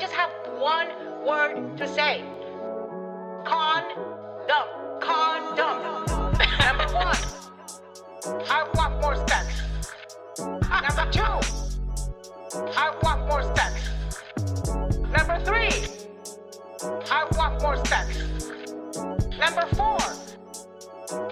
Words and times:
just 0.00 0.14
have 0.14 0.30
one 0.58 0.88
word 1.26 1.76
to 1.76 1.86
say. 1.86 2.24
Condom. 3.44 3.98
Condom. 4.98 6.06
Number 6.58 6.86
one, 6.94 7.16
I 8.48 8.66
want 8.74 9.00
more 9.02 9.16
sex. 9.28 9.46
Number 10.38 11.06
two, 11.12 11.34
I 12.76 12.96
want 13.02 13.28
more 13.28 13.42
sex. 13.54 13.90
Number 15.16 15.38
three, 15.44 15.86
I 17.10 17.26
want 17.36 17.60
more 17.60 17.84
sex. 17.84 18.18
Number 19.38 19.66
four, 19.74 19.98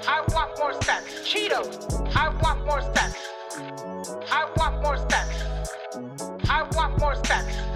I 0.07 0.23
want 0.29 0.59
more 0.59 0.75
sex. 0.83 1.05
Cheetos, 1.25 2.15
I 2.15 2.29
want 2.43 2.67
more 2.67 2.83
sex. 2.95 3.17
I 4.31 4.47
want 4.57 4.83
more 4.83 4.99
sex. 5.09 5.43
I 6.51 6.69
want 6.75 6.99
more 7.01 7.15
sex. 7.25 7.68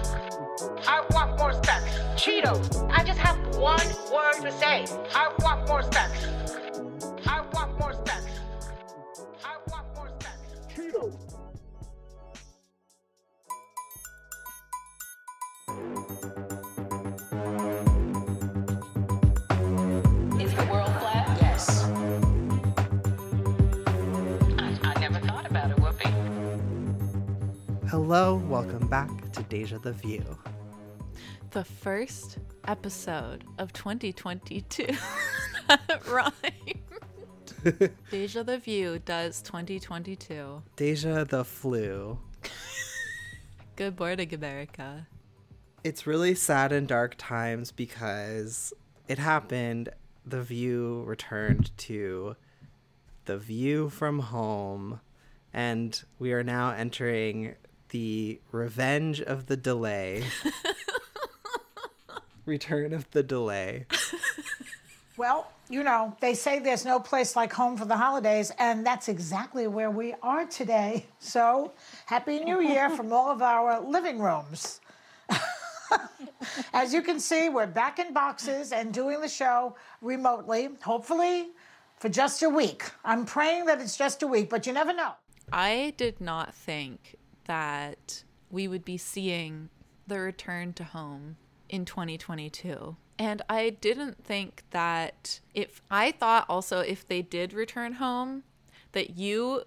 I 0.87 1.05
want 1.11 1.37
more 1.37 1.53
sex. 1.63 1.83
Cheetos. 2.15 2.89
I 2.91 3.03
just 3.03 3.19
have 3.19 3.37
one 3.57 3.79
word 4.11 4.41
to 4.41 4.51
say. 4.51 4.85
I 5.15 5.31
want 5.39 5.67
more 5.67 5.83
sex. 5.83 6.27
I 7.25 7.41
want 7.53 7.79
more 7.79 7.93
sex. 8.05 8.25
I 9.43 9.57
want 9.71 9.87
more 9.95 10.09
sex. 10.21 10.37
Cheetos. 10.75 11.15
Is 20.41 20.53
the 20.53 20.65
world 20.71 20.91
flat? 20.99 21.37
Yes. 21.41 21.83
I, 24.59 24.77
I 24.83 24.99
never 24.99 25.19
thought 25.19 25.49
about 25.49 25.71
it, 25.71 25.77
Whoopi. 25.77 26.11
Hello, 27.89 28.35
welcome 28.49 28.87
back 28.87 29.31
to 29.31 29.43
Deja 29.43 29.77
the 29.77 29.93
View. 29.93 30.23
The 31.53 31.63
first 31.63 32.39
episode 32.67 33.43
of 33.59 33.71
2022 33.73 34.87
that 35.67 36.01
rhymed. 36.07 37.91
Deja 38.09 38.41
the 38.41 38.57
View 38.57 38.97
does 39.05 39.39
2022. 39.43 40.63
Deja 40.75 41.23
the 41.25 41.45
Flu. 41.45 42.17
Good 43.75 43.99
morning, 43.99 44.33
America. 44.33 45.07
It's 45.83 46.07
really 46.07 46.33
sad 46.33 46.71
and 46.71 46.87
dark 46.87 47.13
times 47.19 47.71
because 47.71 48.73
it 49.07 49.19
happened. 49.19 49.89
The 50.25 50.41
View 50.41 51.03
returned 51.05 51.77
to 51.77 52.35
the 53.25 53.37
View 53.37 53.89
from 53.89 54.17
home, 54.17 55.01
and 55.53 56.03
we 56.17 56.33
are 56.33 56.43
now 56.43 56.71
entering 56.71 57.53
the 57.89 58.41
revenge 58.51 59.21
of 59.21 59.45
the 59.45 59.55
delay. 59.55 60.23
Return 62.45 62.93
of 62.93 63.09
the 63.11 63.23
delay. 63.23 63.85
Well, 65.15 65.51
you 65.69 65.83
know, 65.83 66.17
they 66.21 66.33
say 66.33 66.57
there's 66.57 66.85
no 66.85 66.99
place 66.99 67.35
like 67.35 67.53
home 67.53 67.77
for 67.77 67.85
the 67.85 67.95
holidays, 67.95 68.51
and 68.57 68.83
that's 68.83 69.09
exactly 69.09 69.67
where 69.67 69.91
we 69.91 70.15
are 70.23 70.45
today. 70.45 71.05
So, 71.19 71.73
Happy 72.07 72.39
New 72.39 72.61
Year 72.61 72.89
from 72.89 73.13
all 73.13 73.29
of 73.29 73.43
our 73.43 73.79
living 73.79 74.17
rooms. 74.17 74.81
As 76.73 76.93
you 76.93 77.03
can 77.03 77.19
see, 77.19 77.47
we're 77.49 77.67
back 77.67 77.99
in 77.99 78.11
boxes 78.11 78.71
and 78.71 78.91
doing 78.91 79.21
the 79.21 79.27
show 79.27 79.75
remotely, 80.01 80.69
hopefully 80.81 81.49
for 81.97 82.09
just 82.09 82.41
a 82.41 82.49
week. 82.49 82.83
I'm 83.05 83.23
praying 83.23 83.65
that 83.65 83.79
it's 83.79 83.95
just 83.95 84.23
a 84.23 84.27
week, 84.27 84.49
but 84.49 84.65
you 84.65 84.73
never 84.73 84.93
know. 84.93 85.13
I 85.51 85.93
did 85.95 86.19
not 86.19 86.55
think 86.55 87.17
that 87.45 88.23
we 88.49 88.67
would 88.67 88.83
be 88.83 88.97
seeing 88.97 89.69
the 90.07 90.19
return 90.19 90.73
to 90.73 90.83
home 90.83 91.37
in 91.73 91.85
2022. 91.85 92.95
And 93.17 93.41
I 93.49 93.71
didn't 93.71 94.23
think 94.23 94.61
that 94.69 95.39
if 95.55 95.81
I 95.89 96.11
thought 96.11 96.45
also 96.47 96.79
if 96.79 97.07
they 97.07 97.23
did 97.23 97.51
return 97.51 97.93
home, 97.93 98.43
that 98.91 99.17
you 99.17 99.63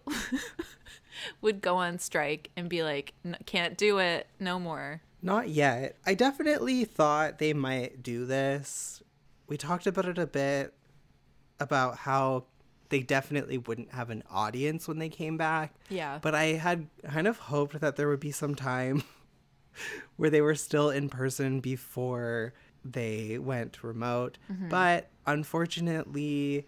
would 1.41 1.61
go 1.61 1.77
on 1.77 1.99
strike 1.99 2.51
and 2.57 2.69
be 2.69 2.85
like, 2.85 3.13
"N- 3.25 3.37
can't 3.45 3.77
do 3.77 3.99
it, 3.99 4.29
no 4.39 4.61
more. 4.61 5.03
Not 5.21 5.49
yet. 5.49 5.97
I 6.07 6.15
definitely 6.15 6.85
thought 6.85 7.39
they 7.39 7.53
might 7.53 8.05
do 8.05 8.25
this. 8.25 9.03
We 9.49 9.57
talked 9.57 9.89
about 9.89 10.05
it 10.05 10.19
a 10.19 10.27
bit 10.29 10.75
about 11.59 11.99
how 11.99 12.45
they 12.91 13.01
definitely 13.01 13.59
wouldn't 13.59 13.91
have 13.93 14.11
an 14.11 14.23
audience 14.31 14.87
when 14.87 15.01
they 15.01 15.09
came 15.09 15.37
back. 15.37 15.75
Yeah. 15.89 16.21
But 16.23 16.37
I 16.37 16.45
had 16.53 16.87
kind 17.05 17.27
of 17.27 17.39
hoped 17.39 17.81
that 17.81 17.97
there 17.97 18.09
would 18.09 18.21
be 18.21 18.31
some 18.31 18.55
time 18.55 19.03
where 20.17 20.31
they 20.31 20.41
were 20.41 20.55
still 20.55 20.91
in 20.91 21.09
person 21.09 21.61
before 21.61 22.53
they 22.85 23.39
went 23.39 23.83
remote. 23.83 24.39
But 24.69 25.09
unfortunately, 25.27 26.67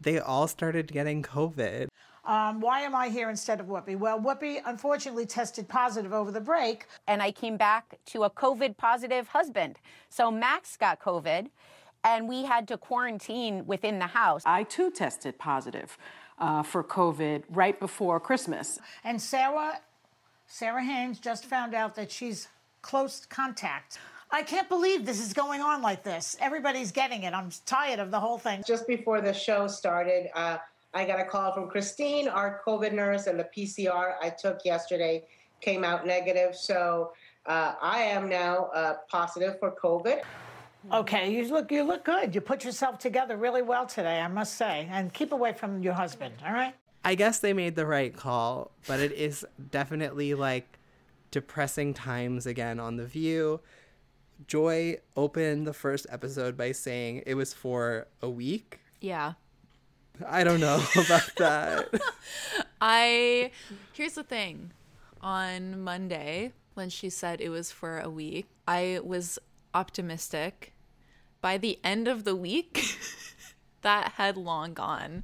they 0.00 0.18
all 0.18 0.46
started 0.48 0.92
getting 0.92 1.22
COVID. 1.22 1.88
Um, 2.24 2.60
why 2.60 2.80
am 2.80 2.94
I 2.94 3.08
here 3.08 3.30
instead 3.30 3.60
of 3.60 3.66
Whoopi? 3.66 3.96
Well, 3.96 4.20
Whoopi 4.20 4.60
unfortunately 4.64 5.26
tested 5.26 5.68
positive 5.68 6.12
over 6.12 6.32
the 6.32 6.40
break. 6.40 6.86
and 7.06 7.22
I 7.22 7.30
came 7.30 7.56
back 7.56 7.98
to 8.06 8.24
a 8.24 8.30
COVID 8.30 8.76
positive 8.76 9.28
husband. 9.28 9.76
So 10.08 10.30
Max 10.30 10.76
got 10.76 11.00
COVID, 11.00 11.48
and 12.02 12.28
we 12.28 12.44
had 12.44 12.66
to 12.68 12.78
quarantine 12.78 13.64
within 13.66 13.98
the 14.00 14.08
house. 14.08 14.42
I 14.44 14.64
too 14.64 14.90
tested 14.90 15.38
positive 15.38 15.96
uh, 16.38 16.62
for 16.64 16.82
COVID 16.82 17.44
right 17.48 17.78
before 17.78 18.18
Christmas. 18.18 18.78
And 19.04 19.22
Sara, 19.22 19.80
Sara 20.46 20.82
Haines 20.82 21.18
just 21.18 21.44
found 21.44 21.74
out 21.74 21.94
that 21.96 22.10
she's 22.10 22.48
close 22.82 23.26
contact. 23.26 23.98
I 24.30 24.42
can't 24.42 24.68
believe 24.68 25.06
this 25.06 25.20
is 25.20 25.32
going 25.32 25.60
on 25.60 25.82
like 25.82 26.02
this. 26.02 26.36
Everybody's 26.40 26.90
getting 26.90 27.24
it. 27.24 27.32
I'm 27.32 27.50
tired 27.64 28.00
of 28.00 28.10
the 28.10 28.18
whole 28.18 28.38
thing. 28.38 28.62
just 28.66 28.86
before 28.86 29.20
the 29.20 29.32
show 29.32 29.66
started, 29.66 30.30
uh, 30.34 30.58
I 30.94 31.04
got 31.04 31.20
a 31.20 31.24
call 31.24 31.52
from 31.52 31.68
Christine, 31.68 32.28
our 32.28 32.60
COVID 32.66 32.92
nurse, 32.92 33.26
and 33.26 33.38
the 33.38 33.48
PCR 33.56 34.14
I 34.22 34.30
took 34.30 34.64
yesterday 34.64 35.24
came 35.60 35.84
out 35.84 36.06
negative. 36.06 36.56
So 36.56 37.12
uh, 37.46 37.74
I 37.80 38.00
am 38.00 38.28
now 38.28 38.66
uh, 38.74 38.94
positive 39.08 39.58
for 39.58 39.72
COVID. 39.72 40.22
Okay, 40.92 41.32
you 41.32 41.48
look 41.52 41.70
you 41.72 41.82
look 41.82 42.04
good. 42.04 42.34
You 42.34 42.40
put 42.40 42.64
yourself 42.64 42.98
together 42.98 43.36
really 43.36 43.62
well 43.62 43.86
today, 43.86 44.20
I 44.20 44.28
must 44.28 44.54
say. 44.54 44.88
And 44.90 45.12
keep 45.12 45.32
away 45.32 45.52
from 45.52 45.82
your 45.82 45.94
husband, 45.94 46.34
all 46.46 46.52
right? 46.52 46.74
I 47.06 47.14
guess 47.14 47.38
they 47.38 47.52
made 47.52 47.76
the 47.76 47.86
right 47.86 48.12
call, 48.12 48.72
but 48.88 48.98
it 48.98 49.12
is 49.12 49.46
definitely 49.70 50.34
like 50.34 50.80
depressing 51.30 51.94
times 51.94 52.46
again 52.46 52.80
on 52.80 52.96
The 52.96 53.06
View. 53.06 53.60
Joy 54.48 54.98
opened 55.16 55.68
the 55.68 55.72
first 55.72 56.08
episode 56.10 56.56
by 56.56 56.72
saying 56.72 57.22
it 57.24 57.34
was 57.34 57.54
for 57.54 58.08
a 58.20 58.28
week. 58.28 58.80
Yeah. 59.00 59.34
I 60.26 60.42
don't 60.42 60.58
know 60.58 60.82
about 60.96 61.30
that. 61.36 62.00
I 62.80 63.52
here's 63.92 64.14
the 64.14 64.24
thing. 64.24 64.72
On 65.20 65.80
Monday, 65.80 66.54
when 66.74 66.90
she 66.90 67.08
said 67.08 67.40
it 67.40 67.50
was 67.50 67.70
for 67.70 68.00
a 68.00 68.10
week, 68.10 68.48
I 68.66 68.98
was 69.04 69.38
optimistic. 69.74 70.72
By 71.40 71.56
the 71.56 71.78
end 71.84 72.08
of 72.08 72.24
the 72.24 72.34
week, 72.34 72.98
that 73.86 74.14
had 74.14 74.36
long 74.36 74.74
gone. 74.74 75.22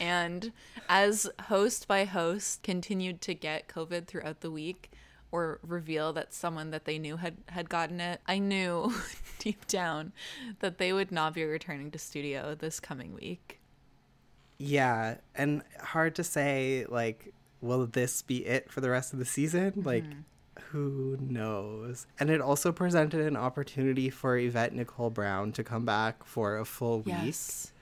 And 0.00 0.52
as 0.88 1.30
host 1.42 1.86
by 1.86 2.06
host 2.06 2.64
continued 2.64 3.20
to 3.20 3.34
get 3.34 3.68
COVID 3.68 4.08
throughout 4.08 4.40
the 4.40 4.50
week 4.50 4.90
or 5.30 5.60
reveal 5.62 6.12
that 6.14 6.34
someone 6.34 6.72
that 6.72 6.86
they 6.86 6.98
knew 6.98 7.18
had, 7.18 7.36
had 7.50 7.68
gotten 7.68 8.00
it, 8.00 8.20
I 8.26 8.40
knew 8.40 8.92
deep 9.38 9.64
down 9.68 10.12
that 10.58 10.78
they 10.78 10.92
would 10.92 11.12
not 11.12 11.34
be 11.34 11.44
returning 11.44 11.92
to 11.92 11.98
studio 12.00 12.56
this 12.56 12.80
coming 12.80 13.14
week. 13.14 13.60
yeah, 14.58 15.18
and 15.36 15.62
hard 15.80 16.16
to 16.16 16.24
say 16.24 16.86
like 16.88 17.32
will 17.60 17.86
this 17.86 18.22
be 18.22 18.44
it 18.44 18.72
for 18.72 18.80
the 18.80 18.90
rest 18.90 19.12
of 19.12 19.20
the 19.20 19.24
season? 19.24 19.70
Mm-hmm. 19.70 19.86
Like 19.86 20.04
who 20.72 21.16
knows? 21.20 22.08
And 22.18 22.28
it 22.28 22.40
also 22.40 22.72
presented 22.72 23.20
an 23.20 23.36
opportunity 23.36 24.10
for 24.10 24.36
Yvette 24.36 24.74
Nicole 24.74 25.10
Brown 25.10 25.52
to 25.52 25.62
come 25.62 25.84
back 25.84 26.24
for 26.24 26.58
a 26.58 26.64
full 26.64 27.02
week. 27.02 27.14
Yes. 27.24 27.72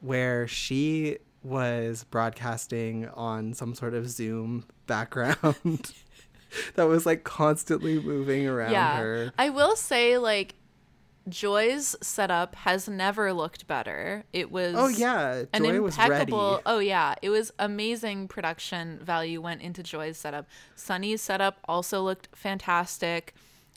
Where 0.00 0.46
she 0.46 1.18
was 1.42 2.04
broadcasting 2.04 3.08
on 3.08 3.54
some 3.54 3.74
sort 3.74 3.94
of 3.94 4.08
Zoom 4.08 4.64
background 4.86 5.92
that 6.74 6.84
was 6.84 7.06
like 7.06 7.24
constantly 7.24 8.00
moving 8.00 8.46
around 8.46 8.72
her. 8.96 9.32
I 9.38 9.50
will 9.50 9.76
say, 9.76 10.18
like, 10.18 10.54
Joy's 11.28 11.94
setup 12.02 12.54
has 12.54 12.88
never 12.88 13.32
looked 13.32 13.66
better. 13.66 14.24
It 14.32 14.50
was 14.50 14.74
Oh 14.76 14.88
yeah, 14.88 15.44
an 15.52 15.64
Joy 15.64 15.80
was 15.80 15.96
ready. 15.98 16.12
impeccable. 16.12 16.62
Oh 16.64 16.78
yeah, 16.78 17.14
it 17.22 17.30
was 17.30 17.52
amazing 17.58 18.28
production 18.28 18.98
value 19.02 19.40
went 19.40 19.60
into 19.62 19.82
Joy's 19.82 20.16
setup. 20.16 20.46
Sunny's 20.74 21.20
setup 21.20 21.58
also 21.68 22.02
looked 22.02 22.28
fantastic. 22.34 23.34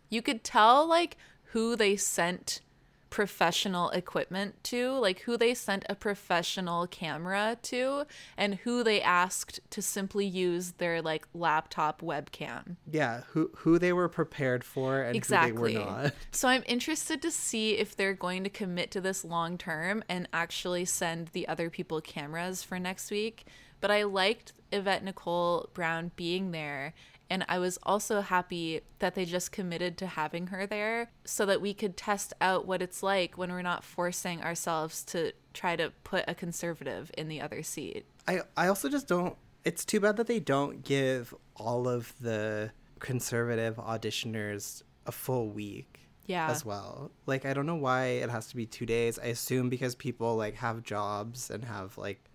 You 0.10 0.22
could 0.22 0.44
tell 0.44 0.88
like 0.88 1.18
who 1.46 1.76
they 1.76 1.98
sent 1.98 2.62
professional 3.12 3.90
equipment 3.92 4.56
to, 4.64 4.94
like 4.94 5.20
who 5.20 5.38
they 5.38 5.54
sent 5.54 5.86
a 5.88 5.94
professional 5.94 6.88
camera 6.88 7.58
to, 7.62 8.06
and 8.36 8.56
who 8.56 8.84
they 8.84 9.00
asked 9.02 9.60
to 9.70 9.82
simply 9.84 10.26
use 10.26 10.72
their 10.80 11.02
like 11.02 11.28
laptop 11.36 12.02
webcam. 12.02 12.78
Yeah, 12.90 13.22
who 13.32 13.52
who 13.58 13.78
they 13.78 13.94
were 13.94 14.10
prepared 14.10 14.64
for 14.64 15.04
and 15.04 15.16
Exactly. 15.16 15.74
who 15.74 15.80
they 15.80 15.86
were 15.86 15.92
not. 15.92 16.14
So 16.32 16.48
I'm 16.48 16.64
interested 16.66 17.22
to 17.22 17.30
see 17.30 17.74
if 17.78 17.96
they're 17.96 18.14
going 18.16 18.44
to 18.46 18.50
commit 18.50 18.90
to 18.92 19.02
this 19.02 19.24
long 19.24 19.58
term 19.58 20.04
and 20.10 20.28
actually 20.34 20.86
send 20.86 21.28
the 21.28 21.48
other 21.48 21.70
people 21.70 22.02
cameras 22.02 22.64
for 22.64 22.80
next 22.80 23.12
week. 23.12 23.46
But 23.82 23.92
I 23.92 24.04
liked 24.04 24.54
Yvette 24.72 25.04
Nicole 25.04 25.70
Brown 25.74 26.12
being 26.16 26.52
there. 26.52 26.94
And 27.32 27.46
I 27.48 27.60
was 27.60 27.80
also 27.84 28.20
happy 28.20 28.82
that 29.00 29.16
they 29.16 29.24
just 29.24 29.54
committed 29.54 29.98
to 30.00 30.06
having 30.06 30.48
her 30.48 30.68
there 30.68 31.12
so 31.24 31.46
that 31.46 31.62
we 31.62 31.74
could 31.74 31.96
test 31.96 32.34
out 32.42 32.68
what 32.68 32.82
it's 32.82 33.02
like 33.02 33.38
when 33.38 33.50
we're 33.54 33.62
not 33.62 33.86
forcing 33.86 34.44
ourselves 34.44 35.02
to 35.06 35.32
try 35.54 35.78
to 35.78 35.94
put 36.04 36.26
a 36.28 36.36
conservative 36.36 37.10
in 37.18 37.30
the 37.30 37.40
other 37.40 37.64
seat. 37.64 38.06
I 38.28 38.42
I 38.58 38.68
also 38.68 38.90
just 38.90 39.08
don't. 39.08 39.38
It's 39.64 39.86
too 39.86 40.02
bad 40.02 40.18
that 40.18 40.28
they 40.28 40.42
don't 40.42 40.84
give 40.84 41.34
all 41.56 41.88
of 41.88 42.14
the 42.20 42.72
conservative 43.00 43.78
auditioners 43.78 44.84
a 45.06 45.14
full 45.14 45.52
week. 45.52 46.00
Yeah. 46.26 46.52
As 46.52 46.66
well. 46.66 47.12
Like 47.28 47.46
I 47.46 47.54
don't 47.54 47.66
know 47.66 47.76
why 47.76 48.08
it 48.08 48.30
has 48.30 48.48
to 48.48 48.58
be 48.58 48.66
two 48.66 48.86
days. 48.86 49.18
I 49.18 49.28
assume 49.28 49.70
because 49.70 49.96
people 49.96 50.36
like 50.36 50.56
have 50.56 50.84
jobs 50.84 51.50
and 51.50 51.64
have 51.64 51.98
like 51.98 52.26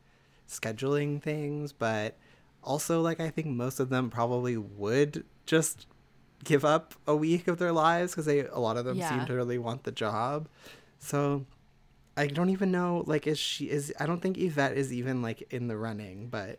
scheduling 0.48 1.20
things, 1.22 1.74
but 1.74 2.16
also 2.66 3.00
like 3.00 3.20
I 3.20 3.30
think 3.30 3.46
most 3.46 3.80
of 3.80 3.88
them 3.88 4.10
probably 4.10 4.56
would 4.56 5.24
just 5.46 5.86
give 6.44 6.64
up 6.64 6.94
a 7.06 7.16
week 7.16 7.48
of 7.48 7.58
their 7.58 7.72
lives 7.72 8.12
because 8.12 8.26
they 8.26 8.40
a 8.40 8.58
lot 8.58 8.76
of 8.76 8.84
them 8.84 8.96
Yeah. 8.98 9.08
seem 9.08 9.26
to 9.26 9.34
really 9.34 9.58
want 9.58 9.84
the 9.84 9.92
job. 9.92 10.48
So 10.98 11.46
I 12.16 12.26
don't 12.26 12.50
even 12.50 12.70
know 12.70 13.04
like 13.06 13.26
is 13.26 13.38
she 13.38 13.70
is 13.70 13.92
I 14.00 14.06
don't 14.06 14.20
think 14.20 14.36
Yvette 14.38 14.76
is 14.76 14.92
even 14.92 15.22
like 15.22 15.42
in 15.52 15.68
the 15.68 15.76
running, 15.76 16.28
but 16.28 16.58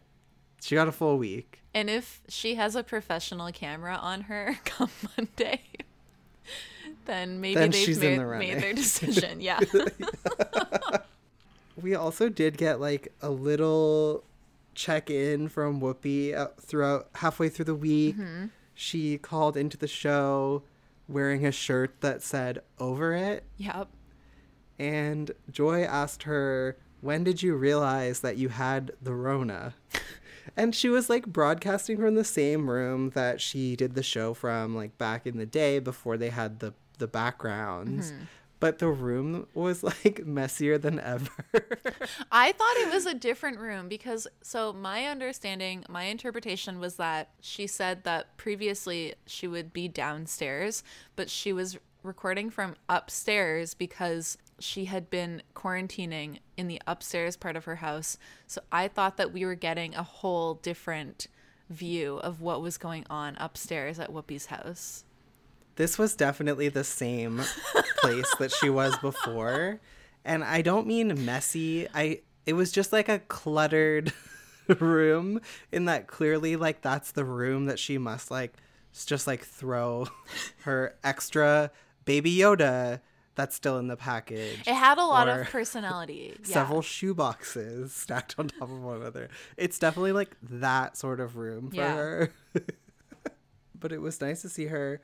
she 0.61 0.73
got 0.75 0.87
a 0.87 0.91
full 0.91 1.17
week. 1.17 1.61
And 1.73 1.89
if 1.89 2.21
she 2.27 2.55
has 2.55 2.75
a 2.75 2.83
professional 2.83 3.51
camera 3.51 3.95
on 3.95 4.21
her 4.21 4.57
come 4.65 4.89
Monday, 5.17 5.61
then 7.05 7.39
maybe 7.39 7.55
Then 7.55 7.71
they've 7.71 7.79
she's 7.85 7.97
in 8.01 8.11
made, 8.11 8.19
the 8.19 8.25
running. 8.25 8.53
made 8.55 8.63
their 8.63 8.73
decision. 8.83 9.39
Yeah. 9.41 9.59
We 11.79 11.93
also 11.93 12.27
did 12.27 12.57
get 12.57 12.79
like 12.81 13.13
a 13.21 13.29
little 13.29 14.23
check 14.77 15.09
in 15.09 15.49
from 15.49 15.81
Whoopi 15.81 16.37
uh, 16.37 16.49
throughout 16.61 17.09
halfway 17.15 17.49
through 17.49 17.65
the 17.65 17.75
week. 17.75 18.15
She 18.75 19.17
called 19.17 19.57
into 19.57 19.75
the 19.75 19.87
show 19.87 20.63
wearing 21.07 21.45
a 21.45 21.51
shirt 21.51 21.99
that 22.01 22.21
said 22.21 22.59
over 22.79 23.13
it 23.13 23.43
yep. 23.55 23.87
and 24.77 25.31
Joy 25.49 25.83
asked 25.83 26.23
her, 26.23 26.77
"When 27.01 27.23
did 27.23 27.41
you 27.41 27.55
realize 27.55 28.19
that 28.19 28.37
you 28.37 28.49
had 28.49 28.91
the 29.01 29.15
rona?" 29.15 29.73
and 30.57 30.75
she 30.75 30.89
was 30.89 31.09
like 31.09 31.25
broadcasting 31.25 31.97
from 31.97 32.15
the 32.15 32.23
same 32.23 32.69
room 32.69 33.09
that 33.11 33.41
she 33.41 33.75
did 33.75 33.95
the 33.95 34.03
show 34.03 34.33
from 34.33 34.75
like 34.75 34.97
back 34.97 35.25
in 35.25 35.37
the 35.37 35.45
day 35.45 35.79
before 35.79 36.17
they 36.17 36.29
had 36.29 36.59
the 36.59 36.73
the 36.99 37.07
backgrounds. 37.07 38.13
But 38.59 38.79
the 38.79 38.87
room 38.87 39.47
was 39.53 39.83
like 39.83 40.25
messier 40.25 40.77
than 40.77 40.99
ever. 40.99 41.29
I 42.31 42.51
thought 42.51 42.77
it 42.77 42.93
was 42.93 43.05
a 43.05 43.13
different 43.13 43.59
room 43.59 43.87
because, 43.87 44.27
so 44.41 44.73
my 44.73 45.05
understanding, 45.05 45.85
my 45.87 46.03
interpretation 46.03 46.79
was 46.79 46.95
that 46.95 47.29
she 47.39 47.67
said 47.67 48.03
that 48.03 48.35
previously 48.37 49.13
she 49.25 49.47
would 49.47 49.73
be 49.73 49.87
downstairs, 49.87 50.83
but 51.15 51.29
she 51.29 51.53
was 51.53 51.77
recording 52.03 52.49
from 52.49 52.75
upstairs 52.89 53.73
because 53.73 54.37
she 54.59 54.85
had 54.85 55.09
been 55.09 55.43
quarantining 55.53 56.39
in 56.55 56.67
the 56.67 56.81
upstairs 56.87 57.37
part 57.37 57.55
of 57.55 57.65
her 57.65 57.75
house. 57.75 58.17
So 58.47 58.61
I 58.71 58.87
thought 58.87 59.17
that 59.17 59.31
we 59.31 59.45
were 59.45 59.55
getting 59.55 59.93
a 59.93 60.03
whole 60.03 60.55
different 60.55 61.27
view 61.69 62.17
of 62.17 62.41
what 62.41 62.61
was 62.61 62.77
going 62.77 63.05
on 63.09 63.35
upstairs 63.39 63.99
at 63.99 64.11
Whoopi's 64.11 64.47
house. 64.47 65.03
This 65.77 65.97
was 65.97 66.15
definitely 66.15 66.69
the 66.69 66.83
same 66.83 67.41
place 68.01 68.31
that 68.39 68.51
she 68.51 68.69
was 68.69 68.97
before 68.99 69.79
and 70.25 70.43
i 70.43 70.61
don't 70.61 70.85
mean 70.85 71.25
messy 71.25 71.87
i 71.95 72.19
it 72.45 72.53
was 72.53 72.71
just 72.71 72.91
like 72.93 73.07
a 73.09 73.19
cluttered 73.19 74.11
room 74.79 75.39
in 75.71 75.85
that 75.85 76.07
clearly 76.07 76.55
like 76.55 76.81
that's 76.81 77.11
the 77.13 77.23
room 77.25 77.65
that 77.65 77.79
she 77.79 77.97
must 77.97 78.29
like 78.29 78.53
just 79.05 79.27
like 79.27 79.41
throw 79.43 80.07
her 80.63 80.95
extra 81.03 81.71
baby 82.05 82.35
yoda 82.35 82.99
that's 83.35 83.55
still 83.55 83.77
in 83.77 83.87
the 83.87 83.95
package 83.95 84.61
It 84.67 84.73
had 84.73 84.97
a 84.97 85.05
lot 85.05 85.29
of 85.29 85.45
personality. 85.47 86.33
Yeah. 86.45 86.53
several 86.53 86.81
shoe 86.81 87.13
boxes 87.13 87.93
stacked 87.93 88.33
on 88.39 88.47
top 88.47 88.63
of 88.63 88.81
one 88.81 88.97
another 89.01 89.29
it's 89.57 89.77
definitely 89.77 90.13
like 90.13 90.35
that 90.41 90.97
sort 90.97 91.19
of 91.19 91.37
room 91.37 91.69
for 91.69 91.75
Yeah. 91.75 91.95
her 91.95 92.31
but 93.79 93.91
it 93.91 94.01
was 94.01 94.19
nice 94.21 94.41
to 94.41 94.49
see 94.49 94.65
her 94.65 95.01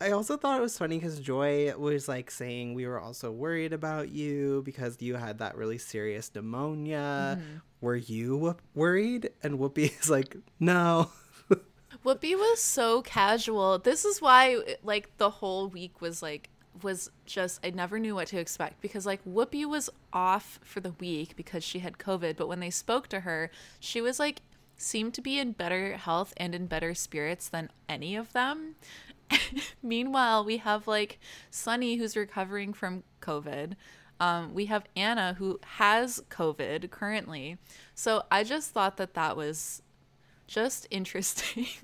I 0.00 0.10
also 0.10 0.36
thought 0.36 0.58
it 0.58 0.62
was 0.62 0.76
funny 0.76 0.98
because 0.98 1.20
Joy 1.20 1.74
was 1.76 2.06
like 2.06 2.30
saying 2.30 2.74
we 2.74 2.86
were 2.86 3.00
also 3.00 3.30
worried 3.30 3.72
about 3.72 4.10
you 4.10 4.62
because 4.64 5.00
you 5.00 5.14
had 5.14 5.38
that 5.38 5.56
really 5.56 5.78
serious 5.78 6.30
pneumonia. 6.34 7.38
Mm-hmm. 7.40 7.56
Were 7.80 7.96
you 7.96 8.36
wo- 8.36 8.56
worried? 8.74 9.30
And 9.42 9.58
Whoopi 9.58 9.98
is 10.00 10.10
like, 10.10 10.36
no. 10.60 11.10
Whoopi 12.04 12.34
was 12.34 12.60
so 12.60 13.00
casual. 13.02 13.78
This 13.78 14.04
is 14.04 14.20
why 14.20 14.76
like 14.82 15.16
the 15.16 15.30
whole 15.30 15.68
week 15.68 16.00
was 16.02 16.22
like 16.22 16.50
was 16.82 17.10
just 17.24 17.64
I 17.64 17.70
never 17.70 17.98
knew 17.98 18.14
what 18.14 18.28
to 18.28 18.38
expect 18.38 18.82
because 18.82 19.06
like 19.06 19.24
Whoopi 19.24 19.64
was 19.64 19.88
off 20.12 20.60
for 20.62 20.80
the 20.80 20.92
week 21.00 21.36
because 21.36 21.64
she 21.64 21.78
had 21.78 21.96
COVID, 21.96 22.36
but 22.36 22.48
when 22.48 22.60
they 22.60 22.68
spoke 22.68 23.08
to 23.08 23.20
her, 23.20 23.50
she 23.80 24.02
was 24.02 24.18
like 24.18 24.42
seemed 24.76 25.14
to 25.14 25.22
be 25.22 25.38
in 25.38 25.52
better 25.52 25.96
health 25.96 26.34
and 26.36 26.54
in 26.54 26.66
better 26.66 26.94
spirits 26.94 27.48
than 27.48 27.70
any 27.88 28.14
of 28.14 28.32
them. 28.32 28.74
Meanwhile, 29.82 30.44
we 30.44 30.58
have 30.58 30.86
like 30.86 31.18
Sunny 31.50 31.96
who's 31.96 32.16
recovering 32.16 32.72
from 32.72 33.02
COVID. 33.20 33.74
Um, 34.18 34.54
we 34.54 34.66
have 34.66 34.84
Anna 34.96 35.34
who 35.38 35.60
has 35.62 36.22
COVID 36.30 36.90
currently. 36.90 37.58
So 37.94 38.22
I 38.30 38.44
just 38.44 38.70
thought 38.70 38.96
that 38.96 39.14
that 39.14 39.36
was 39.36 39.82
just 40.46 40.86
interesting. 40.90 41.66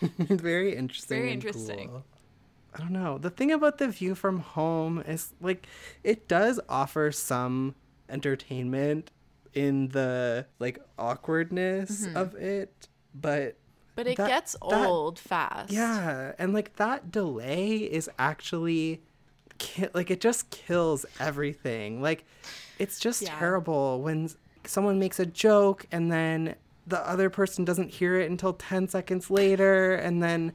Very 0.18 0.76
interesting. 0.76 1.16
Very 1.18 1.32
interesting. 1.32 1.88
cool. 1.88 2.04
I 2.74 2.78
don't 2.78 2.92
know. 2.92 3.18
The 3.18 3.30
thing 3.30 3.52
about 3.52 3.78
the 3.78 3.88
view 3.88 4.14
from 4.14 4.38
home 4.40 5.02
is 5.06 5.34
like 5.40 5.66
it 6.02 6.26
does 6.26 6.58
offer 6.68 7.12
some 7.12 7.74
entertainment 8.08 9.10
in 9.52 9.88
the 9.88 10.46
like 10.58 10.78
awkwardness 10.98 12.06
of 12.14 12.34
it, 12.34 12.88
but 13.14 13.56
But 13.94 14.06
it 14.06 14.16
That- 14.16 14.28
gets 14.28 14.52
that- 14.52 14.86
old 14.86 15.18
fast. 15.18 15.70
Yeah, 15.72 16.32
and 16.38 16.52
like 16.54 16.76
that 16.76 17.10
delay 17.10 17.76
is 17.76 18.08
actually 18.18 19.02
ki- 19.58 19.88
like 19.94 20.10
it 20.10 20.20
just 20.20 20.50
kills 20.50 21.04
everything. 21.20 22.00
Like 22.00 22.24
it's 22.78 22.98
just 22.98 23.22
Yeah. 23.22 23.38
terrible 23.38 24.00
when 24.02 24.30
someone 24.64 24.98
makes 24.98 25.18
a 25.20 25.26
joke 25.26 25.86
and 25.92 26.10
then 26.10 26.54
the 26.86 26.98
other 27.08 27.28
person 27.30 27.64
doesn't 27.64 27.90
hear 27.90 28.18
it 28.18 28.30
until 28.30 28.54
10 28.54 28.88
seconds 28.88 29.30
later 29.30 29.94
and 29.94 30.22
then 30.22 30.52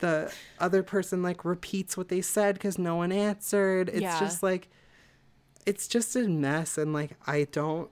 the 0.00 0.32
other 0.58 0.82
person 0.82 1.22
like 1.22 1.44
repeats 1.44 1.96
what 1.96 2.08
they 2.08 2.20
said 2.20 2.58
cuz 2.58 2.76
no 2.78 2.96
one 2.96 3.12
answered. 3.12 3.88
It's 3.90 4.00
Yeah. 4.00 4.18
just 4.18 4.42
like 4.42 4.68
it's 5.66 5.86
just 5.86 6.16
a 6.16 6.20
mess 6.28 6.76
and 6.78 6.92
like 6.92 7.12
I 7.26 7.44
don't 7.44 7.90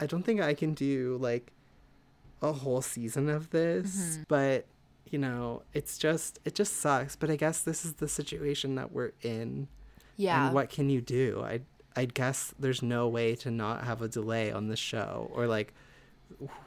I 0.00 0.06
don't 0.06 0.22
think 0.24 0.40
I 0.40 0.54
can 0.54 0.74
do 0.74 1.18
like 1.20 1.52
a 2.42 2.52
whole 2.52 2.82
season 2.82 3.28
of 3.28 3.50
this, 3.50 3.94
Mm-hmm. 3.96 4.22
but 4.28 4.66
you 5.10 5.18
know, 5.18 5.62
it's 5.72 5.96
just 5.98 6.38
it 6.44 6.54
just 6.54 6.76
sucks, 6.80 7.16
but 7.16 7.30
I 7.30 7.36
guess 7.36 7.62
this 7.62 7.84
is 7.84 7.94
the 7.94 8.08
situation 8.08 8.74
that 8.74 8.92
we're 8.92 9.12
in. 9.22 9.68
Yeah. 10.16 10.46
And 10.46 10.54
what 10.54 10.68
can 10.70 10.90
you 10.90 11.00
do? 11.00 11.42
I 11.44 11.60
I 11.96 12.04
guess 12.04 12.52
there's 12.58 12.82
no 12.82 13.08
way 13.08 13.34
to 13.36 13.50
not 13.50 13.84
have 13.84 14.02
a 14.02 14.08
delay 14.08 14.52
on 14.52 14.68
the 14.68 14.76
show 14.76 15.30
or 15.32 15.46
like 15.46 15.72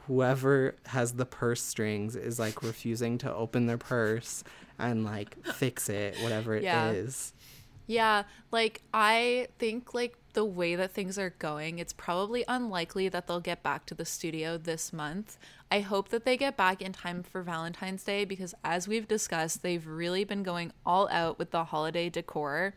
whoever 0.06 0.74
has 0.86 1.12
the 1.12 1.24
purse 1.26 1.62
strings 1.62 2.16
is 2.16 2.38
like 2.38 2.62
refusing 2.64 3.18
to 3.18 3.32
open 3.34 3.66
their 3.66 3.78
purse 3.78 4.42
and 4.78 5.04
like 5.04 5.36
fix 5.46 5.88
it 5.88 6.16
whatever 6.22 6.54
it 6.54 6.64
is. 6.64 7.32
Yeah. 7.36 7.38
Yeah, 7.84 8.22
like 8.52 8.80
I 8.94 9.48
think 9.58 9.92
like 9.92 10.16
the 10.32 10.44
way 10.44 10.74
that 10.74 10.92
things 10.92 11.18
are 11.18 11.30
going, 11.38 11.78
it's 11.78 11.92
probably 11.92 12.44
unlikely 12.48 13.08
that 13.08 13.26
they'll 13.26 13.40
get 13.40 13.62
back 13.62 13.86
to 13.86 13.94
the 13.94 14.04
studio 14.04 14.56
this 14.58 14.92
month. 14.92 15.38
I 15.70 15.80
hope 15.80 16.08
that 16.10 16.24
they 16.24 16.36
get 16.36 16.56
back 16.56 16.82
in 16.82 16.92
time 16.92 17.22
for 17.22 17.42
Valentine's 17.42 18.04
Day 18.04 18.24
because 18.24 18.54
as 18.64 18.86
we've 18.88 19.08
discussed, 19.08 19.62
they've 19.62 19.86
really 19.86 20.24
been 20.24 20.42
going 20.42 20.72
all 20.84 21.08
out 21.10 21.38
with 21.38 21.50
the 21.50 21.64
holiday 21.64 22.08
decor. 22.08 22.74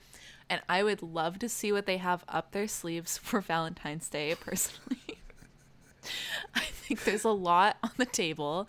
And 0.50 0.62
I 0.70 0.84
would 0.84 1.02
love 1.02 1.40
to 1.40 1.50
see 1.50 1.72
what 1.72 1.86
they 1.86 1.98
have 1.98 2.24
up 2.30 2.52
their 2.52 2.68
sleeves 2.68 3.18
for 3.24 3.42
Valentine's 3.42 4.08
Day 4.10 4.36
personally. 4.40 5.00
I 6.56 6.62
think 6.62 7.04
there's 7.04 7.24
a 7.24 7.30
lot 7.30 7.78
on 7.84 7.92
the 7.98 8.06
table. 8.06 8.68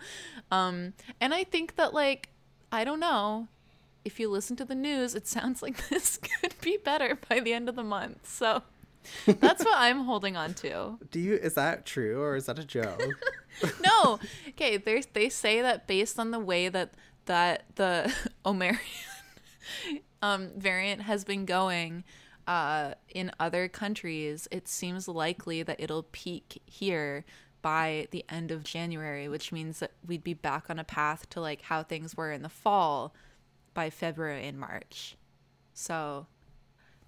Um 0.51 0.93
and 1.21 1.33
I 1.33 1.43
think 1.43 1.75
that 1.75 1.93
like 1.93 2.29
I 2.71 2.83
don't 2.83 2.99
know, 2.99 3.47
if 4.03 4.19
you 4.19 4.29
listen 4.29 4.55
to 4.55 4.65
the 4.65 4.73
news, 4.75 5.15
it 5.15 5.27
sounds 5.27 5.61
like 5.61 5.87
this 5.89 6.17
could 6.17 6.55
be 6.61 6.77
better 6.77 7.17
by 7.29 7.39
the 7.39 7.53
end 7.53 7.69
of 7.69 7.75
the 7.75 7.83
month. 7.83 8.27
So 8.27 8.63
that's 9.25 9.63
what 9.63 9.75
I'm 9.77 10.05
holding 10.05 10.37
on 10.37 10.53
to. 10.55 10.97
Do 11.11 11.19
you 11.19 11.35
is 11.35 11.53
that 11.55 11.85
true 11.85 12.21
or 12.21 12.35
is 12.35 12.45
that 12.45 12.59
a 12.59 12.65
joke? 12.65 13.01
No, 13.83 14.19
okay. 14.49 14.77
They 14.77 15.01
they 15.13 15.29
say 15.29 15.63
that 15.63 15.87
based 15.87 16.19
on 16.19 16.29
the 16.29 16.39
way 16.39 16.69
that 16.69 16.93
that 17.25 17.63
the 17.73 18.13
Omarion 18.45 18.77
um, 20.21 20.51
variant 20.55 21.01
has 21.01 21.23
been 21.23 21.45
going 21.45 22.03
uh, 22.47 22.93
in 23.09 23.31
other 23.39 23.67
countries, 23.67 24.47
it 24.51 24.67
seems 24.67 25.07
likely 25.07 25.63
that 25.63 25.79
it'll 25.79 26.03
peak 26.03 26.61
here 26.65 27.25
by 27.61 28.07
the 28.11 28.23
end 28.29 28.51
of 28.51 28.63
January, 28.63 29.27
which 29.27 29.51
means 29.51 29.79
that 29.79 29.91
we'd 30.05 30.23
be 30.23 30.33
back 30.33 30.69
on 30.69 30.79
a 30.79 30.83
path 30.83 31.29
to 31.29 31.41
like 31.41 31.63
how 31.63 31.83
things 31.83 32.15
were 32.15 32.31
in 32.31 32.43
the 32.43 32.49
fall 32.49 33.13
by 33.73 33.89
February 33.89 34.47
and 34.47 34.59
March. 34.59 35.17
So 35.73 36.27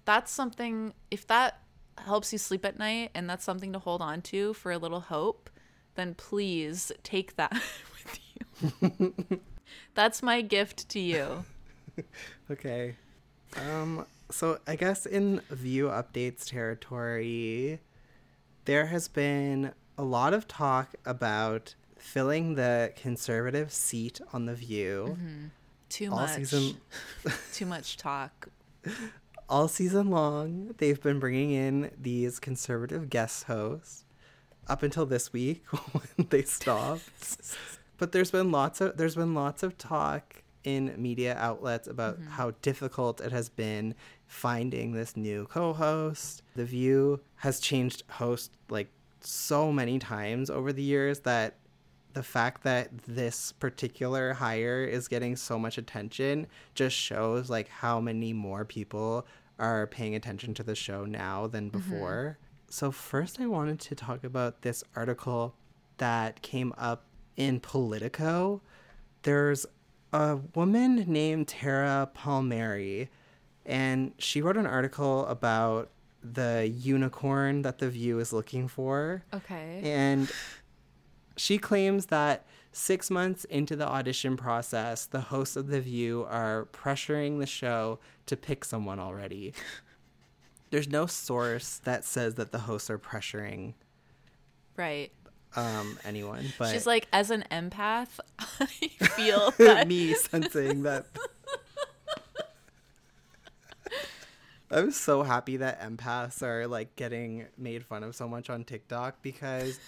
that's 0.04 0.30
something, 0.30 0.92
if 1.10 1.26
that 1.28 1.60
helps 1.98 2.32
you 2.32 2.38
sleep 2.38 2.64
at 2.64 2.78
night 2.78 3.10
and 3.14 3.28
that's 3.28 3.44
something 3.44 3.72
to 3.72 3.78
hold 3.78 4.02
on 4.02 4.22
to 4.22 4.54
for 4.54 4.72
a 4.72 4.78
little 4.78 5.00
hope, 5.00 5.50
then 5.94 6.14
please 6.14 6.92
take 7.02 7.36
that 7.36 7.52
with 8.04 8.82
you. 8.90 9.40
that's 9.94 10.22
my 10.22 10.40
gift 10.40 10.88
to 10.90 11.00
you. 11.00 11.44
okay. 12.50 12.96
Um 13.56 14.06
so 14.30 14.58
I 14.66 14.76
guess 14.76 15.06
in 15.06 15.40
view 15.50 15.88
updates 15.88 16.48
territory 16.48 17.80
there 18.64 18.86
has 18.86 19.08
been 19.08 19.72
a 19.98 20.04
lot 20.04 20.32
of 20.32 20.46
talk 20.46 20.94
about 21.04 21.74
filling 21.98 22.54
the 22.54 22.92
conservative 22.96 23.72
seat 23.72 24.20
on 24.32 24.46
the 24.46 24.54
view. 24.54 25.16
Too 25.88 26.10
All 26.10 26.18
much. 26.20 26.36
season 26.36 26.76
Too 27.52 27.66
much 27.66 27.96
talk. 27.96 28.48
All 29.50 29.68
season 29.68 30.10
long 30.10 30.74
they've 30.78 31.02
been 31.02 31.18
bringing 31.18 31.50
in 31.50 31.90
these 32.00 32.38
conservative 32.38 33.10
guest 33.10 33.44
hosts. 33.44 34.04
Up 34.68 34.84
until 34.84 35.04
this 35.04 35.32
week 35.32 35.64
when 35.92 36.28
they 36.30 36.42
stopped. 36.42 37.02
But 37.98 38.12
there's 38.12 38.30
been 38.30 38.50
lots 38.50 38.80
of 38.80 38.96
there's 38.96 39.14
been 39.14 39.34
lots 39.34 39.62
of 39.62 39.76
talk 39.76 40.42
in 40.64 40.94
media 40.96 41.36
outlets 41.38 41.86
about 41.86 42.18
mm-hmm. 42.18 42.30
how 42.30 42.52
difficult 42.62 43.20
it 43.20 43.30
has 43.30 43.50
been 43.50 43.94
finding 44.26 44.92
this 44.92 45.18
new 45.18 45.46
co-host. 45.46 46.42
The 46.56 46.64
view 46.64 47.20
has 47.36 47.60
changed 47.60 48.04
host 48.08 48.52
like 48.70 48.88
so 49.20 49.70
many 49.70 49.98
times 49.98 50.48
over 50.48 50.72
the 50.72 50.82
years 50.82 51.20
that 51.20 51.56
the 52.12 52.22
fact 52.22 52.62
that 52.64 52.88
this 53.06 53.52
particular 53.52 54.32
hire 54.32 54.82
is 54.82 55.06
getting 55.06 55.36
so 55.36 55.58
much 55.58 55.78
attention 55.78 56.46
just 56.74 56.96
shows 56.96 57.50
like 57.50 57.68
how 57.68 58.00
many 58.00 58.32
more 58.32 58.64
people 58.64 59.26
are 59.60 59.86
paying 59.86 60.14
attention 60.14 60.54
to 60.54 60.62
the 60.62 60.74
show 60.74 61.04
now 61.04 61.46
than 61.46 61.70
mm-hmm. 61.70 61.78
before. 61.78 62.38
So 62.68 62.90
first 62.90 63.40
I 63.40 63.46
wanted 63.46 63.78
to 63.80 63.94
talk 63.94 64.24
about 64.24 64.62
this 64.62 64.82
article 64.96 65.54
that 65.98 66.42
came 66.42 66.72
up 66.78 67.04
in 67.36 67.60
Politico. 67.60 68.62
There's 69.22 69.66
a 70.12 70.36
woman 70.54 71.04
named 71.06 71.48
Tara 71.48 72.10
Palmieri 72.14 73.10
and 73.66 74.12
she 74.18 74.40
wrote 74.40 74.56
an 74.56 74.66
article 74.66 75.26
about 75.26 75.90
the 76.22 76.72
unicorn 76.74 77.62
that 77.62 77.78
the 77.78 77.88
view 77.88 78.18
is 78.18 78.32
looking 78.32 78.68
for. 78.68 79.24
Okay. 79.32 79.80
And 79.84 80.30
she 81.36 81.58
claims 81.58 82.06
that 82.06 82.46
six 82.72 83.10
months 83.10 83.44
into 83.46 83.74
the 83.76 83.86
audition 83.88 84.36
process, 84.36 85.06
the 85.06 85.20
hosts 85.20 85.56
of 85.56 85.66
The 85.68 85.80
View 85.80 86.26
are 86.28 86.68
pressuring 86.72 87.38
the 87.40 87.46
show 87.46 87.98
to 88.26 88.36
pick 88.36 88.64
someone 88.64 88.98
already. 89.00 89.52
There's 90.70 90.88
no 90.88 91.06
source 91.06 91.78
that 91.84 92.04
says 92.04 92.34
that 92.36 92.52
the 92.52 92.60
hosts 92.60 92.90
are 92.90 92.98
pressuring 92.98 93.74
Right. 94.76 95.10
um, 95.56 95.98
anyone, 96.04 96.52
but 96.58 96.72
She's 96.72 96.86
like, 96.86 97.08
as 97.12 97.30
an 97.32 97.44
empath, 97.50 98.20
I 98.38 98.66
feel 98.66 99.50
that. 99.58 99.88
me 99.88 100.14
sensing 100.14 100.84
that. 100.84 101.06
I'm 104.70 104.92
so 104.92 105.24
happy 105.24 105.56
that 105.56 105.80
empaths 105.80 106.42
are 106.42 106.68
like 106.68 106.94
getting 106.94 107.46
made 107.58 107.84
fun 107.84 108.04
of 108.04 108.14
so 108.14 108.28
much 108.28 108.48
on 108.48 108.62
TikTok 108.62 109.20
because 109.20 109.80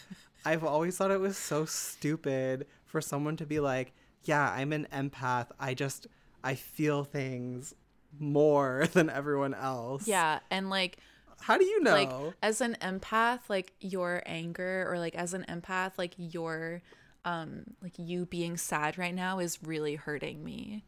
I've 0.44 0.64
always 0.64 0.96
thought 0.96 1.10
it 1.10 1.20
was 1.20 1.36
so 1.36 1.64
stupid 1.64 2.66
for 2.84 3.00
someone 3.00 3.36
to 3.38 3.46
be 3.46 3.60
like, 3.60 3.92
"Yeah, 4.24 4.50
I'm 4.50 4.72
an 4.72 4.86
empath. 4.92 5.48
I 5.58 5.74
just 5.74 6.06
I 6.42 6.54
feel 6.54 7.04
things 7.04 7.74
more 8.18 8.86
than 8.92 9.08
everyone 9.10 9.54
else." 9.54 10.06
Yeah. 10.08 10.40
And 10.50 10.68
like, 10.70 10.98
How 11.40 11.56
do 11.58 11.64
you 11.64 11.80
know? 11.82 11.92
like 11.92 12.34
as 12.42 12.60
an 12.60 12.76
empath, 12.80 13.40
like 13.48 13.72
your 13.80 14.22
anger 14.26 14.86
or 14.90 14.98
like 14.98 15.14
as 15.14 15.32
an 15.34 15.44
empath, 15.48 15.92
like 15.96 16.14
your, 16.16 16.82
um, 17.24 17.62
like 17.82 17.94
you 17.98 18.26
being 18.26 18.56
sad 18.56 18.98
right 18.98 19.14
now 19.14 19.38
is 19.38 19.62
really 19.62 19.94
hurting 19.94 20.44
me. 20.44 20.84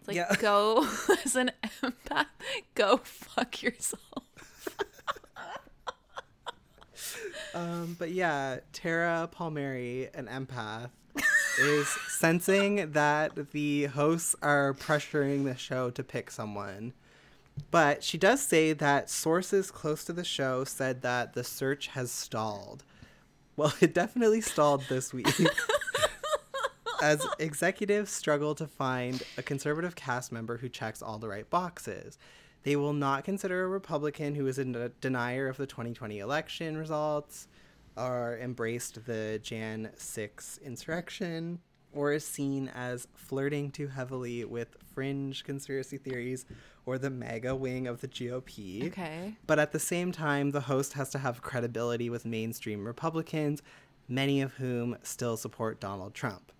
It's 0.00 0.08
like, 0.08 0.16
Yeah. 0.16 0.34
go 0.40 0.86
as 1.24 1.36
an 1.36 1.52
empath, 1.82 2.26
go 2.74 2.98
fuck 2.98 3.62
yourself. 3.62 4.23
Um, 7.54 7.96
but 7.98 8.10
yeah, 8.10 8.58
Tara 8.72 9.28
Palmieri, 9.30 10.08
an 10.12 10.26
empath, 10.26 10.90
is 11.60 11.88
sensing 12.08 12.90
that 12.92 13.52
the 13.52 13.84
hosts 13.84 14.34
are 14.42 14.74
pressuring 14.74 15.44
the 15.44 15.56
show 15.56 15.90
to 15.90 16.02
pick 16.02 16.30
someone. 16.30 16.92
But 17.70 18.02
she 18.02 18.18
does 18.18 18.42
say 18.42 18.72
that 18.72 19.08
sources 19.08 19.70
close 19.70 20.04
to 20.04 20.12
the 20.12 20.24
show 20.24 20.64
said 20.64 21.02
that 21.02 21.34
the 21.34 21.44
search 21.44 21.86
has 21.88 22.10
stalled. 22.10 22.82
Well, 23.56 23.72
it 23.80 23.94
definitely 23.94 24.40
stalled 24.40 24.84
this 24.88 25.14
week. 25.14 25.28
as 27.00 27.24
executives 27.38 28.10
struggle 28.10 28.54
to 28.56 28.66
find 28.66 29.22
a 29.38 29.42
conservative 29.42 29.94
cast 29.94 30.32
member 30.32 30.56
who 30.56 30.68
checks 30.68 31.02
all 31.02 31.18
the 31.18 31.28
right 31.28 31.48
boxes. 31.50 32.18
They 32.64 32.76
will 32.76 32.92
not 32.92 33.24
consider 33.24 33.64
a 33.64 33.68
Republican 33.68 34.34
who 34.34 34.46
is 34.46 34.58
a 34.58 34.88
denier 35.00 35.48
of 35.48 35.56
the 35.56 35.66
2020 35.66 36.18
election 36.18 36.76
results, 36.76 37.46
or 37.96 38.38
embraced 38.42 39.06
the 39.06 39.38
Jan 39.42 39.90
6 39.96 40.58
insurrection, 40.64 41.60
or 41.92 42.12
is 42.12 42.26
seen 42.26 42.68
as 42.74 43.06
flirting 43.14 43.70
too 43.70 43.86
heavily 43.86 44.44
with 44.44 44.76
fringe 44.94 45.44
conspiracy 45.44 45.98
theories 45.98 46.44
or 46.86 46.98
the 46.98 47.10
MAGA 47.10 47.54
wing 47.54 47.86
of 47.86 48.00
the 48.00 48.08
GOP. 48.08 48.88
Okay. 48.88 49.34
But 49.46 49.58
at 49.58 49.72
the 49.72 49.78
same 49.78 50.10
time, 50.10 50.50
the 50.50 50.62
host 50.62 50.94
has 50.94 51.10
to 51.10 51.18
have 51.18 51.40
credibility 51.40 52.10
with 52.10 52.24
mainstream 52.24 52.84
Republicans, 52.84 53.62
many 54.08 54.40
of 54.40 54.54
whom 54.54 54.96
still 55.02 55.36
support 55.36 55.80
Donald 55.80 56.14
Trump. 56.14 56.50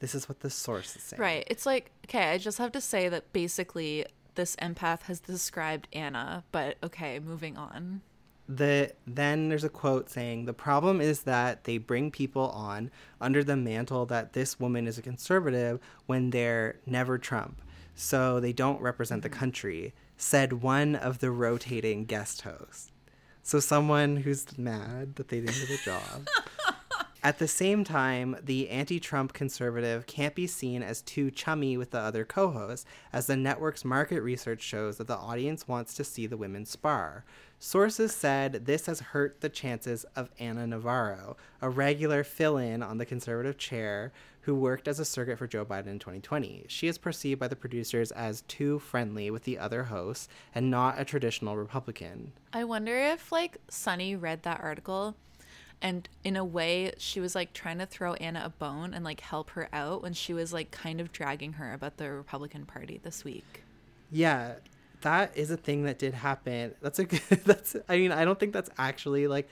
This 0.00 0.14
is 0.14 0.28
what 0.28 0.40
the 0.40 0.50
source 0.50 0.96
is 0.96 1.02
saying. 1.02 1.20
Right. 1.20 1.44
It's 1.48 1.66
like, 1.66 1.90
okay, 2.06 2.30
I 2.30 2.38
just 2.38 2.58
have 2.58 2.72
to 2.72 2.80
say 2.80 3.08
that 3.10 3.32
basically 3.32 4.06
this 4.34 4.56
empath 4.56 5.02
has 5.02 5.20
described 5.20 5.88
Anna, 5.92 6.44
but 6.52 6.76
okay, 6.82 7.18
moving 7.18 7.56
on. 7.56 8.02
The 8.48 8.92
then 9.06 9.48
there's 9.48 9.62
a 9.62 9.68
quote 9.68 10.10
saying 10.10 10.44
the 10.44 10.52
problem 10.52 11.00
is 11.00 11.22
that 11.22 11.64
they 11.64 11.78
bring 11.78 12.10
people 12.10 12.48
on 12.50 12.90
under 13.20 13.44
the 13.44 13.56
mantle 13.56 14.06
that 14.06 14.32
this 14.32 14.58
woman 14.58 14.88
is 14.88 14.98
a 14.98 15.02
conservative 15.02 15.78
when 16.06 16.30
they're 16.30 16.80
never 16.84 17.16
Trump. 17.16 17.62
So 17.94 18.40
they 18.40 18.52
don't 18.52 18.80
represent 18.80 19.22
the 19.22 19.28
mm-hmm. 19.28 19.38
country, 19.38 19.94
said 20.16 20.62
one 20.62 20.96
of 20.96 21.18
the 21.18 21.30
rotating 21.30 22.06
guest 22.06 22.42
hosts. 22.42 22.90
So 23.42 23.60
someone 23.60 24.16
who's 24.16 24.58
mad 24.58 25.16
that 25.16 25.28
they 25.28 25.40
didn't 25.40 25.68
get 25.68 25.80
a 25.80 25.84
job. 25.84 26.28
At 27.22 27.38
the 27.38 27.48
same 27.48 27.84
time, 27.84 28.36
the 28.42 28.70
anti 28.70 28.98
Trump 28.98 29.34
conservative 29.34 30.06
can't 30.06 30.34
be 30.34 30.46
seen 30.46 30.82
as 30.82 31.02
too 31.02 31.30
chummy 31.30 31.76
with 31.76 31.90
the 31.90 31.98
other 31.98 32.24
co 32.24 32.50
hosts, 32.50 32.86
as 33.12 33.26
the 33.26 33.36
network's 33.36 33.84
market 33.84 34.22
research 34.22 34.62
shows 34.62 34.96
that 34.96 35.06
the 35.06 35.16
audience 35.16 35.68
wants 35.68 35.92
to 35.94 36.04
see 36.04 36.26
the 36.26 36.38
women 36.38 36.64
spar. 36.64 37.26
Sources 37.58 38.14
said 38.14 38.64
this 38.64 38.86
has 38.86 39.00
hurt 39.00 39.42
the 39.42 39.50
chances 39.50 40.04
of 40.16 40.30
Ana 40.38 40.66
Navarro, 40.66 41.36
a 41.60 41.68
regular 41.68 42.24
fill 42.24 42.56
in 42.56 42.82
on 42.82 42.96
the 42.96 43.04
conservative 43.04 43.58
chair 43.58 44.12
who 44.42 44.54
worked 44.54 44.88
as 44.88 44.98
a 44.98 45.04
surrogate 45.04 45.36
for 45.36 45.46
Joe 45.46 45.66
Biden 45.66 45.88
in 45.88 45.98
2020. 45.98 46.64
She 46.68 46.88
is 46.88 46.96
perceived 46.96 47.38
by 47.38 47.48
the 47.48 47.56
producers 47.56 48.12
as 48.12 48.40
too 48.42 48.78
friendly 48.78 49.30
with 49.30 49.44
the 49.44 49.58
other 49.58 49.84
hosts 49.84 50.26
and 50.54 50.70
not 50.70 50.98
a 50.98 51.04
traditional 51.04 51.58
Republican. 51.58 52.32
I 52.54 52.64
wonder 52.64 52.96
if 52.96 53.30
like 53.30 53.58
Sunny 53.68 54.16
read 54.16 54.42
that 54.44 54.60
article 54.62 55.16
and 55.82 56.08
in 56.24 56.36
a 56.36 56.44
way 56.44 56.92
she 56.98 57.20
was 57.20 57.34
like 57.34 57.52
trying 57.52 57.78
to 57.78 57.86
throw 57.86 58.14
Anna 58.14 58.42
a 58.44 58.50
bone 58.50 58.92
and 58.94 59.04
like 59.04 59.20
help 59.20 59.50
her 59.50 59.68
out 59.72 60.02
when 60.02 60.12
she 60.12 60.32
was 60.34 60.52
like 60.52 60.70
kind 60.70 61.00
of 61.00 61.12
dragging 61.12 61.54
her 61.54 61.72
about 61.72 61.96
the 61.96 62.10
Republican 62.10 62.66
Party 62.66 63.00
this 63.02 63.24
week. 63.24 63.62
Yeah, 64.10 64.54
that 65.02 65.36
is 65.36 65.50
a 65.50 65.56
thing 65.56 65.84
that 65.84 65.98
did 65.98 66.14
happen. 66.14 66.74
That's 66.82 66.98
a 66.98 67.04
good. 67.12 67.20
That's. 67.44 67.76
I 67.88 67.96
mean, 67.96 68.12
I 68.12 68.24
don't 68.24 68.38
think 68.38 68.52
that's 68.52 68.70
actually 68.78 69.26
like 69.26 69.48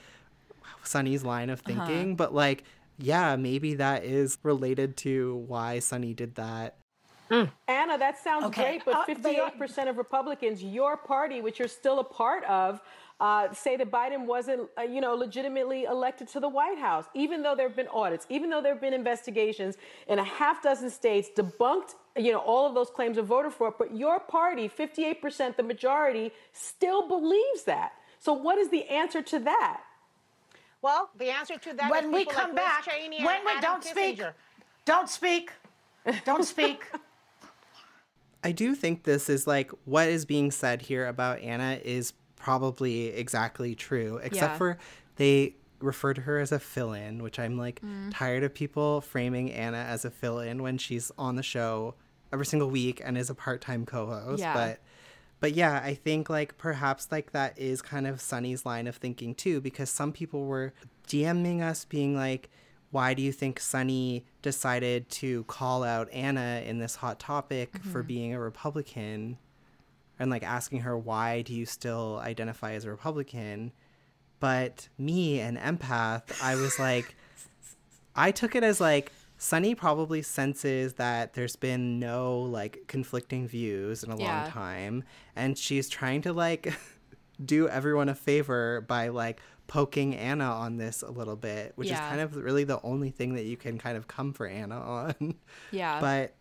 Sunny's 0.83 1.23
line 1.23 1.49
of 1.49 1.61
thinking, 1.61 2.07
Uh-huh. 2.09 2.15
but 2.15 2.33
like, 2.33 2.63
yeah, 2.97 3.35
maybe 3.35 3.75
that 3.75 4.03
is 4.03 4.37
related 4.43 4.97
to 4.97 5.43
why 5.47 5.79
Sunny 5.79 6.13
did 6.13 6.35
that. 6.35 6.75
Anna, 7.31 7.95
that 7.97 8.17
sounds 8.17 8.45
Okay. 8.45 8.79
great, 8.79 8.85
but 8.85 8.95
Uh, 8.95 9.05
they- 9.05 9.35
58% 9.35 9.87
of 9.87 9.97
Republicans, 9.97 10.63
your 10.63 10.97
party, 10.97 11.41
which 11.41 11.59
you're 11.59 11.67
still 11.67 11.99
a 11.99 12.03
part 12.03 12.43
of, 12.45 12.81
uh, 13.19 13.51
say 13.53 13.75
that 13.75 13.91
Biden 13.91 14.25
wasn't, 14.25 14.69
uh, 14.77 14.81
you 14.81 15.01
know, 15.01 15.13
legitimately 15.13 15.83
elected 15.83 16.27
to 16.29 16.39
the 16.39 16.47
White 16.47 16.77
House, 16.77 17.05
even 17.13 17.41
though 17.43 17.55
there 17.55 17.67
have 17.67 17.75
been 17.75 17.89
audits, 17.89 18.25
even 18.29 18.49
though 18.49 18.61
there 18.61 18.73
have 18.73 18.81
been 18.81 18.93
investigations 18.93 19.77
in 20.07 20.19
a 20.19 20.23
half 20.23 20.63
dozen 20.63 20.89
states 20.89 21.29
debunked, 21.35 21.95
you 22.15 22.31
know, 22.31 22.39
all 22.39 22.65
of 22.65 22.73
those 22.73 22.89
claims 22.89 23.17
of 23.17 23.25
voter 23.25 23.49
fraud. 23.49 23.73
But 23.77 23.95
your 23.95 24.19
party, 24.19 24.69
58%, 24.69 25.57
the 25.57 25.63
majority, 25.63 26.31
still 26.53 27.07
believes 27.07 27.63
that. 27.65 27.91
So 28.19 28.33
what 28.33 28.57
is 28.57 28.69
the 28.69 28.85
answer 28.85 29.21
to 29.21 29.39
that? 29.39 29.81
Well, 30.81 31.09
the 31.17 31.29
answer 31.29 31.57
to 31.57 31.73
that 31.73 31.91
when 31.91 32.11
we 32.11 32.25
come 32.25 32.55
like 32.55 32.55
Liz 32.55 32.55
back, 32.55 32.83
Cheney 32.85 33.17
and 33.17 33.25
when 33.25 33.45
we 33.45 33.51
Adam 33.51 33.61
don't 33.61 33.83
speak, 33.83 34.21
don't 34.85 35.09
speak, 35.09 35.51
don't 36.25 36.45
speak. 36.45 36.85
I 38.43 38.53
do 38.53 38.73
think 38.75 39.03
this 39.03 39.29
is 39.29 39.45
like 39.45 39.71
what 39.83 40.07
is 40.07 40.23
being 40.23 40.51
said 40.51 40.83
here 40.83 41.05
about 41.05 41.39
Anna 41.39 41.79
is 41.83 42.13
probably 42.49 43.07
exactly 43.07 43.75
true, 43.75 44.17
except 44.23 44.53
Yeah. 44.53 44.57
for 44.57 44.77
they 45.17 45.55
refer 45.79 46.13
to 46.13 46.21
her 46.21 46.39
as 46.39 46.51
a 46.51 46.59
fill 46.59 46.93
in, 46.93 47.21
which 47.21 47.37
I'm 47.39 47.57
like 47.57 47.79
Mm. 47.81 48.09
tired 48.11 48.43
of 48.43 48.53
people 48.53 49.01
framing 49.01 49.51
Anna 49.51 49.77
as 49.77 50.03
a 50.03 50.09
fill 50.11 50.39
in 50.39 50.61
when 50.63 50.77
she's 50.77 51.11
on 51.17 51.35
the 51.35 51.43
show 51.43 51.95
every 52.33 52.45
single 52.45 52.69
week 52.69 53.01
and 53.05 53.17
is 53.17 53.29
a 53.29 53.35
part 53.35 53.61
time 53.61 53.85
co 53.85 54.07
host. 54.07 54.41
Yeah. 54.41 54.53
But 54.53 54.79
but 55.41 55.53
yeah, 55.53 55.79
I 55.81 55.93
think 55.93 56.29
like 56.29 56.57
perhaps 56.57 57.07
like 57.11 57.31
that 57.31 57.57
is 57.57 57.81
kind 57.81 58.05
of 58.07 58.19
Sunny's 58.19 58.65
line 58.65 58.87
of 58.87 58.97
thinking 58.97 59.33
too, 59.35 59.61
because 59.61 59.89
some 59.89 60.11
people 60.11 60.45
were 60.45 60.73
DMing 61.07 61.61
us 61.61 61.85
being 61.85 62.13
like, 62.15 62.49
why 62.91 63.13
do 63.13 63.21
you 63.21 63.31
think 63.31 63.59
Sunny 63.59 64.25
decided 64.41 65.07
to 65.11 65.43
call 65.45 65.83
out 65.83 66.11
Anna 66.11 66.61
in 66.65 66.79
this 66.79 66.95
hot 66.95 67.19
topic 67.19 67.77
for 67.83 68.03
being 68.03 68.33
a 68.33 68.39
Republican? 68.39 69.37
And 70.19 70.29
like 70.29 70.43
asking 70.43 70.81
her, 70.81 70.97
why 70.97 71.41
do 71.43 71.53
you 71.53 71.65
still 71.65 72.19
identify 72.23 72.73
as 72.73 72.83
a 72.85 72.91
Republican? 72.91 73.71
But 74.39 74.89
me, 74.97 75.39
an 75.39 75.57
empath, 75.57 76.41
I 76.43 76.55
was 76.55 76.77
like, 76.79 77.15
I 78.15 78.31
took 78.31 78.55
it 78.55 78.63
as 78.63 78.79
like 78.81 79.11
Sunny 79.37 79.75
probably 79.75 80.21
senses 80.21 80.93
that 80.95 81.33
there's 81.33 81.55
been 81.55 81.99
no 81.99 82.39
like 82.41 82.79
conflicting 82.87 83.47
views 83.47 84.03
in 84.03 84.11
a 84.11 84.17
Yeah. 84.17 84.41
long 84.43 84.51
time, 84.51 85.03
and 85.35 85.57
she's 85.57 85.87
trying 85.87 86.21
to 86.23 86.33
like 86.33 86.73
do 87.45 87.69
everyone 87.69 88.09
a 88.09 88.15
favor 88.15 88.81
by 88.81 89.07
like 89.09 89.39
poking 89.67 90.15
Anna 90.15 90.45
on 90.51 90.77
this 90.77 91.01
a 91.03 91.11
little 91.11 91.35
bit, 91.37 91.71
which 91.75 91.89
is 91.91 91.99
kind 91.99 92.19
of 92.19 92.35
really 92.35 92.63
the 92.65 92.81
only 92.81 93.11
thing 93.11 93.35
that 93.35 93.45
you 93.45 93.55
can 93.55 93.77
kind 93.77 93.95
of 93.95 94.07
come 94.07 94.33
for 94.33 94.47
Anna 94.47 94.79
on. 94.79 95.35
Yeah. 95.71 95.99
But 96.01 96.33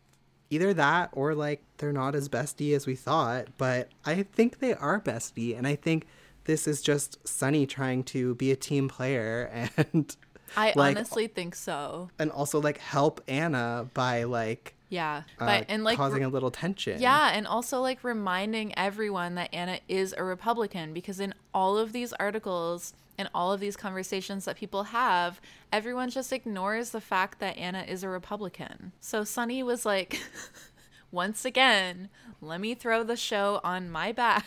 either 0.50 0.74
that 0.74 1.10
or 1.12 1.34
like 1.34 1.62
they're 1.78 1.92
not 1.92 2.14
as 2.14 2.28
bestie 2.28 2.74
as 2.74 2.86
we 2.86 2.94
thought, 2.94 3.48
but 3.56 3.88
I 4.04 4.22
think 4.22 4.58
they 4.58 4.74
are 4.74 5.00
bestie 5.00 5.56
and 5.56 5.66
I 5.66 5.76
think 5.76 6.06
this 6.44 6.66
is 6.66 6.80
just 6.80 7.26
Sunny 7.28 7.66
trying 7.66 8.04
to 8.04 8.34
be 8.36 8.50
a 8.50 8.56
team 8.56 8.88
player 8.88 9.50
and 9.92 10.16
I 10.56 10.72
like, 10.74 10.96
honestly 10.96 11.26
think 11.26 11.54
so. 11.54 12.08
and 12.18 12.30
also 12.30 12.60
like 12.60 12.78
help 12.78 13.20
Anna 13.28 13.88
by 13.92 14.24
like 14.24 14.74
Yeah. 14.90 15.22
uh, 15.38 15.46
But 15.46 15.66
and 15.68 15.84
like 15.84 15.96
causing 15.96 16.24
a 16.24 16.28
little 16.28 16.50
tension. 16.50 17.00
Yeah, 17.00 17.30
and 17.34 17.46
also 17.46 17.80
like 17.80 18.02
reminding 18.04 18.76
everyone 18.78 19.34
that 19.34 19.52
Anna 19.52 19.80
is 19.88 20.14
a 20.16 20.24
Republican 20.24 20.92
because 20.94 21.20
in 21.20 21.34
all 21.52 21.76
of 21.76 21.92
these 21.92 22.12
articles 22.14 22.94
and 23.18 23.28
all 23.34 23.52
of 23.52 23.60
these 23.60 23.76
conversations 23.76 24.44
that 24.46 24.56
people 24.56 24.84
have, 24.84 25.40
everyone 25.72 26.08
just 26.08 26.32
ignores 26.32 26.90
the 26.90 27.00
fact 27.00 27.38
that 27.40 27.56
Anna 27.58 27.82
is 27.86 28.02
a 28.02 28.08
Republican. 28.08 28.92
So 29.00 29.24
Sunny 29.24 29.62
was 29.62 29.84
like, 29.84 30.20
once 31.10 31.44
again, 31.44 32.08
let 32.40 32.60
me 32.60 32.74
throw 32.74 33.02
the 33.02 33.16
show 33.16 33.60
on 33.64 33.90
my 33.90 34.12
back. 34.12 34.46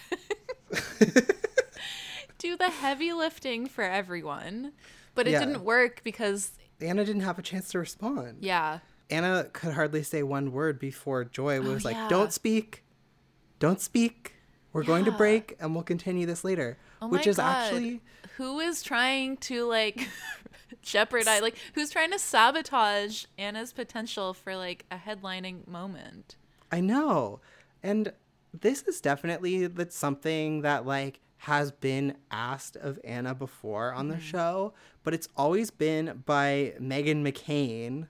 Do 2.38 2.58
the 2.58 2.70
heavy 2.70 3.14
lifting 3.14 3.68
for 3.68 3.84
everyone. 3.84 4.72
But 5.14 5.28
it 5.28 5.32
Yeah. 5.32 5.40
didn't 5.46 5.64
work 5.64 6.02
because, 6.04 6.54
Anna 6.80 7.06
didn't 7.06 7.22
have 7.22 7.38
a 7.38 7.42
chance 7.44 7.70
to 7.70 7.80
respond. 7.80 8.38
yeah. 8.42 8.80
Anna 9.12 9.48
could 9.51 9.74
hardly 9.74 10.03
say 10.03 10.24
one 10.24 10.51
word 10.51 10.80
before 10.80 11.24
Joy 11.25 11.58
oh, 11.58 11.62
was 11.62 11.86
like, 11.86 11.96
Oh, 11.96 12.00
yeah. 12.00 12.10
"Don't 12.10 12.34
speak. 12.34 12.84
Don't 13.60 13.82
speak. 13.82 14.36
We're 14.74 14.84
going 14.84 15.06
to 15.06 15.12
break 15.12 15.58
and 15.60 15.75
we'll 15.75 15.84
continue 15.84 16.25
this 16.25 16.44
later." 16.44 16.77
Oh 17.01 17.07
which 17.07 17.27
is 17.27 17.38
God. 17.38 17.46
actually 17.46 18.01
who 18.38 18.59
is 18.59 18.81
trying 18.83 19.38
to 19.38 19.66
like 19.66 20.07
jeopardize 20.81 21.42
like 21.42 21.57
who's 21.74 21.90
trying 21.90 22.12
to 22.12 22.20
sabotage 22.20 23.25
Anna's 23.38 23.74
potential 23.74 24.33
for 24.33 24.55
like 24.55 24.86
a 24.92 24.98
headlining 24.98 25.68
moment. 25.68 26.38
I 26.72 26.81
know. 26.81 27.40
And 27.83 28.14
this 28.59 28.83
is 28.83 29.01
definitely 29.01 29.68
that's 29.68 29.98
something 29.98 30.62
that 30.62 30.86
like 30.86 31.20
has 31.38 31.72
been 31.72 32.16
asked 32.29 32.75
of 32.77 33.00
Anna 33.03 33.33
before 33.33 33.94
on 33.94 34.07
the 34.07 34.16
mm-hmm. 34.16 34.24
show, 34.24 34.74
but 35.03 35.14
it's 35.14 35.27
always 35.36 35.72
been 35.72 36.22
by 36.25 36.74
Meghan 36.79 37.24
McCain 37.24 38.07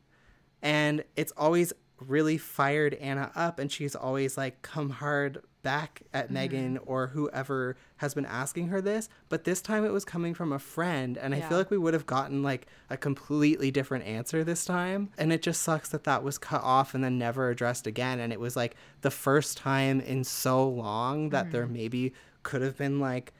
and 0.62 1.04
it's 1.16 1.32
always 1.38 1.74
really 2.08 2.38
fired 2.38 2.96
Anna 2.96 3.32
up 3.36 3.60
and 3.60 3.72
she's 3.72 3.96
always 3.96 4.38
like 4.38 4.62
come 4.62 4.90
hard 4.90 5.42
back 5.62 6.02
at 6.14 6.32
mm-hmm. 6.32 6.38
Meghan 6.38 6.80
or 6.86 7.08
whoever 7.08 7.78
has 7.98 8.14
been 8.14 8.26
asking 8.26 8.70
her 8.70 8.82
this, 8.82 9.10
but 9.30 9.44
this 9.44 9.62
time 9.62 9.86
it 9.86 9.92
was 9.92 10.04
coming 10.04 10.34
from 10.34 10.52
a 10.52 10.60
friend 10.60 11.18
and 11.18 11.36
I 11.36 11.42
feel 11.42 11.58
like 11.58 11.70
we 11.70 11.78
would 11.78 11.94
have 11.94 12.06
gotten 12.06 12.42
like 12.42 12.68
a 12.90 12.98
completely 12.98 13.70
different 13.70 14.06
answer 14.06 14.44
this 14.44 14.66
time. 14.66 15.10
And 15.18 15.32
it 15.32 15.42
just 15.42 15.62
sucks 15.62 15.90
that 15.90 16.04
that 16.06 16.24
was 16.24 16.38
cut 16.38 16.64
off 16.64 16.94
and 16.94 17.04
then 17.04 17.18
never 17.18 17.50
addressed 17.50 17.86
again. 17.86 18.20
And 18.20 18.34
it 18.34 18.40
was 18.40 18.56
like 18.56 18.76
the 19.02 19.12
first 19.12 19.58
time 19.58 20.02
in 20.02 20.24
so 20.24 20.68
long 20.68 21.30
that 21.30 21.52
there 21.52 21.66
mm-hmm. 21.66 21.74
maybe 21.74 22.14
could 22.44 22.62
have 22.62 22.78
been 22.78 23.00
like 23.00 23.34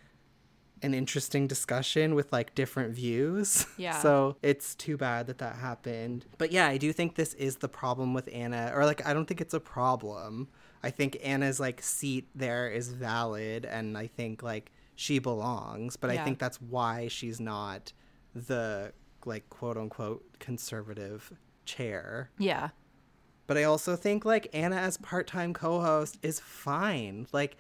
an 0.84 0.94
interesting 0.94 1.48
discussion 1.48 2.16
with 2.16 2.32
like 2.32 2.56
different 2.56 2.94
views. 2.94 3.66
Yeah. 3.78 4.00
So 4.00 4.36
it's 4.44 4.76
too 4.76 4.96
bad 4.96 5.26
that 5.28 5.40
that 5.40 5.56
happened. 5.56 6.26
But 6.38 6.52
yeah, 6.52 6.68
I 6.68 6.78
do 6.78 6.94
think 6.94 7.16
this 7.16 7.34
is 7.34 7.58
the 7.58 7.70
problem 7.70 8.14
with 8.14 8.30
Anna, 8.32 8.72
or 8.76 8.86
like 8.86 9.06
I 9.08 9.14
don't 9.14 9.26
think 9.26 9.42
it's 9.42 9.56
a 9.56 9.60
problem. 9.60 10.50
I 10.84 10.92
think 10.92 11.18
Anna's 11.24 11.60
like 11.60 11.82
seat 11.82 12.28
there 12.36 12.70
is 12.70 12.90
valid, 12.90 13.66
and 13.66 13.98
I 13.98 14.08
think 14.08 14.44
like 14.44 14.72
she 14.96 15.18
belongs. 15.18 15.96
But 15.96 16.12
I 16.12 16.18
think 16.24 16.38
that's 16.38 16.62
why 16.62 17.08
she's 17.08 17.40
not 17.40 17.92
the 18.36 18.94
like 19.26 19.50
quote 19.50 19.78
unquote 19.78 20.24
conservative 20.40 21.34
chair. 21.66 22.30
Yeah. 22.38 22.70
But 23.48 23.58
I 23.58 23.64
also 23.64 23.96
think 23.96 24.26
like 24.26 24.48
Anna 24.54 24.76
as 24.78 24.98
part-time 24.98 25.54
co-host 25.54 26.18
is 26.22 26.40
fine. 26.40 27.28
Like 27.32 27.58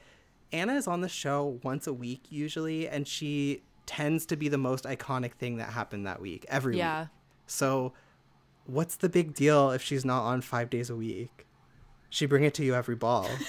Anna 0.53 0.75
is 0.75 0.87
on 0.87 1.01
the 1.01 1.09
show 1.09 1.59
once 1.63 1.87
a 1.87 1.93
week 1.93 2.23
usually 2.29 2.87
and 2.87 3.07
she 3.07 3.61
tends 3.85 4.25
to 4.27 4.35
be 4.35 4.47
the 4.47 4.57
most 4.57 4.85
iconic 4.85 5.33
thing 5.33 5.57
that 5.57 5.69
happened 5.69 6.05
that 6.07 6.21
week 6.21 6.45
every 6.49 6.77
Yeah. 6.77 7.01
week. 7.01 7.09
So 7.47 7.93
what's 8.65 8.95
the 8.95 9.09
big 9.09 9.33
deal 9.33 9.71
if 9.71 9.81
she's 9.81 10.05
not 10.05 10.23
on 10.23 10.41
5 10.41 10.69
days 10.69 10.89
a 10.89 10.95
week? 10.95 11.45
She 12.09 12.25
bring 12.25 12.43
it 12.43 12.53
to 12.55 12.63
you 12.65 12.75
every 12.75 12.95
ball. 12.95 13.29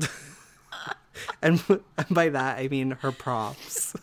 and 1.42 1.62
by 2.10 2.28
that 2.28 2.58
I 2.58 2.68
mean 2.68 2.92
her 3.02 3.12
props. 3.12 3.94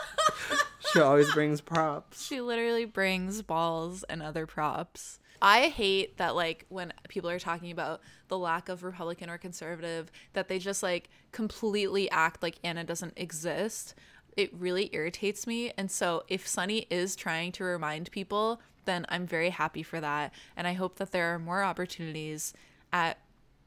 she 0.92 1.00
always 1.00 1.32
brings 1.32 1.60
props. 1.60 2.24
She 2.26 2.40
literally 2.40 2.84
brings 2.84 3.42
balls 3.42 4.04
and 4.04 4.22
other 4.22 4.46
props. 4.46 5.18
I 5.42 5.68
hate 5.68 6.18
that 6.18 6.34
like 6.34 6.66
when 6.68 6.92
people 7.08 7.30
are 7.30 7.38
talking 7.38 7.70
about 7.70 8.00
the 8.28 8.38
lack 8.38 8.68
of 8.68 8.84
Republican 8.84 9.30
or 9.30 9.38
conservative 9.38 10.10
that 10.34 10.48
they 10.48 10.58
just 10.58 10.82
like 10.82 11.08
completely 11.32 12.10
act 12.10 12.42
like 12.42 12.58
Anna 12.62 12.84
doesn't 12.84 13.14
exist. 13.16 13.94
It 14.36 14.52
really 14.54 14.90
irritates 14.92 15.46
me. 15.46 15.72
And 15.76 15.90
so 15.90 16.24
if 16.28 16.46
Sunny 16.46 16.86
is 16.90 17.16
trying 17.16 17.52
to 17.52 17.64
remind 17.64 18.10
people, 18.10 18.60
then 18.84 19.06
I'm 19.08 19.26
very 19.26 19.50
happy 19.50 19.82
for 19.82 20.00
that. 20.00 20.32
And 20.56 20.66
I 20.66 20.74
hope 20.74 20.96
that 20.96 21.12
there 21.12 21.34
are 21.34 21.38
more 21.38 21.62
opportunities 21.62 22.52
at 22.92 23.18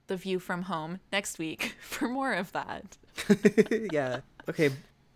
the 0.07 0.17
view 0.17 0.39
from 0.39 0.63
home 0.63 0.99
next 1.12 1.39
week 1.39 1.75
for 1.81 2.07
more 2.07 2.33
of 2.33 2.51
that. 2.51 2.97
yeah. 3.91 4.19
Okay. 4.49 4.69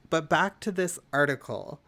But 0.10 0.30
back 0.30 0.60
to 0.62 0.72
this 0.72 0.98
article. 1.12 1.82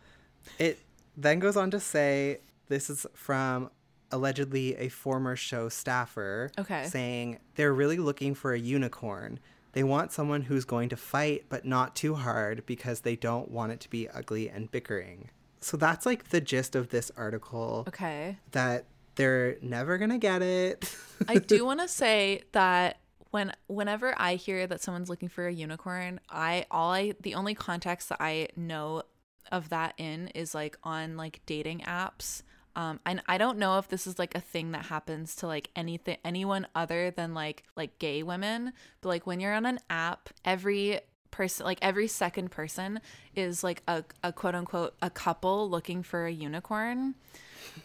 It 0.57 0.79
then 1.15 1.39
goes 1.39 1.57
on 1.57 1.71
to 1.71 1.79
say 1.79 2.39
this 2.67 2.89
is 2.89 3.05
from 3.13 3.69
allegedly 4.11 4.75
a 4.77 4.89
former 4.89 5.35
show 5.35 5.69
staffer. 5.69 6.51
Okay. 6.57 6.85
Saying 6.85 7.39
they're 7.55 7.73
really 7.73 7.97
looking 7.97 8.33
for 8.35 8.53
a 8.53 8.59
unicorn. 8.59 9.39
They 9.73 9.83
want 9.83 10.11
someone 10.11 10.41
who's 10.41 10.65
going 10.65 10.89
to 10.89 10.97
fight, 10.97 11.45
but 11.49 11.63
not 11.65 11.95
too 11.95 12.15
hard 12.15 12.65
because 12.65 13.01
they 13.01 13.15
don't 13.15 13.51
want 13.51 13.71
it 13.71 13.79
to 13.81 13.89
be 13.89 14.09
ugly 14.09 14.49
and 14.49 14.71
bickering. 14.71 15.29
So 15.61 15.77
that's 15.77 16.05
like 16.05 16.29
the 16.29 16.41
gist 16.41 16.75
of 16.75 16.89
this 16.89 17.11
article 17.15 17.85
Okay. 17.87 18.37
that 18.51 18.85
they're 19.15 19.57
never 19.61 19.97
going 19.97 20.09
to 20.11 20.17
get 20.17 20.41
it. 20.41 20.95
I 21.27 21.35
do 21.35 21.65
want 21.67 21.81
to 21.81 21.87
say 21.87 22.43
that 22.53 22.99
when 23.31 23.51
whenever 23.67 24.15
I 24.17 24.35
hear 24.35 24.65
that 24.65 24.81
someone's 24.81 25.09
looking 25.09 25.29
for 25.29 25.45
a 25.45 25.53
unicorn, 25.53 26.19
I 26.29 26.65
all 26.71 26.91
I 26.91 27.13
the 27.21 27.35
only 27.35 27.53
context 27.53 28.09
that 28.09 28.17
I 28.19 28.47
know 28.55 29.03
of 29.51 29.69
that 29.69 29.93
in 29.97 30.29
is 30.29 30.55
like 30.55 30.77
on 30.83 31.15
like 31.17 31.41
dating 31.45 31.81
apps. 31.81 32.41
Um, 32.79 33.01
and 33.05 33.21
I 33.27 33.37
don't 33.37 33.57
know 33.57 33.77
if 33.77 33.89
this 33.89 34.07
is 34.07 34.17
like 34.17 34.35
a 34.35 34.39
thing 34.39 34.71
that 34.71 34.85
happens 34.85 35.35
to 35.37 35.47
like 35.47 35.69
anything 35.75 36.15
anyone 36.23 36.65
other 36.73 37.11
than 37.11 37.33
like 37.33 37.63
like 37.75 37.99
gay 37.99 38.23
women, 38.23 38.71
but 39.01 39.09
like 39.09 39.27
when 39.27 39.41
you're 39.41 39.53
on 39.53 39.65
an 39.65 39.79
app, 39.89 40.29
every 40.45 41.01
person 41.29 41.65
like 41.65 41.79
every 41.81 42.07
second 42.07 42.51
person 42.51 43.01
is 43.35 43.65
like 43.65 43.83
a, 43.89 44.05
a 44.23 44.31
quote 44.31 44.55
unquote 44.55 44.95
a 45.01 45.09
couple 45.09 45.69
looking 45.69 46.03
for 46.03 46.25
a 46.25 46.31
unicorn 46.31 47.15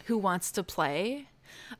who 0.04 0.16
wants 0.16 0.52
to 0.52 0.62
play. 0.62 1.26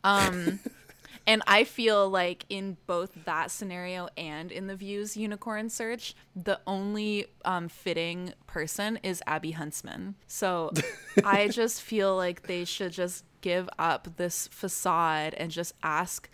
Um 0.02 0.58
and 1.26 1.42
I 1.46 1.64
feel 1.64 2.08
like 2.08 2.44
in 2.48 2.76
both 2.86 3.24
that 3.24 3.50
scenario 3.50 4.08
and 4.16 4.52
in 4.52 4.66
the 4.66 4.76
views 4.76 5.16
unicorn 5.16 5.70
search, 5.70 6.14
the 6.34 6.60
only 6.66 7.26
um, 7.44 7.68
fitting 7.68 8.34
person 8.46 8.98
is 9.02 9.22
Abby 9.26 9.52
Huntsman. 9.52 10.14
So 10.26 10.72
I 11.24 11.48
just 11.48 11.82
feel 11.82 12.16
like 12.16 12.46
they 12.46 12.64
should 12.64 12.92
just 12.92 13.24
give 13.40 13.68
up 13.78 14.16
this 14.16 14.48
facade 14.48 15.34
and 15.34 15.50
just 15.50 15.74
ask, 15.82 16.28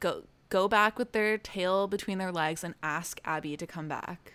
go 0.00 0.24
go 0.48 0.68
back 0.68 0.98
with 0.98 1.12
their 1.12 1.38
tail 1.38 1.88
between 1.88 2.18
their 2.18 2.32
legs 2.32 2.62
and 2.62 2.74
ask 2.82 3.20
Abby 3.24 3.56
to 3.56 3.66
come 3.66 3.88
back. 3.88 4.34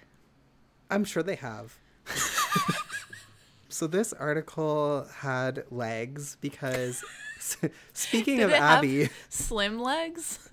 I'm 0.89 1.05
sure 1.05 1.23
they 1.23 1.35
have. 1.35 1.77
so 3.69 3.87
this 3.87 4.11
article 4.13 5.07
had 5.19 5.63
legs 5.71 6.37
because 6.41 7.03
speaking 7.93 8.37
Did 8.37 8.45
of 8.45 8.51
Abby, 8.51 9.09
slim 9.29 9.79
legs. 9.79 10.49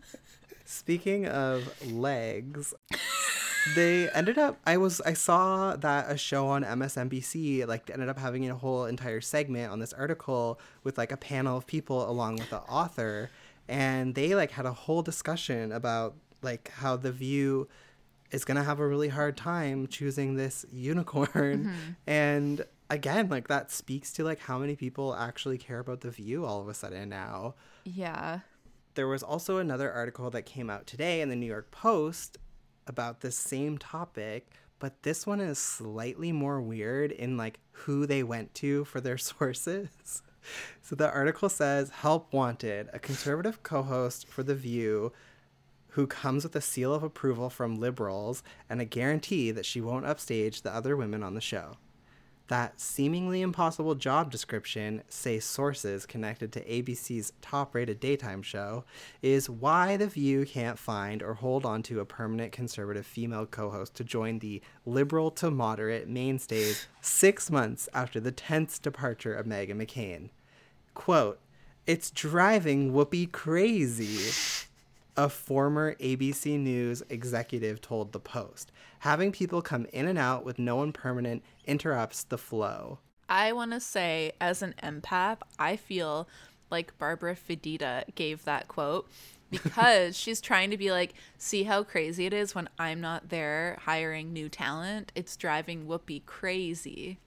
speaking 0.64 1.26
of 1.26 1.92
legs, 1.92 2.74
they 3.74 4.08
ended 4.10 4.38
up 4.38 4.58
I 4.66 4.76
was 4.76 5.00
I 5.02 5.12
saw 5.12 5.76
that 5.76 6.10
a 6.10 6.16
show 6.16 6.48
on 6.48 6.64
MSNBC 6.64 7.66
like 7.66 7.90
ended 7.90 8.08
up 8.08 8.18
having 8.18 8.48
a 8.48 8.54
whole 8.54 8.84
entire 8.84 9.20
segment 9.20 9.70
on 9.70 9.78
this 9.78 9.92
article 9.92 10.58
with 10.84 10.98
like 10.98 11.12
a 11.12 11.16
panel 11.16 11.56
of 11.56 11.66
people 11.66 12.08
along 12.08 12.36
with 12.36 12.50
the 12.50 12.60
author. 12.60 13.30
And 13.68 14.14
they 14.14 14.34
like 14.34 14.52
had 14.52 14.64
a 14.64 14.72
whole 14.72 15.02
discussion 15.02 15.72
about 15.72 16.14
like 16.42 16.70
how 16.70 16.96
the 16.96 17.12
view 17.12 17.68
is 18.30 18.44
going 18.44 18.56
to 18.56 18.62
have 18.62 18.80
a 18.80 18.86
really 18.86 19.08
hard 19.08 19.36
time 19.36 19.86
choosing 19.86 20.36
this 20.36 20.64
unicorn. 20.72 21.28
Mm-hmm. 21.64 21.92
And 22.06 22.64
again 22.90 23.28
like 23.28 23.48
that 23.48 23.70
speaks 23.70 24.12
to 24.12 24.24
like 24.24 24.40
how 24.40 24.58
many 24.58 24.74
people 24.76 25.14
actually 25.14 25.58
care 25.58 25.78
about 25.78 26.00
the 26.00 26.10
view 26.10 26.44
all 26.44 26.60
of 26.60 26.68
a 26.68 26.74
sudden 26.74 27.08
now 27.08 27.54
Yeah. 27.84 28.40
there 28.94 29.08
was 29.08 29.22
also 29.22 29.58
another 29.58 29.92
article 29.92 30.30
that 30.30 30.42
came 30.46 30.70
out 30.70 30.86
today 30.86 31.20
in 31.20 31.28
the 31.28 31.36
New 31.36 31.46
York 31.46 31.70
Post 31.70 32.38
about 32.86 33.20
this 33.20 33.36
same 33.36 33.76
topic, 33.76 34.48
but 34.78 35.02
this 35.02 35.26
one 35.26 35.40
is 35.40 35.58
slightly 35.58 36.32
more 36.32 36.60
weird 36.60 37.12
in 37.12 37.36
like 37.36 37.60
who 37.72 38.06
they 38.06 38.22
went 38.22 38.54
to 38.54 38.84
for 38.86 39.00
their 39.00 39.18
sources. 39.32 40.22
So 40.80 40.96
the 40.96 41.10
article 41.12 41.48
says 41.50 41.90
Help 41.90 42.32
Wanted, 42.32 42.88
a 42.94 42.98
conservative 42.98 43.62
co 43.62 43.82
host 43.82 44.26
for 44.26 44.42
The 44.42 44.54
View 44.54 45.12
who 45.88 46.06
comes 46.06 46.44
with 46.44 46.56
a 46.56 46.60
seal 46.62 46.94
of 46.94 47.02
approval 47.02 47.50
from 47.50 47.78
liberals 47.78 48.42
and 48.70 48.80
a 48.80 48.84
guarantee 48.86 49.50
that 49.50 49.66
she 49.66 49.80
won't 49.82 50.06
upstage 50.06 50.62
the 50.62 50.72
other 50.74 50.96
women 50.96 51.22
on 51.22 51.34
the 51.34 51.40
show. 51.40 51.76
That 52.48 52.80
seemingly 52.80 53.42
impossible 53.42 53.94
job 53.94 54.30
description, 54.30 55.02
say 55.10 55.38
sources 55.38 56.06
connected 56.06 56.50
to 56.52 56.64
ABC's 56.64 57.34
top 57.42 57.74
rated 57.74 58.00
daytime 58.00 58.40
show, 58.40 58.84
is 59.20 59.50
why 59.50 59.98
The 59.98 60.06
View 60.06 60.46
can't 60.46 60.78
find 60.78 61.22
or 61.22 61.34
hold 61.34 61.66
on 61.66 61.82
to 61.84 62.00
a 62.00 62.06
permanent 62.06 62.52
conservative 62.52 63.04
female 63.04 63.44
co 63.44 63.68
host 63.68 63.94
to 63.96 64.04
join 64.04 64.38
the 64.38 64.62
liberal 64.86 65.30
to 65.32 65.50
moderate 65.50 66.08
mainstays 66.08 66.86
six 67.02 67.50
months 67.50 67.86
after 67.92 68.18
the 68.18 68.32
tense 68.32 68.78
departure 68.78 69.34
of 69.34 69.44
Meghan 69.44 69.76
McCain. 69.76 70.30
Quote, 70.94 71.40
It's 71.86 72.10
driving 72.10 72.92
Whoopi 72.92 73.30
crazy 73.30 74.57
a 75.18 75.28
former 75.28 75.96
ABC 75.96 76.56
News 76.60 77.02
executive 77.10 77.80
told 77.80 78.12
The 78.12 78.20
Post. 78.20 78.70
Having 79.00 79.32
people 79.32 79.60
come 79.60 79.84
in 79.92 80.06
and 80.06 80.16
out 80.16 80.44
with 80.44 80.60
no 80.60 80.76
one 80.76 80.92
permanent 80.92 81.42
interrupts 81.66 82.22
the 82.22 82.38
flow. 82.38 83.00
I 83.28 83.52
want 83.52 83.72
to 83.72 83.80
say, 83.80 84.30
as 84.40 84.62
an 84.62 84.76
empath, 84.80 85.38
I 85.58 85.74
feel 85.74 86.28
like 86.70 86.96
Barbara 86.98 87.34
Fedida 87.34 88.04
gave 88.14 88.44
that 88.44 88.68
quote 88.68 89.10
because 89.50 90.16
she's 90.16 90.40
trying 90.40 90.70
to 90.70 90.76
be 90.76 90.92
like, 90.92 91.14
see 91.36 91.64
how 91.64 91.82
crazy 91.82 92.24
it 92.24 92.32
is 92.32 92.54
when 92.54 92.68
I'm 92.78 93.00
not 93.00 93.28
there 93.28 93.76
hiring 93.82 94.32
new 94.32 94.48
talent? 94.48 95.10
It's 95.16 95.36
driving 95.36 95.86
Whoopi 95.86 96.24
crazy. 96.26 97.18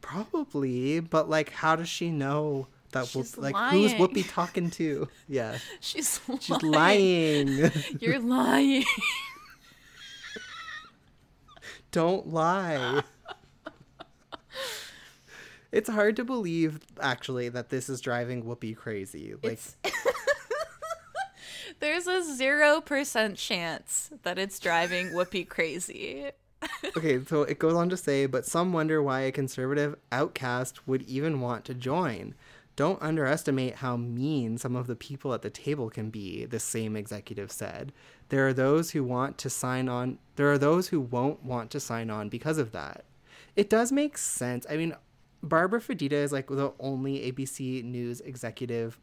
Probably, 0.00 1.00
but 1.00 1.28
like, 1.28 1.50
how 1.50 1.76
does 1.76 1.88
she 1.90 2.10
know 2.10 2.68
that? 2.92 3.06
She's 3.06 3.36
Whoop, 3.36 3.42
like, 3.52 3.72
who's 3.72 3.92
lying. 3.92 4.02
Whoopi 4.02 4.28
talking 4.28 4.70
to? 4.72 5.08
Yeah, 5.28 5.58
She's, 5.80 6.20
she's 6.40 6.62
lying. 6.62 7.70
You're 8.00 8.18
lying. 8.20 8.84
Don't 11.90 12.28
lie. 12.28 13.02
It's 15.72 15.88
hard 15.90 16.16
to 16.16 16.24
believe, 16.24 16.80
actually, 17.00 17.48
that 17.50 17.70
this 17.70 17.88
is 17.88 18.00
driving 18.00 18.44
Whoopi 18.44 18.76
crazy. 18.76 19.34
Like, 19.42 19.60
There's 21.80 22.06
a 22.06 22.20
0% 22.22 23.36
chance 23.36 24.10
that 24.22 24.38
it's 24.38 24.58
driving 24.58 25.08
Whoopi 25.10 25.46
crazy. 25.48 26.30
okay, 26.96 27.22
so 27.24 27.42
it 27.42 27.58
goes 27.58 27.74
on 27.74 27.88
to 27.90 27.96
say, 27.96 28.24
but 28.26 28.46
some 28.46 28.72
wonder 28.72 29.02
why 29.02 29.20
a 29.20 29.32
conservative 29.32 29.96
outcast 30.10 30.86
would 30.88 31.02
even 31.02 31.40
want 31.40 31.64
to 31.66 31.74
join. 31.74 32.34
Don't 32.76 33.00
underestimate 33.02 33.76
how 33.76 33.96
mean 33.96 34.58
some 34.58 34.76
of 34.76 34.86
the 34.86 34.94
people 34.94 35.32
at 35.32 35.40
the 35.40 35.48
table 35.48 35.88
can 35.88 36.10
be, 36.10 36.44
the 36.44 36.60
same 36.60 36.94
executive 36.94 37.50
said. 37.50 37.90
There 38.28 38.46
are 38.46 38.52
those 38.52 38.90
who 38.90 39.02
want 39.02 39.38
to 39.38 39.50
sign 39.50 39.88
on, 39.88 40.18
there 40.36 40.52
are 40.52 40.58
those 40.58 40.88
who 40.88 41.00
won't 41.00 41.42
want 41.42 41.70
to 41.70 41.80
sign 41.80 42.10
on 42.10 42.28
because 42.28 42.58
of 42.58 42.72
that. 42.72 43.04
It 43.56 43.70
does 43.70 43.90
make 43.90 44.18
sense. 44.18 44.66
I 44.68 44.76
mean, 44.76 44.94
Barbara 45.42 45.80
Fedida 45.80 46.12
is 46.12 46.32
like 46.32 46.48
the 46.48 46.72
only 46.78 47.32
ABC 47.32 47.82
News 47.82 48.20
executive 48.20 48.98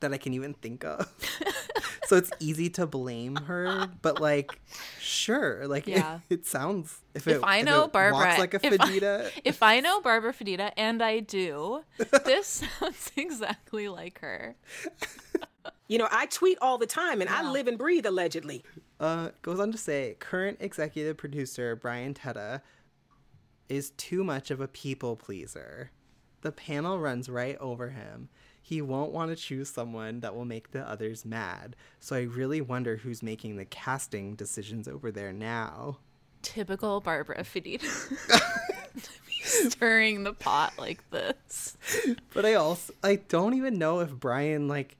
that 0.00 0.14
I 0.14 0.18
can 0.18 0.32
even 0.32 0.54
think 0.54 0.84
of. 0.84 1.12
so 2.06 2.16
it's 2.16 2.30
easy 2.40 2.68
to 2.70 2.86
blame 2.86 3.36
her, 3.36 3.88
but 4.02 4.20
like, 4.20 4.60
sure, 5.00 5.66
like 5.66 5.86
Yeah. 5.86 6.20
it, 6.30 6.40
it 6.40 6.46
sounds 6.46 6.98
if, 7.14 7.26
If 7.26 7.42
I 7.44 7.62
know 7.62 7.84
it 7.84 7.92
Barbara, 7.92 8.18
walks 8.18 8.38
like 8.38 8.54
a 8.54 8.60
if 8.66 8.80
I- 8.80 9.30
If 9.44 9.62
I 9.62 9.80
know 9.80 10.00
Barbara 10.00 10.32
Fedida, 10.32 10.72
and 10.76 11.02
I 11.02 11.20
do, 11.20 11.82
this 12.24 12.46
sounds 12.80 13.10
exactly 13.16 13.88
like 13.88 14.20
her. 14.20 14.56
You 15.88 15.98
know, 15.98 16.08
I 16.10 16.26
tweet 16.26 16.58
all 16.60 16.78
the 16.78 16.86
time 16.86 17.20
and 17.20 17.30
I 17.30 17.48
live 17.50 17.68
and 17.68 17.78
breathe 17.78 18.06
allegedly. 18.06 18.64
uh, 18.98 19.30
goes 19.42 19.60
on 19.60 19.70
to 19.72 19.78
say 19.78 20.16
current 20.18 20.58
executive 20.60 21.16
producer 21.16 21.76
Brian 21.76 22.12
Teta 22.14 22.60
is 23.68 23.90
too 23.90 24.24
much 24.24 24.50
of 24.50 24.60
a 24.60 24.66
people 24.68 25.14
pleaser. 25.16 25.90
The 26.42 26.50
panel 26.52 26.98
runs 26.98 27.28
right 27.28 27.56
over 27.58 27.90
him. 27.90 28.28
He 28.66 28.82
won't 28.82 29.12
want 29.12 29.30
to 29.30 29.36
choose 29.36 29.70
someone 29.70 30.18
that 30.20 30.34
will 30.34 30.44
make 30.44 30.72
the 30.72 30.80
others 30.80 31.24
mad. 31.24 31.76
So 32.00 32.16
I 32.16 32.22
really 32.22 32.60
wonder 32.60 32.96
who's 32.96 33.22
making 33.22 33.54
the 33.54 33.64
casting 33.64 34.34
decisions 34.34 34.88
over 34.88 35.12
there 35.12 35.32
now. 35.32 35.98
Typical 36.42 37.00
Barbara 37.00 37.44
Fedida. 37.44 37.86
Stirring 39.44 40.24
the 40.24 40.32
pot 40.32 40.72
like 40.78 41.08
this. 41.10 41.76
But 42.34 42.44
I 42.44 42.54
also 42.54 42.92
I 43.04 43.20
don't 43.28 43.54
even 43.54 43.78
know 43.78 44.00
if 44.00 44.10
Brian 44.10 44.66
like 44.66 44.96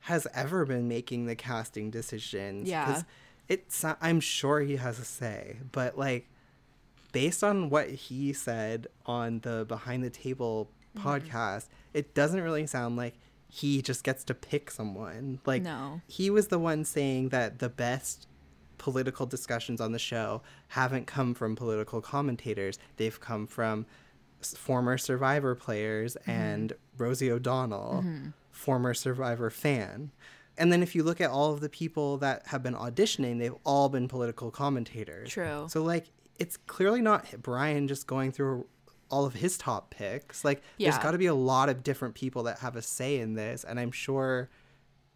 has 0.00 0.26
ever 0.32 0.64
been 0.64 0.88
making 0.88 1.26
the 1.26 1.36
casting 1.36 1.90
decisions. 1.90 2.66
Yeah. 2.66 3.02
It's 3.46 3.84
I'm 4.00 4.20
sure 4.20 4.60
he 4.60 4.76
has 4.76 4.98
a 4.98 5.04
say, 5.04 5.58
but 5.70 5.98
like 5.98 6.30
based 7.12 7.44
on 7.44 7.68
what 7.68 7.90
he 7.90 8.32
said 8.32 8.86
on 9.04 9.40
the 9.40 9.66
behind 9.68 10.02
the 10.02 10.08
table 10.08 10.70
Mm-hmm. 10.96 11.08
It 11.94 12.14
doesn't 12.14 12.40
really 12.40 12.66
sound 12.66 12.96
like 12.96 13.14
he 13.48 13.82
just 13.82 14.02
gets 14.02 14.24
to 14.24 14.34
pick 14.34 14.70
someone. 14.70 15.38
Like 15.44 15.62
No. 15.62 16.00
he 16.06 16.30
was 16.30 16.48
the 16.48 16.58
one 16.58 16.84
saying 16.84 17.28
that 17.30 17.58
the 17.58 17.68
best 17.68 18.26
political 18.78 19.26
discussions 19.26 19.80
on 19.80 19.92
the 19.92 19.98
show 19.98 20.42
haven't 20.68 21.06
come 21.06 21.34
from 21.34 21.54
political 21.54 22.00
commentators. 22.00 22.78
They've 22.96 23.20
come 23.20 23.46
from 23.46 23.86
former 24.40 24.98
Survivor 24.98 25.54
players 25.54 26.16
mm-hmm. 26.22 26.30
and 26.30 26.72
Rosie 26.96 27.30
O'Donnell, 27.30 28.02
mm-hmm. 28.04 28.30
former 28.50 28.94
Survivor 28.94 29.50
fan. 29.50 30.10
And 30.58 30.72
then 30.72 30.82
if 30.82 30.94
you 30.94 31.02
look 31.02 31.20
at 31.20 31.30
all 31.30 31.52
of 31.52 31.60
the 31.60 31.68
people 31.68 32.18
that 32.18 32.46
have 32.48 32.62
been 32.62 32.74
auditioning, 32.74 33.38
they've 33.38 33.54
all 33.64 33.88
been 33.88 34.08
political 34.08 34.50
commentators. 34.50 35.30
True. 35.30 35.66
So 35.68 35.82
like 35.82 36.06
it's 36.38 36.56
clearly 36.56 37.00
not 37.00 37.26
Brian 37.40 37.86
just 37.86 38.06
going 38.06 38.32
through 38.32 38.66
all 39.12 39.24
of 39.26 39.34
his 39.34 39.56
top 39.58 39.90
picks. 39.90 40.44
Like 40.44 40.62
there's 40.78 40.98
got 40.98 41.12
to 41.12 41.18
be 41.18 41.26
a 41.26 41.34
lot 41.34 41.68
of 41.68 41.84
different 41.84 42.14
people 42.16 42.44
that 42.44 42.58
have 42.60 42.74
a 42.74 42.82
say 42.82 43.18
in 43.18 43.34
this 43.34 43.62
and 43.62 43.78
I'm 43.78 43.92
sure 43.92 44.48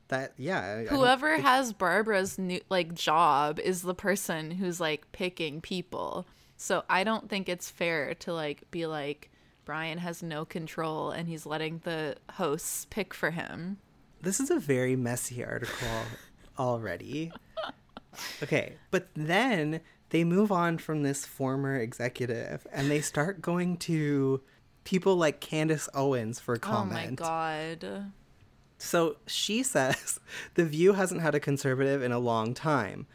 that 0.09 0.35
yeah, 0.37 0.85
Whoever 0.85 1.32
think- 1.35 1.44
has 1.44 1.72
Barbara's 1.72 2.38
new 2.38 2.61
like 2.68 2.94
job 2.94 3.59
is 3.59 3.82
the 3.82 3.94
person 3.94 4.52
who's 4.52 4.78
like 4.78 5.11
picking 5.11 5.61
people. 5.61 6.26
So 6.56 6.85
I 6.88 7.02
don't 7.02 7.28
think 7.28 7.48
it's 7.48 7.68
fair 7.70 8.14
to 8.14 8.32
like 8.32 8.70
be 8.70 8.87
like, 8.87 9.30
Brian 9.64 9.98
has 9.98 10.22
no 10.22 10.44
control 10.44 11.11
and 11.11 11.28
he's 11.28 11.44
letting 11.44 11.80
the 11.85 12.16
hosts 12.35 12.87
pick 12.88 13.12
for 13.12 13.30
him. 13.30 13.78
This 14.22 14.38
is 14.38 14.50
a 14.50 14.59
very 14.59 14.94
messy 14.94 15.44
article 15.44 15.88
already. 16.59 17.32
Okay, 18.42 18.76
but 18.90 19.09
then 19.14 19.80
they 20.16 20.24
move 20.24 20.50
on 20.50 20.79
from 20.79 21.02
this 21.02 21.26
former 21.26 21.76
executive 21.76 22.66
and 22.72 22.90
they 22.90 23.02
start 23.02 23.42
going 23.42 23.76
to 23.76 24.40
people 24.83 25.14
like 25.14 25.40
Candace 25.40 25.90
Owens 25.92 26.40
for 26.40 26.57
comment. 26.57 27.20
Oh 27.20 27.24
my 27.24 27.81
god. 27.81 28.12
So 28.79 29.16
she 29.26 29.62
says 29.74 30.18
The 30.55 30.64
View 30.64 30.94
hasn't 30.94 31.20
had 31.20 31.35
a 31.35 31.40
conservative 31.40 32.00
in 32.02 32.12
a 32.12 32.18
long 32.18 32.55
time. 32.55 33.07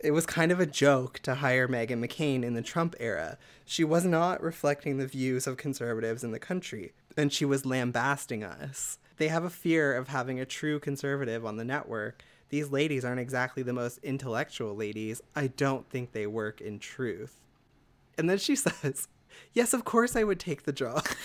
It 0.00 0.10
was 0.10 0.26
kind 0.26 0.50
of 0.50 0.58
a 0.58 0.66
joke 0.66 1.20
to 1.20 1.36
hire 1.36 1.68
Meghan 1.68 2.04
McCain 2.04 2.42
in 2.42 2.54
the 2.54 2.62
Trump 2.62 2.96
era. 2.98 3.38
She 3.64 3.84
was 3.84 4.04
not 4.04 4.42
reflecting 4.42 4.98
the 4.98 5.06
views 5.06 5.46
of 5.46 5.56
conservatives 5.56 6.24
in 6.24 6.32
the 6.32 6.40
country, 6.40 6.94
and 7.16 7.32
she 7.32 7.44
was 7.44 7.64
lambasting 7.64 8.42
us. 8.42 8.98
They 9.18 9.28
have 9.28 9.44
a 9.44 9.50
fear 9.50 9.96
of 9.96 10.08
having 10.08 10.40
a 10.40 10.44
true 10.44 10.80
conservative 10.80 11.46
on 11.46 11.58
the 11.58 11.64
network. 11.64 12.24
These 12.54 12.70
ladies 12.70 13.04
aren't 13.04 13.18
exactly 13.18 13.64
the 13.64 13.72
most 13.72 13.98
intellectual 14.04 14.76
ladies. 14.76 15.20
I 15.34 15.48
don't 15.48 15.90
think 15.90 16.12
they 16.12 16.28
work 16.28 16.60
in 16.60 16.78
truth. 16.78 17.40
And 18.16 18.30
then 18.30 18.38
she 18.38 18.54
says, 18.64 19.08
Yes, 19.52 19.74
of 19.74 19.84
course 19.84 20.14
I 20.14 20.22
would 20.22 20.38
take 20.38 20.62
the 20.62 20.72
job. 20.72 21.04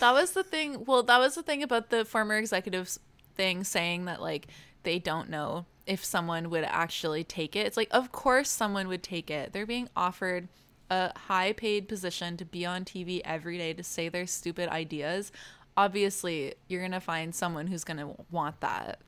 That 0.00 0.12
was 0.12 0.32
the 0.32 0.42
thing. 0.42 0.84
Well, 0.84 1.04
that 1.04 1.18
was 1.18 1.36
the 1.36 1.44
thing 1.44 1.62
about 1.62 1.88
the 1.90 2.04
former 2.04 2.36
executives 2.36 2.98
thing 3.36 3.62
saying 3.62 4.06
that 4.06 4.20
like 4.20 4.48
they 4.82 4.98
don't 4.98 5.30
know 5.30 5.64
if 5.86 6.04
someone 6.04 6.50
would 6.50 6.64
actually 6.64 7.22
take 7.22 7.54
it. 7.54 7.66
It's 7.66 7.76
like 7.76 7.88
of 7.92 8.10
course 8.10 8.50
someone 8.50 8.88
would 8.88 9.04
take 9.04 9.30
it. 9.30 9.52
They're 9.52 9.64
being 9.64 9.88
offered 9.94 10.48
a 10.90 11.16
high 11.16 11.52
paid 11.52 11.88
position 11.88 12.36
to 12.36 12.44
be 12.44 12.66
on 12.66 12.84
TV 12.84 13.22
every 13.24 13.56
day 13.56 13.72
to 13.72 13.82
say 13.82 14.08
their 14.08 14.26
stupid 14.26 14.68
ideas. 14.68 15.32
Obviously, 15.76 16.54
you're 16.68 16.80
going 16.80 16.92
to 16.92 17.00
find 17.00 17.34
someone 17.34 17.66
who's 17.66 17.84
going 17.84 17.98
to 17.98 18.14
want 18.30 18.60
that. 18.60 19.00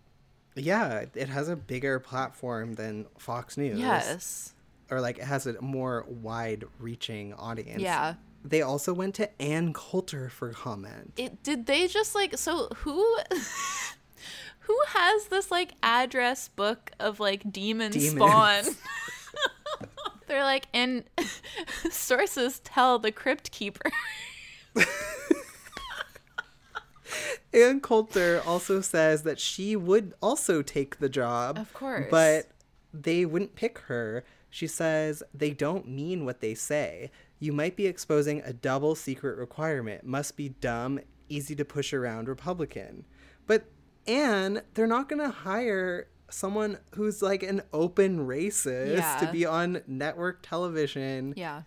Yeah, 0.56 1.04
it 1.14 1.28
has 1.28 1.48
a 1.48 1.56
bigger 1.56 1.98
platform 1.98 2.74
than 2.74 3.06
Fox 3.18 3.56
News. 3.56 3.78
Yes. 3.78 4.54
Or 4.90 5.00
like 5.00 5.18
it 5.18 5.24
has 5.24 5.46
a 5.46 5.60
more 5.60 6.04
wide 6.08 6.64
reaching 6.78 7.34
audience. 7.34 7.82
Yeah. 7.82 8.14
They 8.44 8.62
also 8.62 8.92
went 8.92 9.14
to 9.16 9.42
Ann 9.42 9.72
Coulter 9.72 10.28
for 10.28 10.52
comment. 10.52 11.14
It 11.16 11.42
did 11.42 11.66
they 11.66 11.88
just 11.88 12.14
like 12.14 12.36
so 12.36 12.68
who 12.76 13.18
who 14.60 14.78
has 14.88 15.26
this 15.26 15.50
like 15.50 15.72
address 15.82 16.48
book 16.48 16.92
of 17.00 17.18
like 17.20 17.50
demon 17.50 17.90
Demons. 17.90 18.14
spawn? 18.14 18.76
They're 20.26 20.44
like 20.44 20.66
and 20.74 21.04
sources 21.90 22.60
tell 22.60 22.98
the 22.98 23.10
crypt 23.10 23.50
keeper. 23.50 23.90
Ann 27.54 27.80
Coulter 27.80 28.42
also 28.46 28.80
says 28.80 29.22
that 29.22 29.38
she 29.38 29.76
would 29.76 30.14
also 30.22 30.62
take 30.62 30.98
the 30.98 31.08
job. 31.08 31.58
Of 31.58 31.72
course. 31.72 32.06
But 32.10 32.48
they 32.92 33.24
wouldn't 33.24 33.54
pick 33.54 33.78
her. 33.80 34.24
She 34.50 34.66
says 34.66 35.22
they 35.32 35.50
don't 35.50 35.88
mean 35.88 36.24
what 36.24 36.40
they 36.40 36.54
say. 36.54 37.10
You 37.38 37.52
might 37.52 37.76
be 37.76 37.86
exposing 37.86 38.40
a 38.44 38.52
double 38.52 38.94
secret 38.94 39.36
requirement. 39.36 40.04
Must 40.04 40.36
be 40.36 40.50
dumb, 40.50 41.00
easy 41.28 41.54
to 41.56 41.64
push 41.64 41.92
around 41.92 42.28
Republican. 42.28 43.04
But 43.46 43.64
Ann, 44.06 44.62
they're 44.74 44.86
not 44.86 45.08
going 45.08 45.20
to 45.22 45.30
hire 45.30 46.08
someone 46.30 46.78
who's 46.94 47.22
like 47.22 47.42
an 47.42 47.62
open 47.72 48.26
racist 48.26 49.18
to 49.20 49.30
be 49.30 49.44
on 49.44 49.82
network 49.86 50.40
television. 50.42 51.34
yeah. 51.36 51.62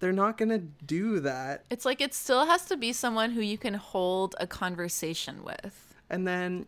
They're 0.00 0.12
not 0.12 0.36
going 0.36 0.48
to 0.48 0.58
do 0.58 1.20
that. 1.20 1.64
It's 1.70 1.84
like 1.84 2.00
it 2.00 2.14
still 2.14 2.46
has 2.46 2.64
to 2.66 2.76
be 2.76 2.92
someone 2.92 3.30
who 3.30 3.40
you 3.40 3.58
can 3.58 3.74
hold 3.74 4.34
a 4.40 4.46
conversation 4.46 5.44
with. 5.44 5.94
And 6.08 6.26
then 6.26 6.66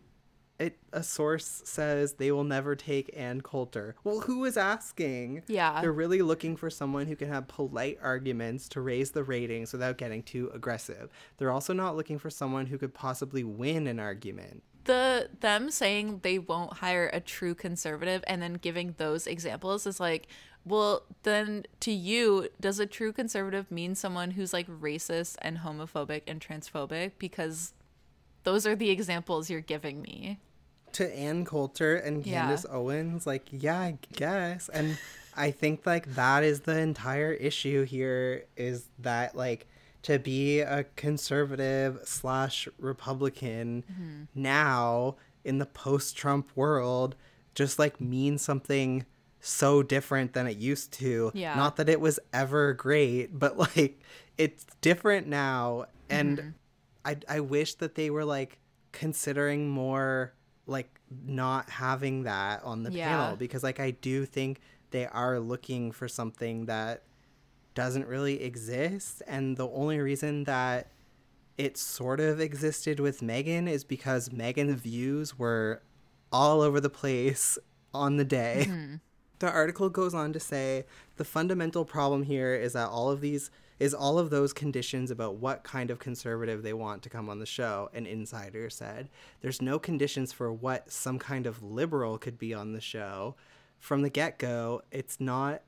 it 0.59 0.77
a 0.93 1.01
source 1.03 1.63
says 1.65 2.13
they 2.13 2.31
will 2.31 2.43
never 2.43 2.75
take 2.75 3.09
Ann 3.17 3.41
Coulter. 3.41 3.95
Well, 4.03 4.21
who 4.21 4.45
is 4.45 4.55
asking? 4.55 5.43
Yeah. 5.47 5.81
They're 5.81 5.91
really 5.91 6.21
looking 6.21 6.55
for 6.55 6.69
someone 6.69 7.07
who 7.07 7.15
can 7.15 7.27
have 7.29 7.47
polite 7.47 7.97
arguments 8.01 8.69
to 8.69 8.81
raise 8.81 9.11
the 9.11 9.23
ratings 9.23 9.73
without 9.73 9.97
getting 9.97 10.21
too 10.23 10.51
aggressive. 10.53 11.09
They're 11.37 11.51
also 11.51 11.73
not 11.73 11.97
looking 11.97 12.19
for 12.19 12.29
someone 12.29 12.67
who 12.67 12.77
could 12.77 12.93
possibly 12.93 13.43
win 13.43 13.87
an 13.87 13.99
argument. 13.99 14.63
the 14.85 15.29
them 15.39 15.71
saying 15.71 16.19
they 16.23 16.37
won't 16.37 16.73
hire 16.73 17.09
a 17.13 17.19
true 17.19 17.55
conservative 17.55 18.23
and 18.27 18.41
then 18.41 18.53
giving 18.55 18.95
those 18.97 19.27
examples 19.27 19.87
is 19.87 19.99
like 19.99 20.27
well 20.65 21.03
then 21.23 21.65
to 21.81 21.91
you 21.91 22.47
does 22.61 22.79
a 22.79 22.85
true 22.85 23.11
conservative 23.11 23.69
mean 23.71 23.95
someone 23.95 24.31
who's 24.31 24.53
like 24.53 24.67
racist 24.67 25.35
and 25.41 25.59
homophobic 25.59 26.21
and 26.27 26.39
transphobic 26.41 27.11
because 27.17 27.73
those 28.43 28.65
are 28.67 28.75
the 28.75 28.89
examples 28.89 29.49
you're 29.49 29.61
giving 29.61 30.01
me 30.01 30.39
To 30.93 31.15
Ann 31.17 31.43
Coulter 31.45 31.95
and 31.95 32.25
Yeah. 32.25 32.41
Candace 32.41 32.65
Owens, 32.69 33.25
like, 33.25 33.45
yeah, 33.51 33.79
I 33.79 33.97
guess. 34.13 34.69
And 34.69 34.97
I 35.35 35.49
think 35.51 35.85
like 35.85 36.13
that 36.15 36.43
is 36.43 36.61
the 36.61 36.77
entire 36.77 37.31
issue 37.33 37.83
here 37.83 38.45
is 38.55 38.85
that 38.99 39.35
like 39.35 39.65
to 40.03 40.19
be 40.19 40.59
a 40.59 40.83
conservative 40.95 41.99
slash 42.05 42.67
Republican 42.77 43.83
Mm-hmm. 43.91 44.23
now 44.41 45.15
in 45.43 45.57
the 45.57 45.65
post 45.65 46.15
Trump 46.15 46.51
world 46.55 47.15
just 47.55 47.79
like 47.79 47.99
means 48.01 48.41
something 48.41 49.05
so 49.45 49.83
different 49.83 50.33
than 50.33 50.47
it 50.47 50.57
used 50.57 50.93
to. 50.93 51.31
Yeah. 51.33 51.55
Not 51.55 51.75
that 51.75 51.89
it 51.89 51.99
was 51.99 52.19
ever 52.33 52.73
great, 52.73 53.37
but 53.37 53.57
like 53.77 53.99
it's 54.37 54.65
different 54.81 55.27
now. 55.27 55.85
And 56.09 56.37
Mm-hmm. 56.37 56.49
I 57.05 57.17
I 57.27 57.39
wish 57.41 57.75
that 57.75 57.95
they 57.95 58.09
were 58.09 58.23
like 58.25 58.59
considering 58.93 59.69
more 59.69 60.33
like 60.65 60.99
not 61.25 61.69
having 61.69 62.23
that 62.23 62.63
on 62.63 62.83
the 62.83 62.91
Yeah. 62.91 63.07
panel 63.09 63.35
because 63.35 63.61
like 63.63 63.79
I 63.81 63.91
do 63.91 64.25
think 64.25 64.61
they 64.91 65.05
are 65.07 65.39
looking 65.39 65.91
for 65.91 66.07
something 66.07 66.65
that 66.67 67.03
doesn't 67.73 68.07
really 68.07 68.41
exist 68.43 69.21
and 69.27 69.57
the 69.57 69.67
only 69.67 69.99
reason 69.99 70.43
that 70.45 70.91
it 71.57 71.75
sort 71.77 72.19
of 72.19 72.39
existed 72.39 72.99
with 72.99 73.19
Meghan 73.21 73.67
is 73.67 73.83
because 73.83 74.29
Meghan's 74.29 74.79
views 74.79 75.37
were 75.37 75.81
all 76.31 76.61
over 76.61 76.79
the 76.79 76.89
place 76.89 77.57
on 77.93 78.15
the 78.17 78.25
day. 78.25 78.67
The 79.39 79.51
article 79.51 79.89
goes 79.89 80.13
on 80.13 80.33
to 80.33 80.39
say 80.39 80.85
the 81.17 81.25
fundamental 81.25 81.85
problem 81.85 82.23
here 82.23 82.53
is 82.55 82.73
that 82.73 82.89
all 82.89 83.09
of 83.09 83.21
these 83.21 83.51
is 83.79 83.93
all 83.93 84.19
of 84.19 84.29
those 84.29 84.53
conditions 84.53 85.11
about 85.11 85.35
what 85.35 85.63
kind 85.63 85.89
of 85.91 85.99
conservative 85.99 86.63
they 86.63 86.73
want 86.73 87.01
to 87.03 87.09
come 87.09 87.29
on 87.29 87.39
the 87.39 87.45
show, 87.45 87.89
an 87.93 88.05
insider 88.05 88.69
said. 88.69 89.09
There's 89.41 89.61
no 89.61 89.79
conditions 89.79 90.31
for 90.31 90.53
what 90.53 90.91
some 90.91 91.19
kind 91.19 91.45
of 91.45 91.63
liberal 91.63 92.17
could 92.17 92.37
be 92.37 92.53
on 92.53 92.73
the 92.73 92.79
show. 92.79 93.35
From 93.79 94.01
the 94.01 94.09
get 94.09 94.39
go, 94.39 94.83
it's 94.91 95.19
not 95.19 95.63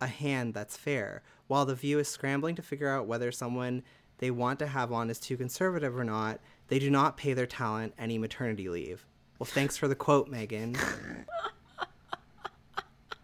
a 0.00 0.06
hand 0.06 0.54
that's 0.54 0.76
fair. 0.76 1.22
While 1.46 1.66
the 1.66 1.74
view 1.74 1.98
is 1.98 2.08
scrambling 2.08 2.54
to 2.54 2.62
figure 2.62 2.88
out 2.88 3.06
whether 3.06 3.32
someone 3.32 3.82
they 4.18 4.30
want 4.30 4.58
to 4.60 4.66
have 4.66 4.92
on 4.92 5.10
is 5.10 5.18
too 5.18 5.36
conservative 5.36 5.96
or 5.96 6.04
not, 6.04 6.40
they 6.68 6.78
do 6.78 6.90
not 6.90 7.16
pay 7.16 7.34
their 7.34 7.46
talent 7.46 7.94
any 7.98 8.18
maternity 8.18 8.68
leave. 8.68 9.06
Well, 9.38 9.46
thanks 9.46 9.76
for 9.76 9.88
the 9.88 9.94
quote, 9.94 10.30
Meghan. 10.30 10.78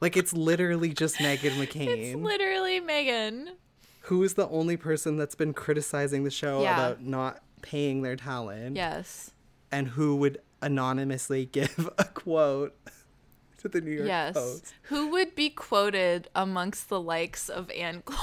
like 0.04 0.16
it's 0.18 0.32
literally 0.34 0.92
just 0.92 1.16
Meghan 1.16 1.52
McCain, 1.60 1.88
it's 1.88 2.14
literally 2.20 2.80
Meghan 2.80 3.48
who 4.02 4.22
is 4.22 4.34
the 4.34 4.46
only 4.48 4.76
person 4.76 5.16
that's 5.16 5.34
been 5.34 5.54
criticizing 5.54 6.24
the 6.24 6.30
show 6.30 6.60
Yeah. 6.62 6.74
about 6.74 7.02
not 7.02 7.40
paying 7.62 8.02
their 8.02 8.16
talent, 8.16 8.76
yes 8.76 9.30
and 9.72 9.88
who 9.88 10.14
would 10.16 10.38
anonymously 10.60 11.46
give 11.58 11.88
a 11.98 12.04
quote 12.04 12.76
to 13.58 13.68
the 13.68 13.80
New 13.80 13.92
York 13.92 14.06
yes 14.06 14.34
Post. 14.34 14.74
who 14.82 15.08
would 15.08 15.34
be 15.34 15.48
quoted 15.50 16.28
amongst 16.34 16.88
the 16.90 17.00
likes 17.00 17.48
of 17.48 17.70
ann 17.70 18.02
Coulter? 18.02 18.20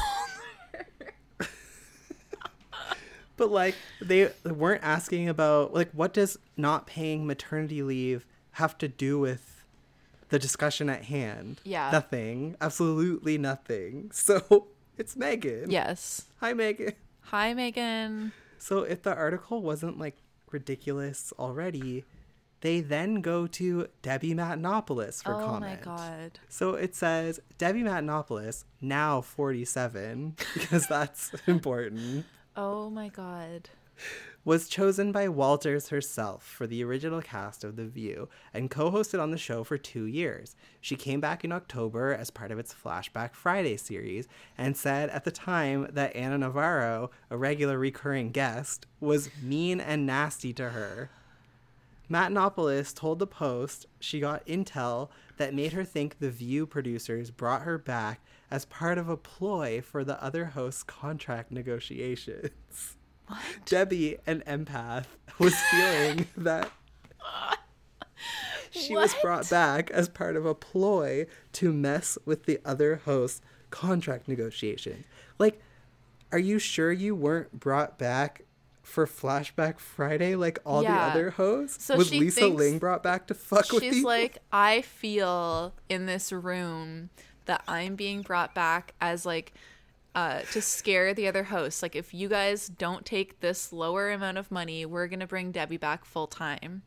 But 3.37 3.49
like 3.49 3.73
they 3.99 4.29
weren't 4.45 4.83
asking 4.83 5.27
about 5.27 5.73
like 5.73 5.89
what 5.93 6.13
does 6.13 6.37
not 6.57 6.85
paying 6.85 7.25
maternity 7.25 7.81
leave 7.81 8.23
have 8.51 8.77
to 8.79 8.87
do 8.87 9.17
with 9.17 9.50
the 10.31 10.39
discussion 10.39 10.89
at 10.89 11.03
hand? 11.05 11.61
Yeah. 11.63 11.91
Nothing. 11.91 12.55
Absolutely 12.59 13.37
nothing. 13.37 14.09
So 14.27 14.67
it's 14.97 15.15
Meghan. 15.15 15.71
yes 15.71 16.25
Hi 16.39 16.53
Meghan. 16.53 16.95
hi 17.21 17.53
Meghan 17.53 18.31
So 18.57 18.79
if 18.79 19.03
the 19.03 19.13
article 19.15 19.61
wasn't 19.61 19.97
like 19.99 20.17
ridiculous 20.51 21.31
already, 21.39 22.03
they 22.61 22.81
then 22.81 23.21
go 23.21 23.47
to 23.47 23.87
Debbie 24.03 24.35
Matenopoulos 24.35 25.23
for 25.23 25.33
oh 25.35 25.45
comment. 25.45 25.79
my 25.79 25.83
god 25.83 26.39
So 26.49 26.73
it 26.75 26.93
says 26.95 27.39
Debbie 27.57 27.83
Matenopoulos, 27.83 28.65
now 28.81 29.21
47, 29.21 30.35
because 30.53 30.85
that's 30.87 31.31
important. 31.47 32.25
oh 32.55 32.89
my 32.89 33.07
god 33.09 33.69
was 34.43 34.67
chosen 34.67 35.11
by 35.11 35.29
Walters 35.29 35.89
herself 35.89 36.43
for 36.43 36.65
the 36.65 36.83
original 36.83 37.21
cast 37.21 37.63
of 37.63 37.75
The 37.75 37.85
View 37.85 38.27
and 38.53 38.71
co 38.71 38.91
hosted 38.91 39.21
on 39.21 39.31
the 39.31 39.37
show 39.37 39.63
for 39.63 39.77
two 39.77 40.05
years. 40.05 40.55
She 40.79 40.95
came 40.95 41.19
back 41.19 41.43
in 41.43 41.51
October 41.51 42.13
as 42.13 42.31
part 42.31 42.51
of 42.51 42.57
its 42.57 42.73
Flashback 42.73 43.35
Friday 43.35 43.77
series 43.77 44.27
and 44.57 44.75
said 44.75 45.09
at 45.11 45.25
the 45.25 45.31
time 45.31 45.87
that 45.91 46.15
Ana 46.15 46.39
Navarro, 46.39 47.11
a 47.29 47.37
regular 47.37 47.77
recurring 47.77 48.31
guest, 48.31 48.87
was 48.99 49.29
mean 49.43 49.79
and 49.79 50.07
nasty 50.07 50.53
to 50.53 50.69
her. 50.69 51.11
Matenopoulos 52.09 52.93
told 52.93 53.19
the 53.19 53.27
Post 53.27 53.85
she 53.99 54.19
got 54.19 54.45
intel 54.45 55.09
that 55.37 55.53
made 55.53 55.71
her 55.73 55.85
think 55.85 56.19
the 56.19 56.31
View 56.31 56.65
producers 56.65 57.31
brought 57.31 57.61
her 57.61 57.77
back 57.77 58.21
as 58.49 58.65
part 58.65 58.97
of 58.97 59.07
a 59.07 59.15
ploy 59.15 59.81
for 59.81 60.03
the 60.03 60.21
other 60.21 60.45
host's 60.47 60.83
contract 60.83 61.51
negotiations. 61.51 62.49
Debbie, 63.65 64.17
an 64.25 64.43
empath, 64.47 65.05
was 65.39 65.55
feeling 65.71 66.27
that 66.37 66.71
she 68.71 68.95
was 68.95 69.13
brought 69.21 69.49
back 69.49 69.91
as 69.91 70.09
part 70.09 70.35
of 70.35 70.45
a 70.45 70.55
ploy 70.55 71.25
to 71.53 71.73
mess 71.73 72.17
with 72.25 72.45
the 72.45 72.59
other 72.63 73.01
host's 73.05 73.41
contract 73.69 74.27
negotiations. 74.27 75.05
Like, 75.37 75.61
are 76.31 76.39
you 76.39 76.59
sure 76.59 76.91
you 76.91 77.15
weren't 77.15 77.59
brought 77.59 77.97
back 77.97 78.43
for 78.81 79.05
Flashback 79.05 79.79
Friday 79.79 80.35
like 80.35 80.59
all 80.65 80.81
the 80.81 80.89
other 80.89 81.31
hosts? 81.31 81.85
So 81.85 81.97
was 81.97 82.11
Lisa 82.11 82.47
Ling 82.47 82.79
brought 82.79 83.03
back 83.03 83.27
to 83.27 83.33
fuck 83.33 83.71
with 83.71 83.83
She's 83.83 84.03
like, 84.03 84.37
I 84.51 84.81
feel 84.81 85.73
in 85.89 86.05
this 86.05 86.31
room 86.31 87.09
that 87.45 87.63
I'm 87.67 87.95
being 87.95 88.21
brought 88.21 88.53
back 88.53 88.93
as 89.01 89.25
like 89.25 89.53
uh, 90.15 90.41
to 90.51 90.61
scare 90.61 91.13
the 91.13 91.27
other 91.27 91.43
hosts. 91.43 91.81
Like, 91.81 91.95
if 91.95 92.13
you 92.13 92.27
guys 92.27 92.67
don't 92.67 93.05
take 93.05 93.39
this 93.39 93.71
lower 93.71 94.11
amount 94.11 94.37
of 94.37 94.51
money, 94.51 94.85
we're 94.85 95.07
gonna 95.07 95.27
bring 95.27 95.51
Debbie 95.51 95.77
back 95.77 96.05
full 96.05 96.27
time. 96.27 96.83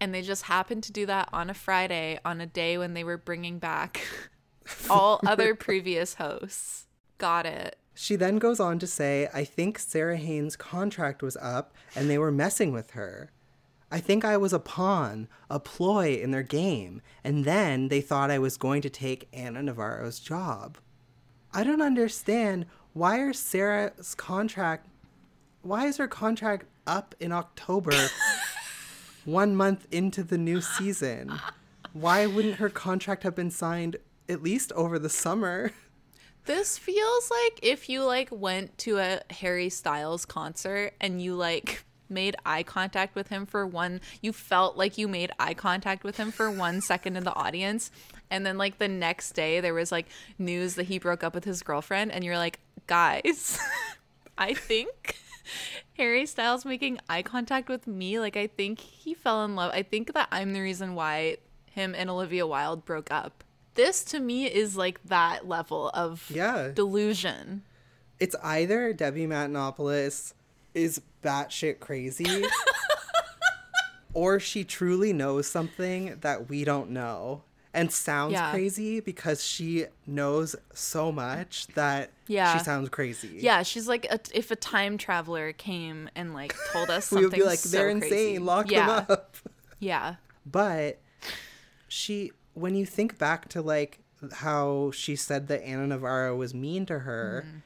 And 0.00 0.14
they 0.14 0.22
just 0.22 0.44
happened 0.44 0.82
to 0.84 0.92
do 0.92 1.06
that 1.06 1.28
on 1.32 1.48
a 1.48 1.54
Friday, 1.54 2.18
on 2.24 2.40
a 2.40 2.46
day 2.46 2.76
when 2.76 2.94
they 2.94 3.04
were 3.04 3.16
bringing 3.16 3.58
back 3.58 4.06
all 4.90 5.20
other 5.26 5.54
previous 5.54 6.14
hosts. 6.14 6.86
Got 7.18 7.46
it. 7.46 7.78
She 7.94 8.16
then 8.16 8.38
goes 8.38 8.58
on 8.58 8.80
to 8.80 8.86
say, 8.88 9.28
I 9.32 9.44
think 9.44 9.78
Sara 9.78 10.16
Haines' 10.16 10.56
contract 10.56 11.22
was 11.22 11.36
up 11.40 11.72
and 11.94 12.10
they 12.10 12.18
were 12.18 12.32
messing 12.32 12.72
with 12.72 12.90
her. 12.90 13.30
I 13.90 14.00
think 14.00 14.24
I 14.24 14.36
was 14.36 14.52
a 14.52 14.58
pawn, 14.58 15.28
a 15.48 15.60
ploy 15.60 16.16
in 16.20 16.32
their 16.32 16.42
game, 16.42 17.00
and 17.22 17.44
then 17.44 17.86
they 17.88 18.00
thought 18.00 18.30
I 18.30 18.40
was 18.40 18.56
going 18.56 18.82
to 18.82 18.90
take 18.90 19.28
Ana 19.32 19.62
Navarro's 19.62 20.18
job. 20.18 20.78
I 21.54 21.62
don't 21.62 21.80
understand 21.80 22.66
why 22.92 23.20
are 23.20 23.32
Sara's 23.32 24.14
contract 24.14 24.88
why 25.62 25.86
is 25.86 25.96
her 25.96 26.08
contract 26.08 26.66
up 26.86 27.14
in 27.20 27.32
October 27.32 27.92
one 29.24 29.56
month 29.56 29.86
into 29.90 30.22
the 30.22 30.36
new 30.36 30.60
season? 30.60 31.32
Why 31.94 32.26
wouldn't 32.26 32.56
her 32.56 32.68
contract 32.68 33.22
have 33.22 33.34
been 33.34 33.50
signed 33.50 33.96
at 34.28 34.42
least 34.42 34.72
over 34.72 34.98
the 34.98 35.08
summer? 35.08 35.72
This 36.44 36.76
feels 36.76 37.30
like 37.30 37.60
if 37.62 37.88
you 37.88 38.04
like 38.04 38.28
went 38.30 38.76
to 38.78 38.98
a 38.98 39.22
Harry 39.30 39.70
Styles 39.70 40.26
concert 40.26 40.92
and 41.00 41.22
you 41.22 41.34
like 41.34 41.84
made 42.10 42.36
eye 42.44 42.62
contact 42.62 43.14
with 43.14 43.28
him 43.28 43.46
for 43.46 43.66
one 43.66 44.00
you 44.20 44.30
felt 44.30 44.76
like 44.76 44.98
you 44.98 45.08
made 45.08 45.30
eye 45.40 45.54
contact 45.54 46.04
with 46.04 46.18
him 46.18 46.30
for 46.30 46.50
one 46.50 46.82
second 46.82 47.16
in 47.16 47.24
the 47.24 47.34
audience 47.34 47.90
and 48.34 48.44
then 48.44 48.58
like 48.58 48.78
the 48.78 48.88
next 48.88 49.32
day 49.32 49.60
there 49.60 49.72
was 49.72 49.92
like 49.92 50.06
news 50.38 50.74
that 50.74 50.84
he 50.84 50.98
broke 50.98 51.22
up 51.22 51.34
with 51.34 51.44
his 51.44 51.62
girlfriend 51.62 52.10
and 52.12 52.24
you're 52.24 52.36
like 52.36 52.58
guys 52.88 53.58
i 54.38 54.52
think 54.52 55.16
harry 55.96 56.26
styles 56.26 56.64
making 56.64 56.98
eye 57.08 57.22
contact 57.22 57.68
with 57.68 57.86
me. 57.86 58.18
Like 58.18 58.36
i 58.36 58.46
think 58.48 58.80
he 58.80 59.14
fell 59.14 59.44
in 59.44 59.54
love. 59.54 59.70
I 59.72 59.82
think 59.82 60.12
that 60.14 60.28
i'm 60.32 60.52
the 60.52 60.60
reason 60.60 60.94
why 60.94 61.36
him 61.70 61.94
and 61.96 62.10
olivia 62.10 62.46
wilde 62.46 62.84
broke 62.84 63.10
up. 63.10 63.44
This 63.74 64.02
to 64.04 64.20
me 64.20 64.46
is 64.46 64.76
like 64.76 65.02
that 65.04 65.46
level 65.48 65.90
of 65.90 66.30
Yeah. 66.32 66.70
delusion. 66.74 67.62
It's 68.20 68.36
either 68.42 68.92
Debbie 68.92 69.26
Matenopoulos 69.26 70.32
is 70.74 71.00
batshit 71.22 71.80
crazy, 71.80 72.44
or 74.14 74.38
she 74.38 74.62
truly 74.64 75.12
knows 75.12 75.46
something 75.48 76.16
that 76.20 76.48
we 76.48 76.64
don't 76.64 76.90
know 76.90 77.42
and 77.74 77.92
sounds 77.92 78.32
Yeah. 78.32 78.50
crazy 78.52 79.00
because 79.00 79.44
she 79.44 79.86
knows 80.06 80.56
so 80.72 81.10
much 81.12 81.66
that 81.74 82.10
Yeah. 82.28 82.56
she 82.56 82.64
sounds 82.64 82.88
crazy. 82.88 83.38
Yeah, 83.40 83.62
she's 83.64 83.86
like 83.88 84.06
a, 84.10 84.18
if 84.32 84.50
a 84.50 84.56
time 84.56 84.96
traveler 84.96 85.52
came 85.52 86.08
and 86.14 86.32
like 86.32 86.54
told 86.72 86.88
us 86.88 87.10
we 87.12 87.16
something 87.22 87.24
would 87.24 87.32
be 87.36 87.42
like, 87.44 87.58
so 87.58 87.68
they're 87.68 87.90
crazy." 87.98 88.06
insane, 88.14 88.44
lock 88.46 88.70
yeah. 88.70 88.86
them 89.00 89.06
up. 89.10 89.36
Yeah. 89.80 90.14
But 90.46 90.98
she, 91.88 92.32
when 92.54 92.74
you 92.74 92.86
think 92.86 93.18
back 93.18 93.48
to 93.50 93.60
like 93.62 93.98
how 94.32 94.90
she 94.92 95.16
said 95.16 95.48
that 95.48 95.62
Ana 95.62 95.86
Navarro 95.88 96.34
was 96.36 96.54
mean 96.54 96.86
to 96.86 97.00
her, 97.00 97.44
Mm-hmm. 97.46 97.58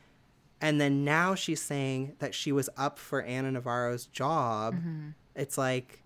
and 0.61 0.81
then 0.81 1.05
now 1.05 1.35
she's 1.35 1.62
saying 1.62 2.16
that 2.18 2.35
she 2.35 2.51
was 2.51 2.68
up 2.77 2.99
for 2.99 3.23
Ana 3.23 3.53
Navarro's 3.53 4.07
job, 4.07 4.75
Mm-hmm. 4.75 5.09
it's 5.37 5.57
like, 5.59 6.03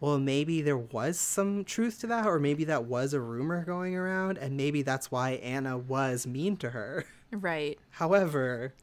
well, 0.00 0.18
maybe 0.18 0.62
there 0.62 0.78
was 0.78 1.18
some 1.18 1.64
truth 1.64 2.00
to 2.00 2.06
that, 2.08 2.26
or 2.26 2.38
maybe 2.38 2.64
that 2.64 2.84
was 2.86 3.12
a 3.12 3.20
rumor 3.20 3.64
going 3.64 3.94
around, 3.94 4.38
and 4.38 4.56
maybe 4.56 4.82
that's 4.82 5.10
why 5.10 5.32
Ana 5.32 5.76
was 5.76 6.26
mean 6.26 6.56
to 6.58 6.70
her. 6.70 7.04
Right. 7.30 7.78
However, 7.90 8.74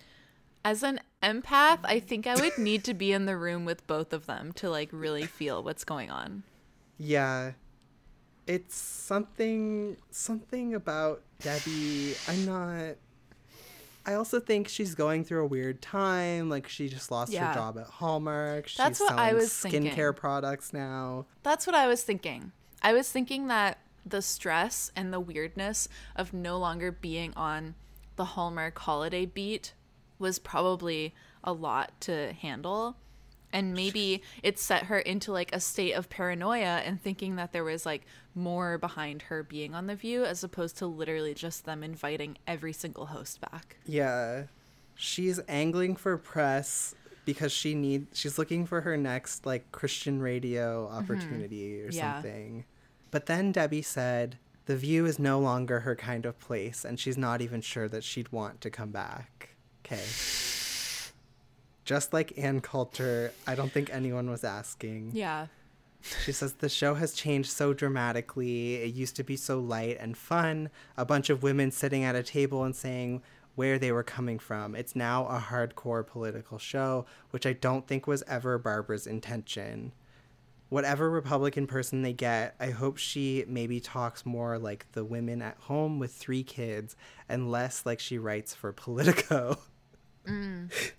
As 0.63 0.84
an 0.84 0.99
empath, 1.23 1.80
I 1.84 1.99
think 1.99 2.27
I 2.27 2.36
would 2.36 2.58
need 2.58 2.84
to 2.86 2.93
be 2.93 3.12
in 3.12 3.25
the 3.25 3.38
room 3.38 3.65
with 3.65 3.86
both 3.88 4.13
of 4.13 4.25
them 4.25 4.51
to 4.53 4.69
like 4.69 4.89
really 4.91 5.25
feel 5.25 5.63
what's 5.63 5.84
going 5.84 6.12
on. 6.12 6.43
Yeah. 6.97 7.53
It's 8.45 8.75
something 8.75 9.97
something 10.12 10.73
about 10.73 11.21
Debbie. 11.39 12.15
I'm 12.27 12.45
not 12.45 12.95
I 14.08 14.13
also 14.13 14.39
think 14.39 14.70
she's 14.70 14.96
going 14.96 15.26
through 15.26 15.43
a 15.43 15.48
weird 15.48 15.82
time. 15.82 16.50
Like 16.50 16.67
she 16.70 16.88
just 16.88 17.12
lost 17.12 17.32
Yeah. 17.32 17.50
her 17.50 17.54
job 17.54 17.78
at 17.78 17.88
Hallmark. 17.88 18.67
She's 18.70 18.78
That's 18.78 19.00
what 19.02 19.12
I 19.12 19.28
selling 19.30 19.36
was 19.36 19.50
skincare 19.50 19.72
thinking. 19.72 20.13
products 20.13 20.72
now. 20.74 21.26
That's 21.43 21.67
what 21.67 21.76
I 21.76 21.88
was 21.88 22.04
thinking. 22.04 22.54
I 22.82 22.93
was 22.93 23.12
thinking 23.12 23.48
that 23.48 23.80
the 24.06 24.22
stress 24.22 24.91
and 24.96 25.12
the 25.13 25.20
weirdness 25.20 25.89
of 26.15 26.34
no 26.34 26.58
longer 26.58 26.91
being 26.91 27.34
on 27.36 27.76
the 28.15 28.24
Hallmark 28.26 28.80
holiday 28.80 29.26
beat 29.26 29.74
was 30.17 30.39
probably 30.39 31.13
a 31.43 31.52
lot 31.52 31.91
to 32.02 32.32
handle. 32.34 32.96
And 33.58 33.74
maybe 33.74 34.22
it 34.43 34.60
set 34.60 34.84
her 34.84 35.00
into 35.00 35.32
like 35.32 35.54
a 35.54 35.60
state 35.60 35.93
of 35.93 36.10
paranoia 36.10 36.82
and 36.86 37.02
thinking 37.02 37.36
that 37.38 37.52
there 37.54 37.63
was 37.63 37.86
like 37.86 38.06
more 38.36 38.78
behind 38.78 39.24
her 39.24 39.41
being 39.43 39.74
on 39.74 39.88
The 39.88 39.96
View 39.96 40.24
as 40.26 40.43
opposed 40.43 40.78
to 40.78 40.86
literally 40.86 41.34
just 41.34 41.65
them 41.65 41.84
inviting 41.84 42.38
every 42.46 42.74
single 42.74 43.08
host 43.08 43.41
back. 43.41 43.78
Yeah. 43.86 44.43
She's 44.96 45.39
angling 45.48 45.96
for 45.96 46.17
press 46.17 46.93
because 47.26 47.52
she 47.52 47.74
need 47.76 48.08
she's 48.13 48.38
looking 48.38 48.65
for 48.65 48.82
her 48.82 48.96
next 48.96 49.46
like 49.46 49.72
Christian 49.72 50.22
radio 50.22 50.88
opportunity 50.88 51.82
or 51.82 51.88
Mm-hmm. 51.88 51.98
Yeah. 51.98 52.13
something. 52.13 52.65
But 53.12 53.26
then 53.26 53.52
Debbie 53.52 53.82
said 53.82 54.38
the 54.65 54.76
view 54.78 55.06
is 55.06 55.17
no 55.17 55.39
longer 55.39 55.80
her 55.82 55.96
kind 55.96 56.26
of 56.26 56.38
place 56.39 56.86
and 56.86 57.00
she's 57.00 57.17
not 57.17 57.41
even 57.41 57.62
sure 57.62 57.88
that 57.89 58.04
she'd 58.04 58.32
want 58.32 58.62
to 58.62 58.70
come 58.70 58.91
back. 58.91 59.50
Okay. 59.86 60.04
Just 61.88 62.12
like 62.12 62.34
Ann 62.38 62.60
Coulter, 62.60 63.32
I 63.47 63.56
don't 63.56 63.71
think 63.71 63.89
anyone 63.93 64.30
was 64.30 64.43
asking. 64.43 65.12
Yeah. 65.13 65.47
She 66.26 66.34
says 66.34 66.52
the 66.52 66.67
show 66.67 66.95
has 66.95 67.13
changed 67.13 67.50
so 67.50 67.73
dramatically. 67.73 68.76
It 68.76 68.93
used 68.93 69.15
to 69.15 69.23
be 69.23 69.38
so 69.38 69.62
light 69.62 69.95
and 69.97 70.17
fun, 70.17 70.69
a 70.97 71.06
bunch 71.06 71.30
of 71.30 71.43
women 71.43 71.71
sitting 71.71 72.04
at 72.04 72.13
a 72.13 72.23
table 72.23 72.65
and 72.65 72.76
saying 72.76 73.21
where 73.56 73.80
they 73.80 73.93
were 73.93 74.04
coming 74.04 74.38
from. 74.38 74.76
It's 74.76 74.97
now 74.97 75.28
a 75.28 75.39
hardcore 75.39 76.06
political 76.06 76.58
show, 76.58 77.06
which 77.30 77.45
I 77.45 77.54
don't 77.54 77.88
think 77.88 78.06
was 78.06 78.21
ever 78.28 78.58
Barbara's 78.58 79.08
intention. 79.08 79.93
Whatever 80.67 81.10
Republican 81.10 81.67
person 81.67 82.02
they 82.02 82.12
get, 82.12 82.54
I 82.60 82.71
hope 82.71 82.97
she 82.97 83.45
maybe 83.47 83.80
talks 83.80 84.26
more 84.26 84.60
like 84.60 84.91
the 84.91 85.06
women 85.06 85.41
at 85.41 85.56
home 85.56 86.00
with 86.00 86.12
three 86.12 86.43
kids 86.43 86.97
and 87.30 87.50
less 87.50 87.86
like 87.86 88.02
she 88.02 88.17
writes 88.17 88.54
for 88.54 88.73
Politico. 88.73 89.58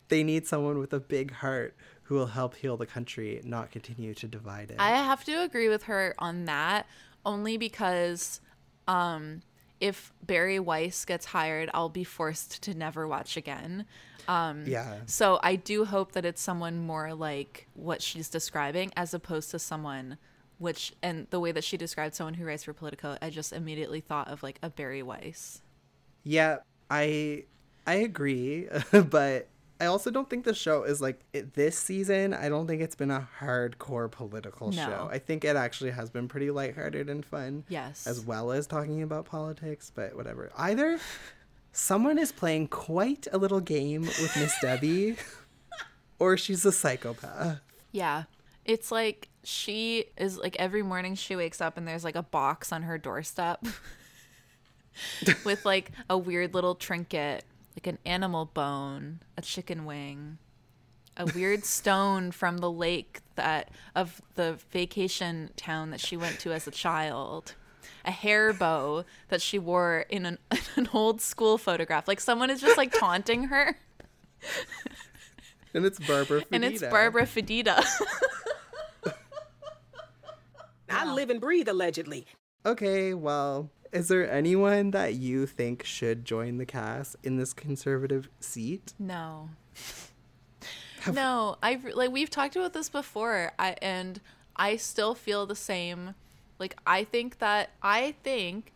They 0.09 0.23
need 0.23 0.47
someone 0.47 0.79
with 0.79 0.93
a 0.93 1.01
big 1.01 1.33
heart 1.33 1.77
who 2.05 2.14
will 2.14 2.27
help 2.27 2.55
heal 2.57 2.77
the 2.77 2.87
country, 2.87 3.41
not 3.45 3.71
continue 3.71 4.14
to 4.14 4.27
divide 4.27 4.71
it. 4.71 4.77
I 4.79 4.91
have 4.91 5.25
to 5.25 5.43
agree 5.43 5.69
with 5.69 5.85
her 5.85 6.14
on 6.19 6.47
that 6.47 6.87
only 7.25 7.57
because 7.59 8.41
um 8.87 9.43
if 9.81 10.12
Bari 10.27 10.59
Weiss 10.59 11.05
gets 11.05 11.27
hired, 11.27 11.71
I'll 11.73 11.88
be 11.88 12.03
forced 12.05 12.62
to 12.62 12.75
never 12.75 13.07
watch 13.07 13.37
again. 13.37 13.85
Um 14.27 14.64
Yeah. 14.67 15.01
so 15.07 15.38
I 15.43 15.57
do 15.57 15.85
hope 15.85 16.12
that 16.12 16.25
it's 16.25 16.41
someone 16.41 16.79
more 16.79 17.13
like 17.15 17.69
what 17.75 18.00
she's 18.02 18.29
describing 18.29 18.90
as 18.96 19.13
opposed 19.13 19.50
to 19.50 19.59
someone 19.59 20.17
which 20.59 20.92
and 21.02 21.27
the 21.31 21.38
way 21.38 21.52
that 21.52 21.63
she 21.63 21.77
described 21.77 22.15
someone 22.15 22.35
who 22.35 22.44
writes 22.44 22.65
for 22.65 22.73
Politico, 22.73 23.17
I 23.23 23.31
just 23.31 23.52
immediately 23.52 24.00
thought 24.00 24.29
of 24.29 24.42
like 24.42 24.59
a 24.63 24.71
Bari 24.71 25.02
Weiss. 25.02 25.61
Yeah, 26.25 26.59
I 26.90 27.44
I 27.89 27.95
agree, 27.97 28.69
but 28.93 29.49
I 29.81 29.87
also 29.87 30.11
don't 30.11 30.29
think 30.29 30.45
the 30.45 30.55
show 30.55 30.83
is 30.83 31.01
like 31.01 31.21
it, 31.33 31.55
this 31.55 31.79
season. 31.79 32.35
I 32.35 32.49
don't 32.49 32.67
think 32.67 32.83
it's 32.83 32.97
been 32.97 33.11
a 33.11 33.29
hardcore 33.41 34.11
political 34.11 34.71
No. 34.73 34.85
show. 34.85 35.09
I 35.11 35.19
think 35.19 35.45
it 35.45 35.57
actually 35.57 35.93
has 35.93 36.11
been 36.11 36.27
pretty 36.29 36.51
lighthearted 36.51 37.09
and 37.09 37.25
fun. 37.25 37.65
Yes. 37.69 38.07
As 38.07 38.21
well 38.21 38.51
as 38.53 38.67
talking 38.67 39.03
about 39.03 39.25
politics, 39.27 39.93
but 39.95 40.17
whatever. 40.17 40.51
Either 40.57 40.99
someone 41.73 42.19
is 42.19 42.33
playing 42.33 42.69
quite 42.69 43.27
a 43.33 43.39
little 43.39 43.61
game 43.61 44.03
with 44.03 44.37
Miss 44.37 44.55
Debbie, 44.63 45.17
or 46.19 46.37
she's 46.37 46.65
a 46.65 46.73
psychopath. 46.73 47.61
Yeah. 47.93 48.25
It's 48.65 48.91
like 48.93 49.29
she 49.45 50.07
is 50.19 50.37
like 50.39 50.57
every 50.57 50.83
morning 50.83 51.15
she 51.15 51.37
wakes 51.37 51.61
up 51.61 51.79
and 51.79 51.87
there's 51.89 52.05
like 52.05 52.17
a 52.17 52.23
box 52.23 52.71
on 52.73 52.83
her 52.83 52.99
doorstep 52.99 53.65
with 55.45 55.65
like 55.65 55.93
a 56.11 56.19
weird 56.19 56.53
little 56.53 56.75
trinket, 56.75 57.45
like 57.79 57.87
an 57.87 57.98
animal 58.04 58.44
bone, 58.44 59.20
a 59.37 59.40
chicken 59.40 59.85
wing, 59.85 60.38
a 61.16 61.26
weird 61.26 61.64
stone 61.76 62.33
from 62.33 62.58
the 62.58 62.68
lake 62.68 63.20
that 63.37 63.70
of 63.94 64.20
the 64.35 64.58
vacation 64.72 65.50
town 65.54 65.90
that 65.90 66.00
she 66.00 66.16
went 66.16 66.40
to 66.40 66.52
as 66.52 66.66
a 66.66 66.72
child. 66.72 67.54
A 68.04 68.10
hair 68.10 68.52
bow 68.52 69.04
that 69.29 69.40
she 69.40 69.60
wore 69.60 70.06
in 70.08 70.26
an, 70.26 70.38
an 70.76 70.88
old 70.92 71.20
school 71.20 71.56
photograph. 71.56 72.08
Like 72.08 72.18
someone 72.18 72.50
is 72.50 72.60
just 72.60 72.76
like 72.76 72.92
taunting 72.98 73.44
her. 73.44 73.79
And 75.72 75.87
it's 75.87 76.00
Barbara. 76.00 76.42
And 76.50 76.64
it's 76.64 76.83
Barbara 76.83 77.26
Fedida. 77.26 77.85
I 80.90 81.12
live 81.12 81.31
and 81.31 81.40
breathe 81.40 81.68
allegedly. 81.68 82.26
Okay, 82.66 83.14
well, 83.14 83.70
is 83.93 84.09
there 84.09 84.31
anyone 84.31 84.91
that 84.93 85.15
you 85.15 85.47
think 85.47 85.85
should 85.85 86.25
join 86.25 86.59
the 86.59 86.67
cast 86.67 87.17
in 87.23 87.37
this 87.37 87.53
conservative 87.53 88.29
seat? 88.41 88.93
No. 88.99 89.51
no, 91.13 91.57
I've 91.63 91.85
like 91.85 92.11
we've 92.11 92.31
talked 92.31 92.57
about 92.57 92.73
this 92.73 92.89
before. 92.89 93.53
I 93.59 93.77
and 93.81 94.21
I 94.57 94.77
still 94.77 95.15
feel 95.15 95.47
the 95.47 95.57
same. 95.57 96.15
Like 96.59 96.77
I 96.87 97.05
think 97.05 97.39
that 97.39 97.71
I 97.83 98.15
think 98.23 98.73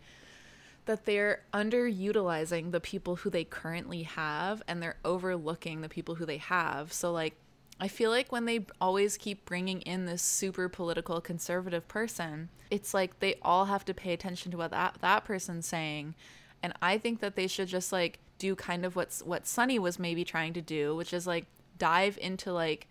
that 0.84 1.04
they're 1.04 1.42
underutilizing 1.54 2.72
the 2.72 2.80
people 2.80 3.16
who 3.16 3.30
they 3.30 3.44
currently 3.44 4.02
have 4.02 4.62
and 4.66 4.82
they're 4.82 4.96
overlooking 5.04 5.80
the 5.80 5.88
people 5.88 6.16
who 6.16 6.26
they 6.26 6.38
have. 6.38 6.92
So 6.92 7.12
like 7.12 7.34
I 7.82 7.88
feel 7.88 8.10
like 8.12 8.30
when 8.30 8.44
they 8.44 8.64
always 8.80 9.16
keep 9.16 9.44
bringing 9.44 9.80
in 9.80 10.06
this 10.06 10.22
super 10.22 10.68
political 10.68 11.20
conservative 11.20 11.88
person, 11.88 12.48
it's 12.70 12.94
like 12.94 13.18
they 13.18 13.34
all 13.42 13.64
have 13.64 13.84
to 13.86 13.92
pay 13.92 14.12
attention 14.12 14.52
to 14.52 14.56
what 14.56 14.70
that 14.70 14.98
that 15.00 15.24
person's 15.24 15.66
saying. 15.66 16.14
And 16.62 16.74
I 16.80 16.96
think 16.96 17.18
that 17.18 17.34
they 17.34 17.48
should 17.48 17.66
just 17.66 17.90
like 17.90 18.20
do 18.38 18.54
kind 18.54 18.84
of 18.84 18.94
what's 18.94 19.20
what 19.24 19.48
Sunny 19.48 19.80
was 19.80 19.98
maybe 19.98 20.22
trying 20.22 20.52
to 20.52 20.62
do, 20.62 20.94
which 20.94 21.12
is 21.12 21.26
like 21.26 21.46
dive 21.76 22.16
into 22.22 22.52
like 22.52 22.86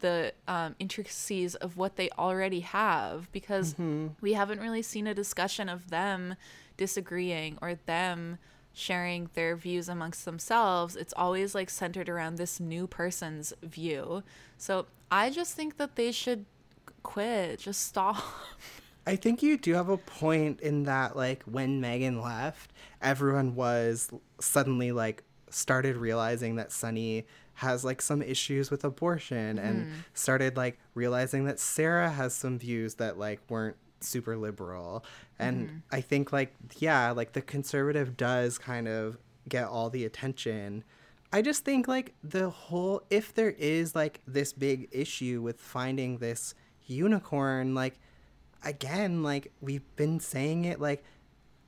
the 0.00 0.32
um, 0.48 0.74
intricacies 0.80 1.54
of 1.54 1.76
what 1.76 1.94
they 1.94 2.10
already 2.18 2.60
have 2.60 3.30
because 3.30 3.76
we 4.20 4.32
haven't 4.32 4.60
really 4.60 4.82
seen 4.82 5.06
a 5.06 5.14
discussion 5.14 5.68
of 5.68 5.90
them 5.90 6.34
disagreeing 6.76 7.58
or 7.62 7.76
them 7.86 8.38
sharing 8.78 9.30
their 9.32 9.56
views 9.56 9.88
amongst 9.88 10.26
themselves. 10.26 10.96
It's 10.96 11.14
always 11.16 11.54
like 11.54 11.70
centered 11.70 12.10
around 12.10 12.36
this 12.36 12.60
new 12.60 12.86
person's 12.86 13.54
view. 13.62 14.22
So 14.58 14.84
I 15.10 15.30
just 15.30 15.54
think 15.54 15.78
that 15.78 15.96
they 15.96 16.12
should 16.12 16.44
quit, 17.02 17.58
just 17.60 17.80
stop. 17.80 18.22
I 19.06 19.16
think 19.16 19.42
you 19.42 19.56
do 19.56 19.72
have 19.72 19.88
a 19.88 19.96
point 19.96 20.60
in 20.60 20.82
that, 20.82 21.16
like, 21.16 21.42
when 21.44 21.80
Meghan 21.80 22.22
left, 22.22 22.72
everyone 23.00 23.54
was 23.54 24.10
suddenly, 24.40 24.92
like, 24.92 25.22
started 25.48 25.96
realizing 25.96 26.56
that 26.56 26.70
Sunny 26.70 27.24
has, 27.54 27.84
like, 27.84 28.02
some 28.02 28.20
issues 28.20 28.70
with 28.70 28.84
abortion 28.84 29.58
and 29.58 29.86
mm-hmm. 29.86 29.94
started, 30.12 30.56
like, 30.56 30.78
realizing 30.94 31.44
that 31.44 31.60
Sara 31.60 32.10
has 32.10 32.34
some 32.34 32.58
views 32.58 32.96
that, 32.96 33.16
like, 33.16 33.40
weren't 33.48 33.76
super 34.00 34.36
liberal. 34.36 35.04
And 35.38 35.66
mm-hmm. 35.66 35.76
I 35.92 36.00
think, 36.00 36.32
like, 36.32 36.54
yeah, 36.78 37.10
like, 37.10 37.32
the 37.32 37.42
conservative 37.42 38.16
does 38.16 38.58
kind 38.58 38.88
of 38.88 39.18
get 39.48 39.64
all 39.64 39.90
the 39.90 40.04
attention. 40.04 40.84
I 41.32 41.42
just 41.42 41.64
think, 41.64 41.86
like, 41.88 42.14
the 42.24 42.50
whole, 42.50 43.02
if 43.10 43.34
there 43.34 43.50
is, 43.50 43.94
like, 43.94 44.20
this 44.26 44.52
big 44.52 44.88
issue 44.92 45.42
with 45.42 45.60
finding 45.60 46.18
this 46.18 46.54
unicorn, 46.86 47.74
like, 47.74 47.98
again 48.64 49.22
like 49.22 49.52
we've 49.60 49.84
been 49.96 50.20
saying 50.20 50.64
it 50.64 50.80
like 50.80 51.04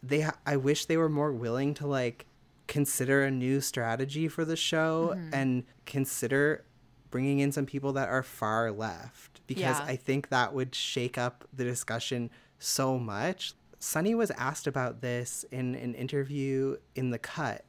they 0.03 0.21
ha- 0.23 0.37
i 0.47 0.57
wish 0.57 0.87
they 0.87 0.97
were 0.97 1.09
more 1.09 1.33
willing 1.33 1.75
to 1.75 1.87
like 1.87 2.27
consider 2.67 3.25
a 3.25 3.31
new 3.31 3.61
strategy 3.61 4.29
for 4.29 4.45
the 4.45 4.57
show 4.57 5.15
mm-hmm. 5.15 5.33
and 5.33 5.65
consider 5.87 6.65
bringing 7.11 7.39
in 7.39 7.51
some 7.51 7.65
people 7.65 7.93
that 7.93 8.09
are 8.09 8.23
far 8.23 8.71
left 8.71 9.41
because 9.47 9.79
Yeah. 9.79 9.85
i 9.87 9.97
think 9.97 10.29
that 10.29 10.53
would 10.53 10.75
shake 10.75 11.17
up 11.17 11.45
the 11.53 11.65
discussion 11.65 12.31
so 12.59 12.99
much 12.99 13.55
sunny 13.79 14.15
was 14.15 14.31
asked 14.33 14.67
about 14.67 15.01
this 15.01 15.45
in 15.51 15.75
an 15.77 15.95
interview 15.95 16.77
in 16.95 17.11
the 17.11 17.19
cut 17.19 17.65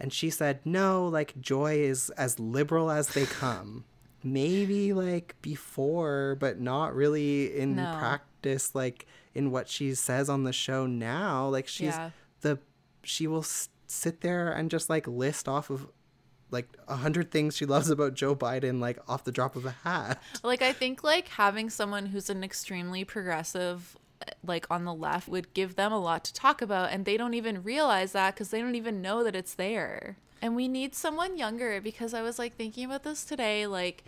and 0.00 0.12
she 0.12 0.30
said 0.30 0.60
no 0.64 1.06
like 1.06 1.38
joy 1.40 1.74
is 1.78 2.10
as 2.10 2.38
liberal 2.38 2.90
as 2.90 3.08
they 3.08 3.24
come 3.42 3.84
maybe 4.22 4.92
like 4.92 5.34
before 5.42 6.36
but 6.40 6.60
not 6.60 6.94
really 6.94 7.56
in 7.58 7.76
No. 7.76 7.96
practice 7.98 8.74
like 8.74 9.06
in 9.34 9.50
what 9.50 9.68
she 9.68 9.94
says 9.94 10.28
on 10.28 10.44
the 10.44 10.52
show 10.52 10.86
now 10.86 11.48
like 11.48 11.68
she's 11.68 11.94
Yeah. 11.94 12.10
the 12.40 12.58
she 13.02 13.26
will 13.26 13.40
s- 13.40 13.68
sit 13.86 14.20
there 14.20 14.50
and 14.52 14.70
just 14.70 14.90
like 14.90 15.06
list 15.06 15.48
off 15.48 15.70
of 15.70 15.88
like 16.50 16.68
a 16.88 16.96
hundred 16.96 17.30
things 17.30 17.56
she 17.56 17.64
loves 17.66 17.90
about 17.90 18.14
joe 18.14 18.34
biden 18.34 18.80
like 18.80 18.98
off 19.08 19.24
the 19.24 19.32
drop 19.32 19.54
of 19.54 19.66
a 19.66 19.70
hat 19.84 20.20
like 20.42 20.62
I 20.62 20.72
think 20.72 21.04
like 21.04 21.28
having 21.28 21.68
someone 21.70 22.06
who's 22.06 22.28
an 22.30 22.42
extremely 22.42 23.04
progressive 23.04 23.96
like 24.44 24.66
on 24.70 24.84
the 24.84 24.94
left 24.94 25.28
would 25.28 25.52
give 25.54 25.76
them 25.76 25.92
a 25.92 25.98
lot 25.98 26.24
to 26.24 26.32
talk 26.32 26.60
about 26.62 26.90
and 26.90 27.04
they 27.04 27.16
don't 27.16 27.34
even 27.34 27.62
realize 27.62 28.12
that 28.12 28.36
cuz 28.36 28.48
they 28.48 28.60
don't 28.60 28.74
even 28.74 29.02
know 29.02 29.22
that 29.24 29.36
it's 29.36 29.54
there. 29.54 30.16
And 30.40 30.54
we 30.54 30.68
need 30.68 30.94
someone 30.94 31.36
younger 31.36 31.80
because 31.80 32.14
I 32.14 32.22
was 32.22 32.38
like 32.38 32.56
thinking 32.56 32.84
about 32.84 33.02
this 33.02 33.24
today 33.24 33.66
like 33.66 34.04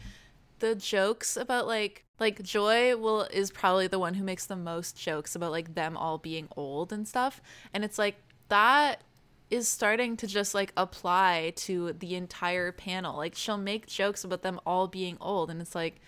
the 0.61 0.75
jokes 0.75 1.37
about 1.37 1.67
like 1.67 2.05
like 2.19 2.43
Joy 2.43 2.97
will 2.97 3.23
is 3.23 3.51
probably 3.51 3.87
the 3.87 3.99
one 3.99 4.15
who 4.15 4.25
makes 4.25 4.47
the 4.47 4.57
most 4.57 4.97
jokes 4.97 5.35
about 5.35 5.51
like 5.51 5.75
them 5.75 5.97
all 5.97 6.19
being 6.19 6.49
old 6.57 6.93
and 6.93 7.09
stuff 7.09 7.41
and 7.73 7.85
it's 7.85 7.99
like 7.99 8.17
that 8.49 9.03
is 9.51 9.69
starting 9.69 10.17
to 10.17 10.27
just 10.27 10.55
like 10.55 10.73
apply 10.77 11.53
to 11.57 11.93
the 11.95 12.15
entire 12.15 12.71
panel. 12.71 13.17
Like 13.17 13.35
she'll 13.35 13.59
make 13.59 13.87
jokes 13.87 14.23
about 14.23 14.43
them 14.43 14.61
all 14.65 14.87
being 14.87 15.17
old 15.21 15.51
and 15.51 15.61
it's 15.61 15.75
like 15.75 16.01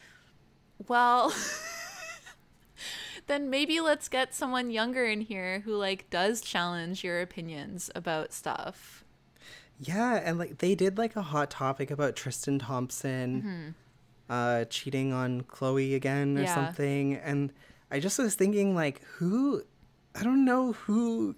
well 0.88 1.34
then 3.26 3.48
maybe 3.50 3.80
let's 3.80 4.08
get 4.08 4.34
someone 4.34 4.70
younger 4.70 5.04
in 5.06 5.20
here 5.22 5.60
who 5.60 5.74
like 5.76 6.08
does 6.10 6.40
challenge 6.40 7.04
your 7.04 7.20
opinions 7.20 7.90
about 7.94 8.32
stuff. 8.32 9.04
yeah 9.78 10.20
and 10.24 10.38
like 10.38 10.58
they 10.58 10.74
did 10.74 10.98
like 10.98 11.16
a 11.16 11.22
hot 11.22 11.50
topic 11.50 11.90
about 11.90 12.14
tristan 12.16 12.58
thompson 12.58 13.74
uh 14.30 14.64
cheating 14.66 15.12
on 15.12 15.42
khloe 15.42 15.94
again 15.94 16.36
or 16.38 16.42
Yeah. 16.42 16.54
something 16.54 17.14
and 17.16 17.52
i 17.90 17.98
just 17.98 18.18
was 18.18 18.34
thinking 18.34 18.74
like 18.74 19.02
who 19.16 19.62
i 20.14 20.22
don't 20.22 20.44
know 20.44 20.72
who 20.72 21.34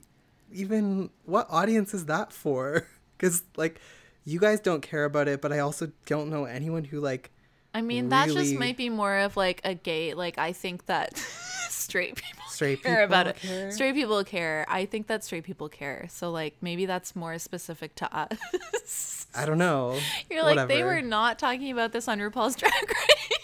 even 0.53 1.11
what 1.25 1.47
audience 1.51 1.95
is 1.95 2.07
that 2.07 2.33
for 2.33 2.87
because 3.17 3.45
like 3.57 3.81
you 4.25 4.39
guys 4.39 4.61
don't 4.61 4.83
care 4.83 5.05
about 5.05 5.27
it 5.29 5.41
but 5.41 5.53
i 5.53 5.59
also 5.59 5.91
don't 6.07 6.29
know 6.31 6.45
anyone 6.45 6.85
who 6.85 7.01
like 7.01 7.31
I 7.75 7.83
mean, 7.83 8.11
that 8.11 8.29
just 8.29 8.55
might 8.55 8.77
be 8.77 8.89
more 8.89 9.19
of 9.19 9.37
like 9.37 9.61
a 9.65 9.75
gay 9.75 10.15
like 10.15 10.39
I 10.39 10.53
think 10.53 10.87
that 10.87 11.17
straight 11.69 12.15
people 12.15 12.45
Straight 12.49 12.83
care 12.85 13.03
about 13.03 13.35
people 13.37 13.57
it. 13.57 13.73
Straight 13.73 13.95
people 13.95 14.23
care. 14.23 14.65
I 14.69 14.87
think 14.87 15.09
that 15.09 15.25
straight 15.25 15.43
people 15.43 15.69
care. 15.69 16.07
So 16.09 16.31
like 16.31 16.55
maybe 16.61 16.87
that's 16.87 17.17
more 17.17 17.39
specific 17.39 17.97
to 17.97 18.17
us. 18.17 19.27
i 19.35 19.45
don't 19.45 19.59
know 19.59 19.99
You're 20.31 20.43
like 20.43 20.69
they 20.69 20.83
were 20.83 21.03
not 21.03 21.39
talking 21.39 21.71
about 21.73 21.93
this 21.93 22.09
on 22.09 22.19
RuPaul's 22.19 22.57
Drag 22.57 22.73
Race. 22.73 23.39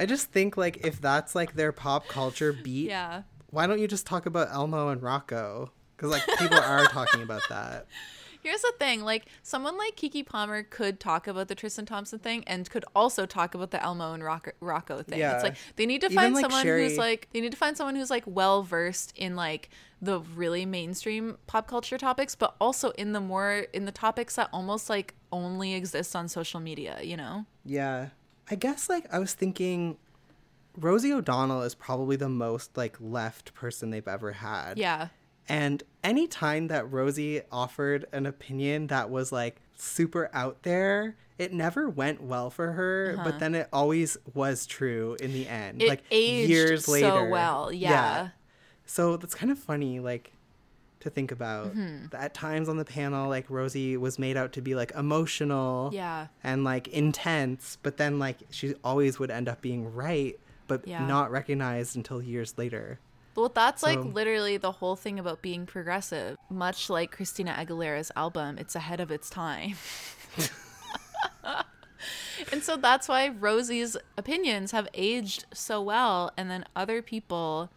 i 0.00 0.06
just 0.06 0.30
think 0.30 0.56
like 0.56 0.84
if 0.86 1.00
that's 1.00 1.34
like 1.34 1.54
their 1.54 1.72
pop 1.72 2.08
culture 2.08 2.52
beat 2.52 2.88
yeah. 2.88 3.22
why 3.50 3.66
don't 3.66 3.78
you 3.78 3.86
just 3.88 4.06
talk 4.06 4.26
about 4.26 4.48
elmo 4.50 4.88
and 4.88 5.02
rocco 5.02 5.70
because 5.96 6.10
like 6.10 6.26
people 6.38 6.58
are 6.58 6.86
talking 6.86 7.22
about 7.22 7.42
that 7.50 7.86
Here's 8.42 8.62
the 8.62 8.72
thing, 8.78 9.02
like 9.04 9.26
someone 9.42 9.76
like 9.76 9.96
Keke 9.96 10.24
Palmer 10.24 10.62
could 10.62 10.98
talk 10.98 11.26
about 11.26 11.48
the 11.48 11.54
Tristan 11.54 11.84
Thompson 11.86 12.18
thing 12.18 12.42
and 12.46 12.68
could 12.70 12.84
also 12.94 13.26
talk 13.26 13.54
about 13.54 13.70
the 13.70 13.82
Elmo 13.82 14.14
and 14.14 14.24
Rocco, 14.24 14.52
Rocco 14.60 15.02
thing. 15.02 15.18
Yeah. 15.18 15.34
It's 15.34 15.44
like 15.44 15.56
they 15.76 15.86
need 15.86 16.00
to 16.00 16.06
Even, 16.06 16.16
find 16.16 16.34
like, 16.34 16.42
someone 16.42 16.62
Sherry- 16.62 16.88
who's 16.88 16.98
like 16.98 17.28
they 17.32 17.40
need 17.40 17.52
to 17.52 17.58
find 17.58 17.76
someone 17.76 17.96
who's 17.96 18.10
like 18.10 18.24
well 18.26 18.62
versed 18.62 19.12
in 19.16 19.36
like 19.36 19.68
the 20.02 20.20
really 20.20 20.64
mainstream 20.64 21.36
pop 21.46 21.66
culture 21.68 21.98
topics, 21.98 22.34
but 22.34 22.54
also 22.60 22.90
in 22.92 23.12
the 23.12 23.20
more 23.20 23.66
in 23.74 23.84
the 23.84 23.92
topics 23.92 24.36
that 24.36 24.48
almost 24.52 24.88
like 24.88 25.14
only 25.30 25.74
exist 25.74 26.16
on 26.16 26.26
social 26.28 26.60
media, 26.60 26.98
you 27.02 27.16
know? 27.16 27.44
Yeah. 27.64 28.08
I 28.50 28.54
guess 28.54 28.88
like 28.88 29.04
I 29.12 29.18
was 29.18 29.34
thinking 29.34 29.98
Rosie 30.76 31.12
O'Donnell 31.12 31.62
is 31.62 31.74
probably 31.74 32.16
the 32.16 32.28
most 32.28 32.76
like 32.76 32.96
left 33.00 33.52
person 33.52 33.90
they've 33.90 34.08
ever 34.08 34.32
had. 34.32 34.78
Yeah. 34.78 35.08
And 35.50 35.82
any 36.04 36.26
time 36.26 36.68
that 36.68 36.90
Rosie 36.90 37.42
offered 37.50 38.06
an 38.12 38.24
opinion 38.26 38.86
that 38.86 39.10
was 39.10 39.32
like 39.32 39.60
super 39.76 40.30
out 40.32 40.62
there, 40.62 41.16
it 41.38 41.52
never 41.52 41.88
went 41.88 42.22
well 42.22 42.50
for 42.50 42.72
her, 42.72 43.18
but 43.24 43.38
then 43.40 43.54
it 43.54 43.68
always 43.72 44.16
was 44.34 44.64
true 44.66 45.16
in 45.20 45.32
the 45.32 45.48
end. 45.48 45.82
Uh-huh. 45.82 45.86
It 45.86 45.88
like 45.88 46.04
years 46.10 46.84
so 46.84 46.92
later. 46.92 47.28
well, 47.28 47.72
yeah. 47.72 48.28
So 48.86 49.16
that's 49.16 49.34
kind 49.34 49.50
of 49.50 49.58
funny, 49.58 50.00
like 50.00 50.32
to 51.00 51.08
think 51.10 51.32
about. 51.32 51.74
Mm-hmm. 51.74 52.14
At 52.14 52.34
times 52.34 52.68
on 52.68 52.76
the 52.76 52.84
panel, 52.84 53.28
like 53.28 53.48
Rosie 53.48 53.96
was 53.96 54.18
made 54.18 54.36
out 54.36 54.52
to 54.52 54.60
be 54.62 54.74
like 54.74 54.92
emotional 54.92 55.90
Yeah. 55.92 56.26
and 56.44 56.62
like 56.62 56.88
intense, 56.88 57.78
but 57.82 57.96
then 57.96 58.18
like 58.18 58.36
she 58.50 58.74
always 58.84 59.18
would 59.18 59.30
end 59.30 59.48
up 59.48 59.62
being 59.62 59.92
right, 59.94 60.38
but 60.68 60.86
Yeah. 60.86 61.06
not 61.06 61.30
recognized 61.30 61.96
until 61.96 62.20
years 62.22 62.58
later. 62.58 62.98
Well, 63.34 63.48
that's 63.48 63.82
like 63.82 64.02
literally 64.04 64.56
the 64.56 64.72
whole 64.72 64.96
thing 64.96 65.18
about 65.18 65.40
being 65.40 65.64
progressive. 65.66 66.36
Much 66.50 66.90
like 66.90 67.12
Christina 67.12 67.52
Aguilera's 67.52 68.10
album, 68.16 68.58
it's 68.58 68.74
ahead 68.74 69.00
of 69.00 69.10
its 69.10 69.30
time. 69.30 69.76
and 72.52 72.62
so 72.62 72.76
that's 72.76 73.08
why 73.08 73.28
Rosie's 73.28 73.96
opinions 74.16 74.72
have 74.72 74.88
aged 74.94 75.46
so 75.54 75.80
well, 75.80 76.32
and 76.36 76.50
then 76.50 76.64
other 76.74 77.02
people 77.02 77.70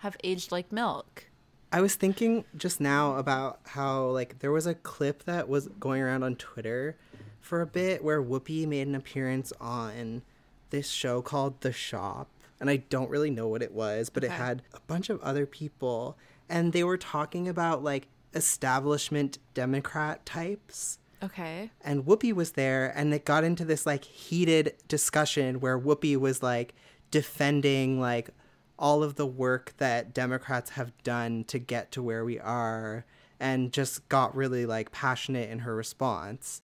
have 0.00 0.16
aged 0.22 0.52
like 0.52 0.70
milk. 0.70 1.26
I 1.72 1.80
was 1.80 1.96
thinking 1.96 2.44
just 2.56 2.80
now 2.80 3.16
about 3.16 3.58
how 3.64 4.04
like 4.04 4.38
there 4.38 4.52
was 4.52 4.66
a 4.66 4.74
clip 4.74 5.24
that 5.24 5.48
was 5.48 5.68
going 5.80 6.02
around 6.02 6.22
on 6.22 6.36
Twitter 6.36 6.96
for 7.40 7.60
a 7.60 7.66
bit 7.66 8.04
where 8.04 8.22
Whoopi 8.22 8.66
made 8.66 8.86
an 8.86 8.94
appearance 8.94 9.52
on 9.60 10.22
this 10.70 10.88
show 10.88 11.20
called 11.20 11.60
The 11.62 11.72
Shop, 11.72 12.28
and 12.64 12.70
I 12.70 12.76
don't 12.76 13.10
really 13.10 13.28
know 13.28 13.46
what 13.46 13.62
it 13.62 13.72
was, 13.72 14.08
but 14.08 14.24
it 14.24 14.30
had 14.30 14.62
a 14.72 14.80
bunch 14.86 15.10
of 15.10 15.20
other 15.20 15.44
people, 15.44 16.16
and 16.48 16.72
they 16.72 16.82
were 16.82 16.96
talking 16.96 17.46
about 17.46 17.84
like 17.84 18.08
establishment 18.32 19.36
Democrat 19.52 20.24
types. 20.24 20.98
Okay. 21.22 21.70
and 21.82 22.06
Whoopi 22.06 22.32
was 22.32 22.52
there, 22.52 22.90
and 22.96 23.12
it 23.12 23.26
got 23.26 23.44
into 23.44 23.66
this 23.66 23.84
like 23.84 24.04
heated 24.04 24.76
discussion 24.88 25.60
where 25.60 25.78
Whoopi 25.78 26.16
was 26.16 26.42
like 26.42 26.72
defending 27.10 28.00
like 28.00 28.30
all 28.78 29.02
of 29.02 29.16
the 29.16 29.26
work 29.26 29.74
that 29.76 30.14
Democrats 30.14 30.70
have 30.70 30.96
done 31.02 31.44
to 31.44 31.58
get 31.58 31.92
to 31.92 32.02
where 32.02 32.24
we 32.24 32.40
are, 32.40 33.04
and 33.38 33.74
just 33.74 34.08
got 34.08 34.34
really 34.34 34.64
like 34.64 34.90
passionate 34.90 35.50
in 35.50 35.58
her 35.58 35.76
response. 35.76 36.62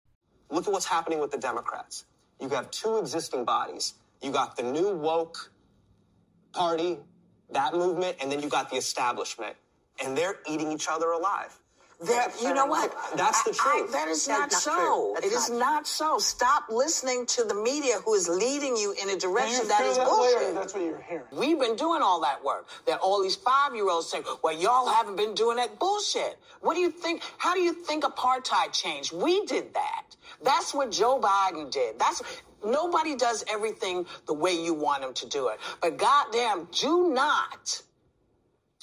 Look 0.50 0.66
at 0.66 0.74
what's 0.74 0.88
happening 0.88 1.20
with 1.20 1.30
the 1.30 1.38
Democrats. 1.38 2.06
You 2.41 2.50
have 2.50 2.72
two 2.72 2.98
existing 2.98 3.46
bodies. 3.46 3.94
You 4.24 4.32
got 4.32 4.56
the 4.56 4.64
new 4.64 4.89
woke 4.89 5.52
party, 6.54 6.97
that 7.51 7.74
movement, 7.74 8.18
and 8.22 8.32
then 8.32 8.41
you 8.41 8.49
got 8.49 8.70
the 8.70 8.78
establishment. 8.78 9.56
And 10.04 10.18
they're 10.18 10.38
eating 10.49 10.72
each 10.72 10.88
other 10.89 11.12
alive. 11.12 11.56
That 12.01 12.34
you 12.41 12.54
know 12.54 12.66
what? 12.66 12.93
That's 13.16 13.43
the 13.43 13.51
I- 13.64 13.70
I- 13.76 13.80
truth. 13.80 13.91
that 13.93 14.08
is 14.10 14.28
not, 14.28 14.51
not 14.51 14.54
so. 14.54 14.72
true. 14.76 15.16
It 15.18 15.22
That's 15.32 15.45
is 15.45 15.49
not 15.51 15.60
not 15.60 15.88
so. 15.88 16.18
Stop 16.18 16.66
listening 16.70 17.26
to 17.28 17.45
the 17.45 17.54
media 17.54 17.99
who 18.04 18.14
is 18.16 18.28
leading 18.28 18.76
you 18.76 18.93
in 19.01 19.10
a 19.12 19.16
direction 19.16 19.68
that 19.70 19.86
is 19.86 19.97
that 19.97 20.08
feel 20.08 20.20
way, 20.22 20.34
bullshit. 20.34 20.56
that's 20.56 20.74
what 20.74 20.84
you're 20.84 21.01
hearing? 21.08 21.24
We've 21.32 21.60
been 21.60 21.78
doing 21.78 22.01
all 22.01 22.20
that 22.22 22.43
work. 22.43 22.68
That 22.88 22.99
all 22.99 23.22
these 23.24 23.38
five 23.38 23.74
year 23.74 23.89
olds 23.89 24.10
say, 24.10 24.22
well, 24.43 24.54
y'all 24.54 24.88
haven't 24.88 25.16
been 25.16 25.34
doing 25.34 25.56
that 25.58 25.80
bullshit. 25.80 26.38
What 26.60 26.74
do 26.74 26.82
you 26.82 26.91
think? 26.91 27.22
How 27.38 27.54
do 27.54 27.62
you 27.62 27.72
think 27.74 28.04
apartheid 28.04 28.74
changed? 28.74 29.14
We 29.14 29.45
did 29.45 29.74
that. 29.76 30.04
That's 30.41 30.74
what 30.74 30.91
Joe 30.91 31.22
Biden 31.22 31.72
did. 31.72 31.99
That's 31.99 32.22
nobody 32.66 33.16
does 33.16 33.43
everything 33.51 34.05
the 34.26 34.34
way 34.34 34.53
you 34.53 34.74
want 34.74 35.01
them 35.01 35.14
to 35.14 35.28
do 35.28 35.49
it. 35.49 35.59
But 35.82 35.97
goddamn, 35.97 36.68
do 36.72 37.09
not 37.14 37.82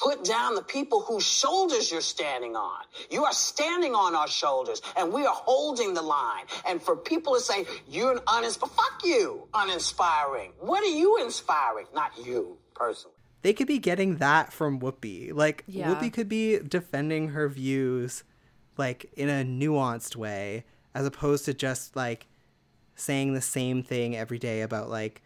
put 0.01 0.25
down 0.25 0.55
the 0.55 0.63
people 0.63 1.03
whose 1.03 1.27
shoulders 1.27 1.91
you're 1.93 2.01
standing 2.01 2.57
on. 2.57 2.83
You 3.11 3.25
are 3.25 3.33
standing 3.33 3.95
on 3.95 4.15
our 4.15 4.29
shoulders 4.29 4.81
and 4.97 5.13
we 5.13 5.27
are 5.27 5.35
holding 5.35 5.95
the 5.95 6.03
line. 6.03 6.45
And 6.67 6.83
for 6.83 6.97
people 6.97 7.35
to 7.35 7.41
say, 7.41 7.67
you're 7.89 8.13
an 8.13 8.21
uninspiring, 8.27 8.75
fuck 8.75 9.05
you, 9.05 9.47
uninspiring. 9.53 10.53
What 10.59 10.83
are 10.83 10.87
you 10.87 11.23
inspiring? 11.23 11.87
Not 11.95 12.13
you 12.25 12.57
personally. 12.75 13.15
They 13.43 13.53
could 13.53 13.67
be 13.67 13.79
getting 13.79 14.17
that 14.17 14.53
from 14.53 14.81
Whoopi. 14.81 15.33
Like 15.35 15.65
Yeah. 15.67 15.95
Whoopi 15.95 16.13
could 16.13 16.29
be 16.29 16.59
defending 16.59 17.29
her 17.29 17.49
views 17.49 18.25
like 18.77 19.11
in 19.17 19.29
a 19.29 19.45
nuanced 19.45 20.17
way 20.17 20.65
as 20.95 21.07
opposed 21.07 21.45
to 21.45 21.55
just 21.55 21.95
like 21.95 22.27
saying 23.01 23.35
the 23.35 23.41
same 23.41 23.83
thing 23.83 24.17
every 24.17 24.39
day 24.39 24.63
about 24.63 24.89
like 24.91 25.23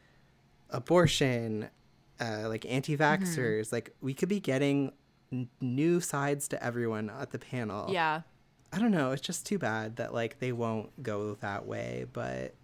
abortion, 0.71 1.69
uh, 2.21 2.49
like 2.49 2.65
anti-vaxxers. 2.67 3.73
Like 3.73 3.95
we 4.01 4.15
could 4.15 4.29
be 4.29 4.41
getting 4.41 4.93
n- 5.33 5.49
new 5.61 6.01
sides 6.01 6.49
to 6.49 6.63
everyone 6.63 7.11
at 7.11 7.31
the 7.31 7.39
panel. 7.39 7.93
Yeah. 7.93 8.23
I 8.73 8.79
don't 8.79 8.91
know. 8.91 9.13
It's 9.13 9.23
just 9.23 9.47
too 9.47 9.59
bad 9.59 9.97
that 9.97 10.13
like 10.13 10.41
they 10.41 10.53
won't 10.53 11.03
go 11.03 11.35
that 11.41 11.67
way, 11.67 12.07
but 12.13 12.55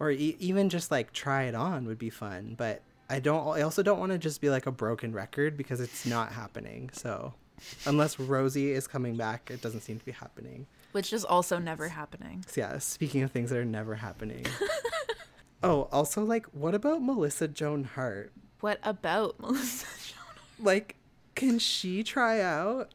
or 0.00 0.10
e- 0.10 0.36
even 0.38 0.68
just 0.70 0.90
like 0.90 1.12
try 1.12 1.44
it 1.44 1.54
on 1.54 1.84
would 1.86 1.98
be 1.98 2.08
fun. 2.10 2.54
But 2.56 2.82
I 3.10 3.20
don't. 3.20 3.46
I 3.56 3.62
also 3.62 3.82
don't 3.82 3.98
want 3.98 4.12
to 4.12 4.18
just 4.18 4.40
be 4.40 4.48
like 4.48 4.66
a 4.66 4.70
broken 4.72 5.12
record 5.12 5.56
because 5.56 5.80
it's 5.80 6.06
not 6.06 6.32
happening. 6.32 6.88
So 6.92 7.34
unless 7.84 8.18
Rosie 8.18 8.72
is 8.72 8.86
coming 8.86 9.16
back, 9.16 9.50
it 9.50 9.60
doesn't 9.60 9.80
seem 9.82 9.98
to 9.98 10.04
be 10.04 10.12
happening. 10.12 10.66
Which 10.92 11.12
is 11.12 11.24
also 11.24 11.58
never 11.58 11.88
happening. 11.88 12.44
Yeah. 12.56 12.78
Speaking 12.78 13.22
of 13.22 13.30
things 13.30 13.50
that 13.50 13.58
are 13.58 13.64
never 13.64 13.96
happening. 13.96 14.46
oh, 15.62 15.88
also 15.92 16.24
like, 16.24 16.46
what 16.46 16.74
about 16.74 17.02
Melissa 17.02 17.48
Joan 17.48 17.84
Hart? 17.84 18.32
What 18.60 18.78
about 18.82 19.38
Melissa? 19.40 19.86
Joan 19.86 20.24
Hart? 20.26 20.38
Like, 20.60 20.96
can 21.34 21.58
she 21.58 22.02
try 22.02 22.40
out? 22.40 22.92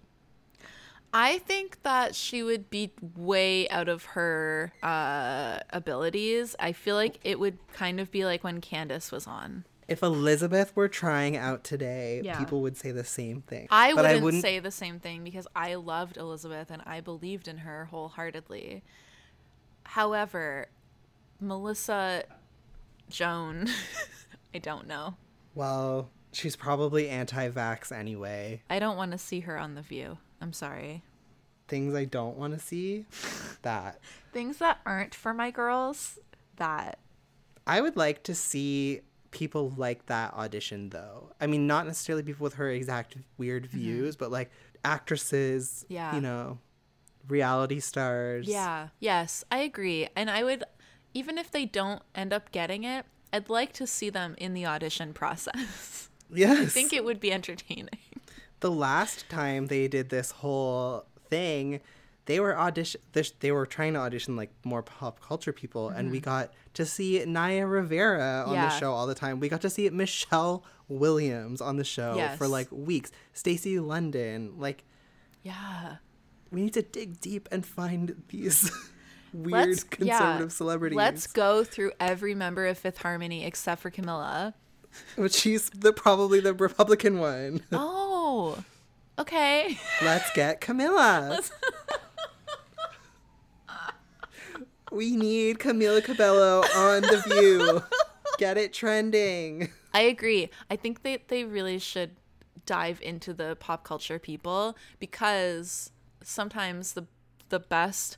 I 1.14 1.38
think 1.38 1.84
that 1.84 2.16
she 2.16 2.42
would 2.42 2.72
be 2.72 2.92
way 3.16 3.70
out 3.70 3.88
of 3.88 4.04
her 4.06 4.74
uh, 4.82 5.60
abilities. 5.70 6.56
I 6.60 6.72
feel 6.72 6.96
like 6.96 7.20
it 7.24 7.40
would 7.40 7.60
kind 7.74 8.00
of 8.00 8.10
be 8.10 8.26
like 8.26 8.44
when 8.44 8.62
Candace 8.62 9.12
was 9.12 9.28
on. 9.28 9.66
If 9.88 10.02
Elizabeth 10.02 10.76
were 10.76 10.88
trying 10.88 11.36
out 11.36 11.64
today, 11.64 12.22
Yeah. 12.24 12.38
people 12.40 12.62
would 12.62 12.78
say 12.78 12.92
the 12.92 13.04
same 13.04 13.42
thing. 13.42 13.68
I 13.70 13.94
But 13.94 14.22
wouldn't, 14.22 14.42
say 14.42 14.60
the 14.60 14.72
same 14.72 15.00
thing 15.00 15.24
because 15.24 15.48
I 15.56 15.76
loved 15.76 16.18
Elizabeth 16.18 16.72
and 16.72 16.82
I 16.86 17.02
believed 17.02 17.48
in 17.48 17.60
her 17.60 17.86
wholeheartedly. 17.86 18.84
However, 19.86 20.68
Melissa 21.40 22.24
Joan, 23.10 23.68
I 24.56 24.60
don't 24.60 24.88
know. 24.88 25.16
Well, 25.56 26.10
she's 26.32 26.56
probably 26.56 27.10
anti-vax 27.10 27.92
anyway. 27.92 28.62
I 28.70 28.80
don't 28.80 28.98
want 28.98 29.12
to 29.12 29.18
see 29.18 29.42
her 29.42 29.58
on 29.58 29.76
The 29.76 29.82
View. 29.82 30.18
I'm 30.42 30.54
sorry. 30.54 31.04
Things 31.68 31.94
I 31.96 32.06
don't 32.06 32.38
want 32.38 32.54
to 32.54 32.60
see. 32.60 33.06
That 33.64 34.00
Things 34.34 34.58
that 34.58 34.80
aren't 34.86 35.16
for 35.16 35.34
my 35.34 35.50
girls, 35.50 36.20
that. 36.58 37.00
I 37.66 37.80
would 37.80 37.96
like 37.96 38.24
to 38.24 38.36
see 38.36 39.00
people 39.34 39.74
like 39.76 40.06
that 40.06 40.34
audition 40.34 40.90
though. 40.90 41.32
I 41.42 41.48
mean, 41.48 41.68
not 41.68 41.86
necessarily 41.88 42.24
people 42.24 42.44
with 42.44 42.54
her 42.54 42.70
exact 42.70 43.18
weird 43.38 43.66
views, 43.66 44.16
but 44.16 44.32
like 44.32 44.52
actresses, 44.86 45.84
Mm-hmm. 45.86 45.94
Yeah. 45.94 46.16
you 46.16 46.22
know, 46.22 46.60
reality 47.28 47.80
stars. 47.80 48.48
Yeah. 48.48 48.90
Yes, 49.00 49.44
I 49.52 49.58
agree. 49.60 50.08
And 50.16 50.30
I 50.30 50.44
would, 50.44 50.64
even 51.14 51.38
if 51.38 51.52
they 51.52 51.66
don't 51.66 52.02
end 52.16 52.32
up 52.34 52.52
getting 52.52 52.84
it, 52.84 53.06
I'd 53.34 53.50
like 53.50 53.74
to 53.74 53.88
see 53.88 54.10
them 54.10 54.36
in 54.38 54.54
the 54.54 54.66
audition 54.66 55.14
process. 55.14 56.10
Yes. 56.36 56.60
I 56.62 56.66
think 56.66 56.94
it 56.94 57.06
would 57.06 57.20
be 57.20 57.32
entertaining. 57.32 57.90
the 58.62 58.72
last 58.72 59.30
time 59.30 59.68
they 59.68 59.88
did 59.88 60.10
this 60.10 60.32
whole 60.32 61.06
thing, 61.30 61.80
they 62.26 62.40
were 62.40 62.58
audition. 62.58 63.02
This, 63.12 63.32
they 63.40 63.52
were 63.52 63.66
trying 63.66 63.94
to 63.94 64.00
audition 64.00 64.36
like 64.36 64.52
more 64.64 64.82
pop 64.84 65.20
culture 65.20 65.52
people, 65.54 65.90
and 65.90 66.10
we 66.12 66.20
got 66.20 66.52
to 66.76 66.86
see 66.86 67.24
Naya 67.26 67.66
Rivera 67.68 68.44
on 68.46 68.46
Mm-hmm. 68.46 68.54
Yeah. 68.56 68.70
the 68.70 68.80
show 68.80 68.94
all 68.94 69.08
the 69.08 69.16
time. 69.16 69.40
We 69.40 69.50
got 69.50 69.62
to 69.62 69.70
see 69.70 69.90
Michelle 69.90 70.64
Williams 70.88 71.62
on 71.62 71.78
the 71.78 71.84
show 71.84 72.16
Yes. 72.16 72.38
for 72.38 72.48
like 72.48 72.68
weeks. 72.72 73.12
Stacy 73.34 73.80
London, 73.80 74.54
like 74.58 74.84
Yeah. 75.44 75.98
we 76.52 76.62
need 76.62 76.74
to 76.74 76.82
dig 76.82 77.20
deep 77.20 77.50
and 77.52 77.66
find 77.66 78.24
these 78.30 78.72
weird 79.34 79.68
Let's- 79.70 79.84
conservative 79.84 80.50
yeah. 80.52 80.56
celebrities. 80.56 80.96
Let's 80.98 81.28
go 81.28 81.64
through 81.64 81.92
every 82.00 82.36
member 82.36 82.66
of 82.68 82.78
Fifth 82.78 83.00
Harmony 83.00 83.46
except 83.46 83.82
for 83.82 83.92
Camila. 83.92 84.54
But 85.18 85.34
she's 85.34 85.72
the 85.72 85.92
probably 85.92 86.40
the 86.40 86.54
Republican 86.54 87.18
one. 87.20 87.64
Oh, 87.74 88.64
okay. 89.18 89.80
Let's 90.04 90.32
get 90.36 90.62
Camila. 90.62 91.50
We 94.94 95.16
need 95.16 95.58
Camila 95.58 96.04
Cabello 96.04 96.62
on 96.76 97.02
The 97.02 97.24
View. 97.28 97.82
Get 98.38 98.58
it 98.58 98.74
trending. 98.74 99.70
I 99.92 100.02
agree. 100.02 100.52
I 100.70 100.76
think 100.76 101.02
that 101.02 101.30
they 101.30 101.46
really 101.46 101.80
should 101.80 102.12
dive 102.68 103.02
into 103.02 103.34
the 103.34 103.58
pop 103.60 103.84
culture 103.84 104.20
people 104.20 104.78
because 105.00 105.92
sometimes 106.22 106.94
the 106.94 107.08
the 107.50 107.60
best 107.60 108.18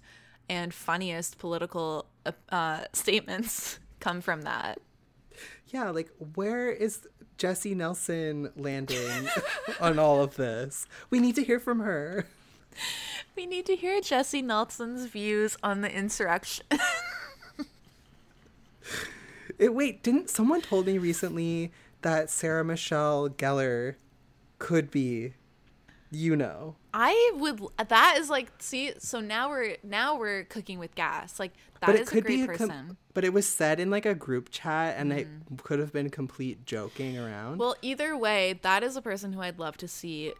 and 0.50 0.74
funniest 0.74 1.38
political 1.38 2.08
uh, 2.50 2.84
statements 2.92 3.80
come 4.02 4.20
from 4.20 4.42
that. 4.42 4.80
Yeah, 5.68 5.92
like 5.92 6.10
where 6.36 6.70
is 6.70 7.08
Jesy 7.38 7.74
Nelson 7.74 8.52
landing 8.58 9.30
on 9.80 9.98
all 9.98 10.22
of 10.22 10.36
this? 10.36 10.88
We 11.10 11.20
need 11.22 11.36
to 11.36 11.44
hear 11.44 11.60
from 11.60 11.80
her. 11.80 12.26
We 13.36 13.46
need 13.46 13.66
to 13.66 13.76
hear 13.76 14.00
Jesy 14.02 14.42
Nelson's 14.42 15.06
views 15.06 15.58
on 15.62 15.82
the 15.82 15.92
insurrection. 15.92 16.66
It, 19.58 19.74
wait, 19.74 20.04
didn't 20.04 20.30
someone 20.30 20.62
told 20.62 20.86
me 20.86 20.98
recently 20.98 21.72
that 22.02 22.30
Sarah 22.30 22.64
Michelle 22.64 23.30
Gellar 23.30 23.96
could 24.60 24.92
be, 24.92 25.34
you 26.12 26.36
know? 26.36 26.76
I 26.94 27.32
would. 27.36 27.62
That 27.88 28.18
is 28.18 28.30
like, 28.30 28.52
see, 28.60 28.94
so 29.00 29.20
now 29.20 29.50
we're 29.50 29.78
now 29.84 30.18
we're 30.18 30.44
cooking 30.46 30.80
with 30.80 30.96
gas. 30.96 31.40
Like 31.40 31.54
that 31.82 31.96
is 31.96 32.12
a 32.12 32.22
great 32.22 32.44
a 32.44 32.48
person. 32.48 32.70
com- 32.70 32.98
but 33.14 33.24
it 33.24 33.34
was 33.34 33.48
said 33.48 33.80
in 33.80 33.90
like 33.90 34.06
a 34.06 34.16
group 34.16 34.50
chat, 34.50 34.96
and 34.98 35.12
it 35.14 35.28
mm-hmm. 35.28 35.56
could 35.58 35.80
have 35.80 35.94
been 35.94 36.10
complete 36.10 36.66
joking 36.66 37.18
around. 37.18 37.60
Well, 37.60 37.76
either 37.82 38.18
way, 38.18 38.60
that 38.62 38.84
is 38.84 38.98
a 38.98 39.02
person 39.02 39.34
who 39.34 39.42
I'd 39.42 39.60
love 39.60 39.78
to 39.78 39.88
see 39.88 40.34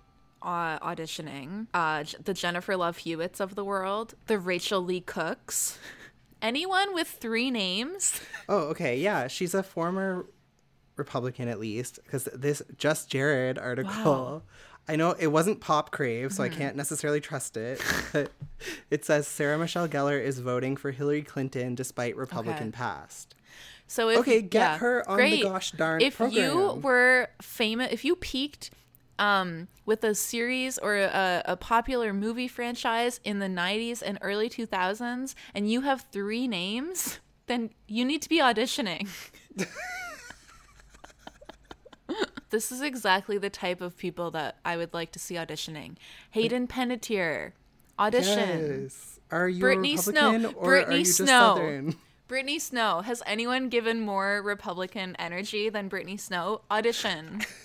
uh, 0.46 0.80
auditioning. 0.80 1.68
Uh, 1.74 2.04
the 2.24 2.34
Jennifer 2.34 2.78
Love 2.78 2.98
Hewitts 2.98 3.39
of 3.41 3.56
the 3.56 3.66
world, 3.66 4.14
the 4.28 4.38
Rachael 4.39 4.82
Leigh 4.84 5.02
Cooks, 5.02 5.80
anyone 6.41 6.93
with 6.93 7.08
three 7.10 7.52
names. 7.52 8.22
Oh, 8.48 8.60
okay. 8.70 9.00
Yeah, 9.00 9.26
she's 9.28 9.56
a 9.56 9.64
former 9.64 10.28
Republican 10.98 11.48
at 11.48 11.60
least 11.60 12.00
because 12.04 12.26
this 12.26 12.62
Just 12.78 13.10
Jared 13.10 13.58
article. 13.58 13.91
Wow. 13.93 14.41
I 14.88 14.96
know 14.98 15.16
it 15.18 15.28
wasn't 15.28 15.62
Pop 15.62 15.89
Crave, 15.89 16.32
so 16.32 16.43
I 16.43 16.50
Mhm. 16.50 16.54
can't 16.54 16.76
necessarily 16.76 17.20
trust 17.20 17.58
it. 17.58 17.82
But 18.14 18.32
it 18.91 19.04
says 19.04 19.28
Sarah 19.28 19.58
Michelle 19.58 19.88
Gellar 19.88 20.22
is 20.24 20.38
voting 20.38 20.78
for 20.78 20.91
Hillary 20.91 21.24
Clinton 21.24 21.74
despite 21.74 22.16
Republican 22.16 22.68
Okay. 22.68 22.78
past. 22.78 23.34
So 23.88 24.10
if, 24.10 24.20
Okay, 24.20 24.43
get 24.43 24.60
yeah, 24.60 24.78
her 24.78 25.10
on 25.10 25.18
the 25.18 25.41
gosh 25.41 25.72
darn 25.72 26.02
If 26.02 26.20
you 26.20 26.80
were 26.84 27.30
famous, 27.41 27.91
if 27.91 28.06
you 28.06 28.16
peaked 28.16 28.70
um, 29.20 29.68
with 29.86 30.03
a 30.03 30.16
series 30.16 30.78
or 30.78 30.95
a, 30.95 31.41
a 31.45 31.57
popular 31.57 32.13
movie 32.13 32.47
franchise 32.47 33.20
in 33.24 33.39
the 33.39 33.47
90s 33.47 34.01
and 34.05 34.18
early 34.22 34.49
2000s, 34.49 35.36
and 35.53 35.70
you 35.70 35.82
have 35.82 36.05
three 36.11 36.47
names, 36.47 37.20
then 37.47 37.72
you 37.88 38.05
need 38.05 38.22
to 38.22 38.30
be 38.30 38.39
auditioning. 38.39 39.07
this 42.49 42.72
is 42.72 42.82
exactly 42.82 43.38
the 43.38 43.49
type 43.49 43.82
of 43.82 43.97
people 43.97 44.32
that 44.32 44.57
I 44.66 44.78
would 44.78 44.93
like 44.93 45.11
to 45.13 45.20
see 45.20 45.36
auditioning. 45.36 45.95
Hayden 46.32 46.68
Panettiere, 46.68 47.51
audition. 47.97 48.84
Yes. 48.84 49.20
Are 49.32 49.49
you 49.49 49.59
Brittany 49.59 49.95
a 49.95 49.97
Snow. 49.97 50.32
Republican 50.32 50.55
or 50.55 50.66
Brittany 50.66 50.95
are 50.95 50.99
you 50.99 51.05
just 51.05 51.18
Snow. 51.18 51.26
Southern? 51.28 51.95
Brittany 52.28 52.59
Snow. 52.59 53.01
Has 53.01 53.22
anyone 53.26 53.70
given 53.70 54.01
more 54.01 54.41
Republican 54.43 55.16
energy 55.18 55.70
than 55.70 55.88
Brittany 55.88 56.18
Snow? 56.18 56.61
Audition. 56.70 57.41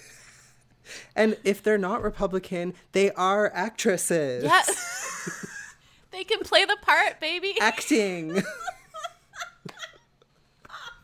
And 1.17 1.37
if 1.45 1.63
they're 1.63 1.79
not 1.79 2.03
Republican, 2.03 2.75
they 2.93 3.11
are 3.13 3.51
actresses. 3.55 4.45
Yes. 4.45 5.47
they 6.11 6.25
can 6.25 6.41
play 6.41 6.65
the 6.65 6.77
part, 6.83 7.21
baby. 7.21 7.55
Acting. 7.61 8.43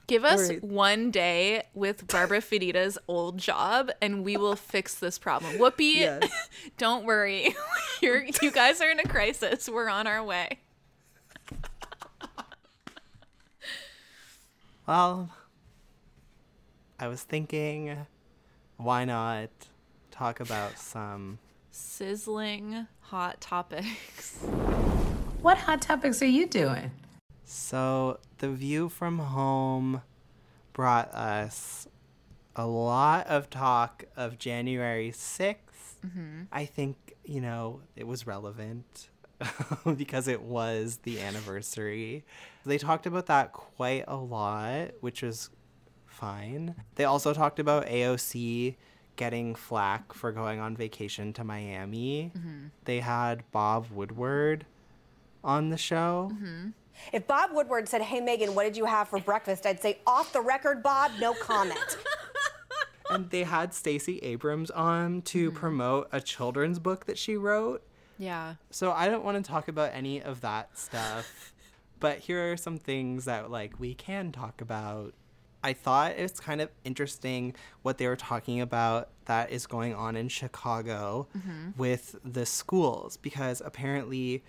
Give 0.06 0.24
us 0.24 0.42
Alright. 0.42 0.62
one 0.62 1.10
day 1.10 1.64
with 1.74 2.06
Barbara 2.06 2.40
Fedida's 2.40 2.96
old 3.08 3.38
job 3.38 3.90
and 4.00 4.24
we 4.24 4.36
will 4.36 4.54
fix 4.54 4.94
this 4.94 5.18
problem. 5.18 5.54
Whoopi, 5.54 5.96
Yes. 5.96 6.30
don't 6.78 7.04
worry. 7.04 7.56
You're, 8.00 8.24
you 8.40 8.52
guys 8.52 8.80
are 8.80 8.88
in 8.88 9.00
a 9.00 9.08
crisis. 9.08 9.68
We're 9.68 9.88
on 9.88 10.06
our 10.06 10.22
way. 10.22 10.60
Well, 14.86 15.30
I 17.00 17.08
was 17.08 17.22
thinking, 17.24 18.06
why 18.76 19.04
not 19.04 19.50
talk 20.16 20.40
about 20.40 20.78
some 20.78 21.38
Sizzling 21.70 22.86
hot 23.00 23.40
topics. 23.40 24.38
What 25.42 25.58
hot 25.58 25.82
topics 25.82 26.22
are 26.22 26.26
you 26.26 26.46
doing? 26.46 26.90
So, 27.44 28.18
The 28.38 28.48
View 28.48 28.88
from 28.88 29.18
Home 29.18 30.00
brought 30.72 31.12
us 31.12 31.86
a 32.56 32.66
lot 32.66 33.26
of 33.26 33.50
talk 33.50 34.04
of 34.16 34.38
January 34.38 35.10
6th. 35.12 35.98
Mhm. 36.04 36.46
I 36.50 36.64
think, 36.64 36.96
you 37.24 37.42
know, 37.42 37.82
it 37.94 38.06
was 38.06 38.26
relevant 38.26 39.10
because 39.96 40.28
it 40.28 40.40
was 40.40 41.00
the 41.02 41.20
anniversary. 41.20 42.24
They 42.64 42.78
talked 42.78 43.04
about 43.06 43.26
that 43.26 43.52
quite 43.52 44.04
a 44.08 44.16
lot, 44.16 44.92
which 45.00 45.22
was 45.22 45.50
fine. 46.06 46.74
They 46.94 47.04
also 47.04 47.34
talked 47.34 47.58
about 47.58 47.86
AOC 47.86 48.76
getting 49.16 49.54
flack 49.54 50.12
for 50.12 50.32
going 50.32 50.60
on 50.60 50.76
vacation 50.76 51.32
to 51.34 51.44
Miami. 51.44 52.32
Mhm. 52.36 52.70
They 52.84 53.00
had 53.00 53.50
Bob 53.50 53.88
Woodward 53.90 54.66
on 55.42 55.70
the 55.70 55.76
show. 55.78 56.32
If 57.12 57.26
Bob 57.26 57.50
Woodward 57.52 57.88
said, 57.88 58.02
Hey, 58.02 58.20
Meghan, 58.20 58.54
what 58.54 58.64
did 58.64 58.76
you 58.76 58.84
have 58.86 59.08
for 59.08 59.18
breakfast? 59.20 59.66
I'd 59.66 59.80
say, 59.80 59.98
Off 60.06 60.32
the 60.32 60.40
record, 60.40 60.82
Bob, 60.82 61.12
no 61.20 61.34
comment. 61.34 61.98
and 63.10 63.30
they 63.30 63.44
had 63.44 63.72
Stacey 63.74 64.18
Abrams 64.18 64.70
on 64.70 65.22
to 65.22 65.50
promote 65.52 66.08
a 66.12 66.20
children's 66.20 66.78
book 66.78 67.06
that 67.06 67.18
she 67.18 67.36
wrote. 67.36 67.82
Yeah. 68.18 68.54
So 68.70 68.92
I 68.92 69.08
don't 69.08 69.24
want 69.24 69.42
to 69.44 69.48
talk 69.48 69.68
about 69.68 69.90
any 69.92 70.22
of 70.22 70.40
that 70.40 70.76
stuff, 70.78 71.52
but 72.00 72.18
here 72.20 72.52
are 72.52 72.56
some 72.56 72.78
things 72.78 73.26
that 73.26 73.50
like 73.50 73.78
we 73.78 73.94
can 73.94 74.32
talk 74.32 74.60
about. 74.60 75.12
I 75.66 75.72
thought 75.72 76.12
it's 76.12 76.38
kind 76.38 76.60
of 76.60 76.70
interesting 76.84 77.54
what 77.82 77.98
they 77.98 78.06
were 78.06 78.14
talking 78.16 78.60
about 78.60 79.08
that 79.24 79.50
is 79.50 79.66
going 79.66 79.94
on 79.94 80.14
in 80.14 80.28
Chicago 80.28 81.26
Mhm. 81.36 81.76
with 81.76 82.14
the 82.24 82.46
schools 82.46 83.16
because 83.16 83.60
apparently 83.60 84.44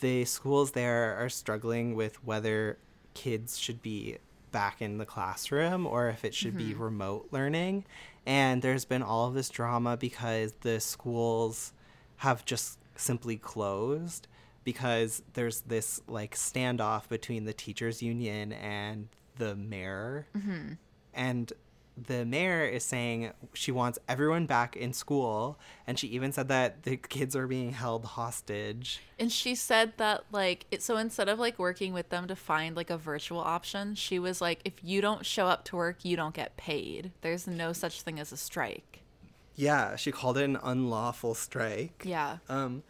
the 0.00 0.26
schools 0.26 0.72
there 0.72 1.16
are 1.16 1.30
struggling 1.30 1.94
with 1.94 2.22
whether 2.22 2.76
kids 3.14 3.58
should 3.58 3.80
be 3.80 4.18
back 4.50 4.82
in 4.82 4.98
the 4.98 5.06
classroom 5.06 5.86
or 5.86 6.10
if 6.10 6.22
it 6.22 6.34
should 6.34 6.56
be 6.58 6.74
Mhm. 6.74 6.80
remote 6.80 7.28
learning. 7.30 7.84
And 8.26 8.60
there's 8.60 8.84
been 8.84 9.02
all 9.02 9.28
of 9.28 9.34
this 9.34 9.48
drama 9.48 9.96
because 9.96 10.52
the 10.60 10.80
schools 10.80 11.72
have 12.18 12.44
just 12.44 12.78
simply 12.94 13.38
closed 13.38 14.28
because 14.64 15.22
there's 15.32 15.62
this 15.62 16.02
like 16.06 16.34
standoff 16.34 17.08
between 17.08 17.46
the 17.46 17.54
teachers 17.54 18.02
union 18.02 18.52
and 18.52 19.08
the 19.42 19.54
mayor 19.56 20.26
Mhm. 20.36 20.78
and 21.14 21.52
the 22.10 22.24
mayor 22.24 22.64
is 22.64 22.84
saying 22.84 23.32
she 23.52 23.70
wants 23.70 23.98
everyone 24.08 24.46
back 24.46 24.74
in 24.76 24.92
school 24.94 25.58
and 25.86 25.98
she 25.98 26.06
even 26.08 26.32
said 26.32 26.48
that 26.48 26.84
the 26.84 26.96
kids 26.96 27.36
are 27.36 27.46
being 27.46 27.72
held 27.72 28.04
hostage 28.06 29.00
And 29.18 29.30
she 29.30 29.54
said 29.54 29.92
that 29.98 30.24
like 30.32 30.64
it, 30.70 30.82
so 30.82 30.96
instead 30.96 31.28
of 31.28 31.38
like 31.38 31.58
working 31.58 31.92
with 31.92 32.08
them 32.08 32.26
to 32.28 32.34
find 32.36 32.74
like 32.74 32.88
a 32.90 32.96
virtual 32.96 33.40
option, 33.40 33.94
she 33.94 34.18
was 34.18 34.40
like 34.40 34.60
if 34.64 34.72
you 34.82 35.00
don't 35.02 35.26
show 35.26 35.46
up 35.48 35.64
to 35.66 35.76
work, 35.76 36.02
you 36.02 36.16
don't 36.16 36.34
get 36.34 36.56
paid. 36.56 37.12
There's 37.20 37.46
no 37.46 37.72
such 37.74 38.00
thing 38.02 38.18
as 38.18 38.32
a 38.32 38.36
strike. 38.38 39.00
yeah 39.54 39.96
she 39.96 40.10
called 40.10 40.38
it 40.38 40.44
an 40.44 40.56
unlawful 40.62 41.34
strike 41.34 42.02
Yeah. 42.06 42.38
um 42.48 42.82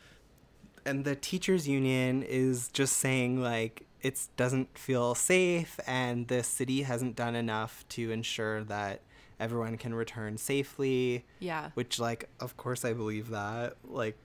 and 0.86 1.04
the 1.04 1.16
teachers 1.16 1.66
union 1.66 2.22
is 2.22 2.68
just 2.68 2.94
saying 2.98 3.40
like 3.42 3.84
it 4.02 4.26
doesn't 4.36 4.76
feel 4.76 5.14
safe 5.14 5.78
and 5.86 6.28
the 6.28 6.42
city 6.42 6.82
hasn't 6.82 7.14
done 7.16 7.34
enough 7.36 7.84
to 7.88 8.10
ensure 8.10 8.64
that 8.64 9.00
everyone 9.40 9.76
can 9.76 9.94
return 9.94 10.36
safely 10.36 11.24
Yeah. 11.40 11.70
which 11.74 11.98
like 11.98 12.28
of 12.40 12.56
course 12.56 12.84
i 12.84 12.92
believe 12.92 13.30
that 13.30 13.76
like 13.84 14.16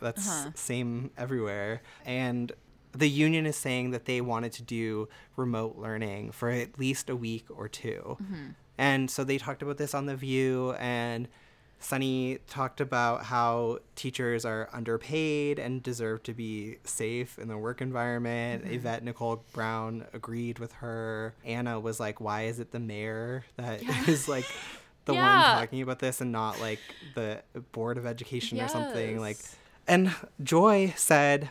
that's 0.00 0.28
Uh-huh. 0.28 0.50
same 0.54 1.10
everywhere 1.16 1.82
and 2.04 2.52
the 2.92 3.08
union 3.08 3.44
is 3.46 3.56
saying 3.56 3.90
that 3.90 4.04
they 4.04 4.20
wanted 4.20 4.52
to 4.52 4.62
do 4.62 5.08
remote 5.36 5.76
learning 5.76 6.30
for 6.32 6.50
at 6.50 6.78
least 6.78 7.10
a 7.10 7.16
week 7.16 7.44
or 7.50 7.68
2 7.68 8.16
Mhm. 8.22 8.54
and 8.78 9.10
so 9.10 9.24
they 9.24 9.38
talked 9.38 9.62
about 9.62 9.78
this 9.78 9.94
on 9.94 10.06
the 10.06 10.16
view 10.16 10.72
and 10.78 11.28
Sunny 11.84 12.38
talked 12.48 12.80
about 12.80 13.24
how 13.24 13.78
teachers 13.94 14.44
are 14.44 14.68
underpaid 14.72 15.58
and 15.58 15.82
deserve 15.82 16.22
to 16.24 16.32
be 16.32 16.78
safe 16.84 17.38
in 17.38 17.48
the 17.48 17.58
work 17.58 17.80
environment. 17.82 18.64
Mhm. 18.64 18.72
Yvette 18.74 19.04
Nicole 19.04 19.44
Brown 19.52 20.06
agreed 20.14 20.58
with 20.58 20.72
her. 20.74 21.34
Ana 21.44 21.78
was 21.78 22.00
like, 22.00 22.20
"Why 22.20 22.42
is 22.44 22.58
it 22.58 22.72
the 22.72 22.80
mayor 22.80 23.44
that 23.56 23.82
is 24.08 24.26
Yeah. 24.26 24.34
like 24.34 24.46
the 25.04 25.12
Yeah. 25.14 25.22
one 25.50 25.60
talking 25.60 25.82
about 25.82 25.98
this 25.98 26.20
and 26.22 26.32
not 26.32 26.58
like 26.60 26.80
the 27.14 27.42
board 27.72 27.98
of 27.98 28.06
education 28.06 28.58
or 28.60 28.68
something?" 28.68 29.20
Like, 29.20 29.36
and 29.86 30.14
Joy 30.42 30.94
said, 30.96 31.50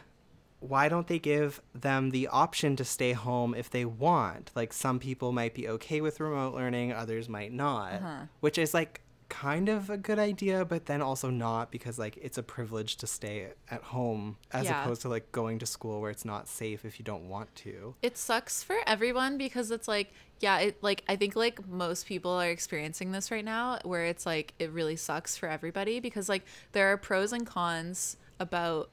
why 0.59 0.88
don't 0.88 1.07
they 1.07 1.19
give 1.19 1.61
them 1.75 2.11
the 2.11 2.25
option 2.29 2.77
to 2.77 2.86
stay 2.86 3.11
home 3.11 3.53
if 3.53 3.69
they 3.69 3.84
want? 3.84 4.49
Like 4.55 4.71
some 4.71 4.97
people 4.97 5.34
might 5.34 5.53
be 5.53 5.67
okay 5.67 5.99
with 5.99 6.21
remote 6.21 6.55
learning, 6.55 6.93
others 6.93 7.27
might 7.27 7.51
not. 7.51 7.95
Uh-huh. 7.95 8.15
Which 8.39 8.57
is 8.57 8.73
like 8.73 9.01
kind 9.34 9.67
of 9.67 9.89
a 9.89 9.97
good 9.97 10.19
idea, 10.19 10.63
but 10.63 10.86
then 10.86 11.01
also 11.01 11.31
not 11.31 11.71
because 11.71 11.97
like 11.97 12.17
it's 12.21 12.38
a 12.38 12.43
privilege 12.43 12.97
to 12.97 13.07
stay 13.07 13.47
at 13.71 13.81
home 13.81 14.38
as 14.51 14.65
Yeah. 14.65 14.84
opposed 14.84 15.01
to 15.01 15.09
like 15.09 15.31
going 15.31 15.57
to 15.59 15.65
school 15.65 16.01
where 16.01 16.11
it's 16.11 16.23
not 16.23 16.47
safe 16.47 16.86
if 16.86 16.99
you 16.99 17.03
don't 17.03 17.27
want 17.27 17.53
to. 17.55 17.95
It 18.03 18.15
sucks 18.15 18.61
for 18.61 18.75
everyone 18.86 19.39
because 19.39 19.71
it's 19.71 19.88
like, 19.88 20.13
yeah, 20.39 20.59
it 20.59 20.84
like 20.84 21.03
I 21.07 21.15
think 21.15 21.36
like 21.36 21.67
most 21.67 22.05
people 22.05 22.31
are 22.31 22.49
experiencing 22.49 23.11
this 23.11 23.31
right 23.31 23.43
now 23.43 23.79
where 23.84 24.05
it's 24.05 24.25
like 24.25 24.53
it 24.59 24.69
really 24.69 24.95
sucks 24.95 25.36
for 25.36 25.49
everybody 25.49 25.99
because 25.99 26.29
like 26.29 26.43
there 26.73 26.91
are 26.91 26.97
pros 26.97 27.34
and 27.34 27.45
cons 27.47 28.17
about 28.39 28.89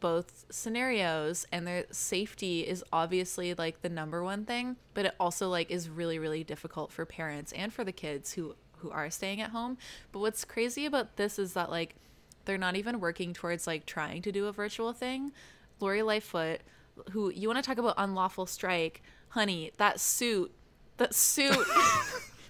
both 0.00 0.46
scenarios 0.50 1.46
and 1.52 1.64
their 1.64 1.84
safety 1.92 2.62
is 2.62 2.82
obviously 2.92 3.54
like 3.54 3.82
the 3.82 3.88
number 3.88 4.24
one 4.24 4.44
thing, 4.44 4.76
but 4.94 5.06
it 5.06 5.14
also 5.20 5.48
like 5.48 5.70
is 5.70 5.88
really 5.88 6.18
really 6.18 6.42
difficult 6.42 6.90
for 6.90 7.06
parents 7.06 7.52
and 7.52 7.72
for 7.72 7.84
the 7.84 7.92
kids 7.92 8.32
who 8.32 8.56
who 8.82 8.90
are 8.90 9.10
staying 9.10 9.40
at 9.40 9.50
home. 9.50 9.78
But 10.10 10.20
what's 10.20 10.44
crazy 10.44 10.86
about 10.86 11.16
this 11.16 11.38
is 11.38 11.54
that 11.54 11.70
like 11.70 11.94
they're 12.44 12.58
not 12.58 12.76
even 12.76 13.00
working 13.00 13.32
towards 13.32 13.66
like 13.66 13.86
trying 13.86 14.22
to 14.22 14.32
do 14.32 14.46
a 14.46 14.52
virtual 14.52 14.92
thing. 14.92 15.32
Lori 15.80 16.02
Lightfoot, 16.02 16.60
who 17.12 17.30
you 17.30 17.48
want 17.48 17.62
to 17.62 17.66
talk 17.66 17.78
about 17.78 17.94
unlawful 17.96 18.46
strike, 18.46 19.02
honey, 19.30 19.72
that 19.78 20.00
suit, 20.00 20.52
that 20.98 21.14
suit, 21.14 21.66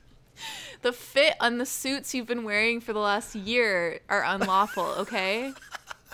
the 0.83 0.93
fit 0.93 1.35
on 1.41 1.59
the 1.59 1.67
suits 1.67 2.15
you've 2.15 2.27
been 2.27 2.45
wearing 2.45 2.81
for 2.81 2.93
the 2.93 2.99
last 2.99 3.35
year 3.35 4.01
are 4.09 4.25
unlawful, 4.25 4.95
okay? 4.99 5.53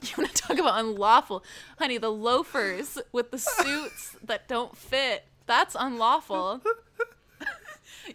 You 0.00 0.14
want 0.16 0.32
to 0.32 0.42
talk 0.42 0.58
about 0.58 0.78
unlawful, 0.78 1.42
honey, 1.78 1.98
the 1.98 2.10
loafers 2.10 2.98
with 3.10 3.32
the 3.32 3.38
suits 3.38 4.16
that 4.22 4.46
don't 4.46 4.76
fit, 4.76 5.24
that's 5.46 5.74
unlawful. 5.78 6.62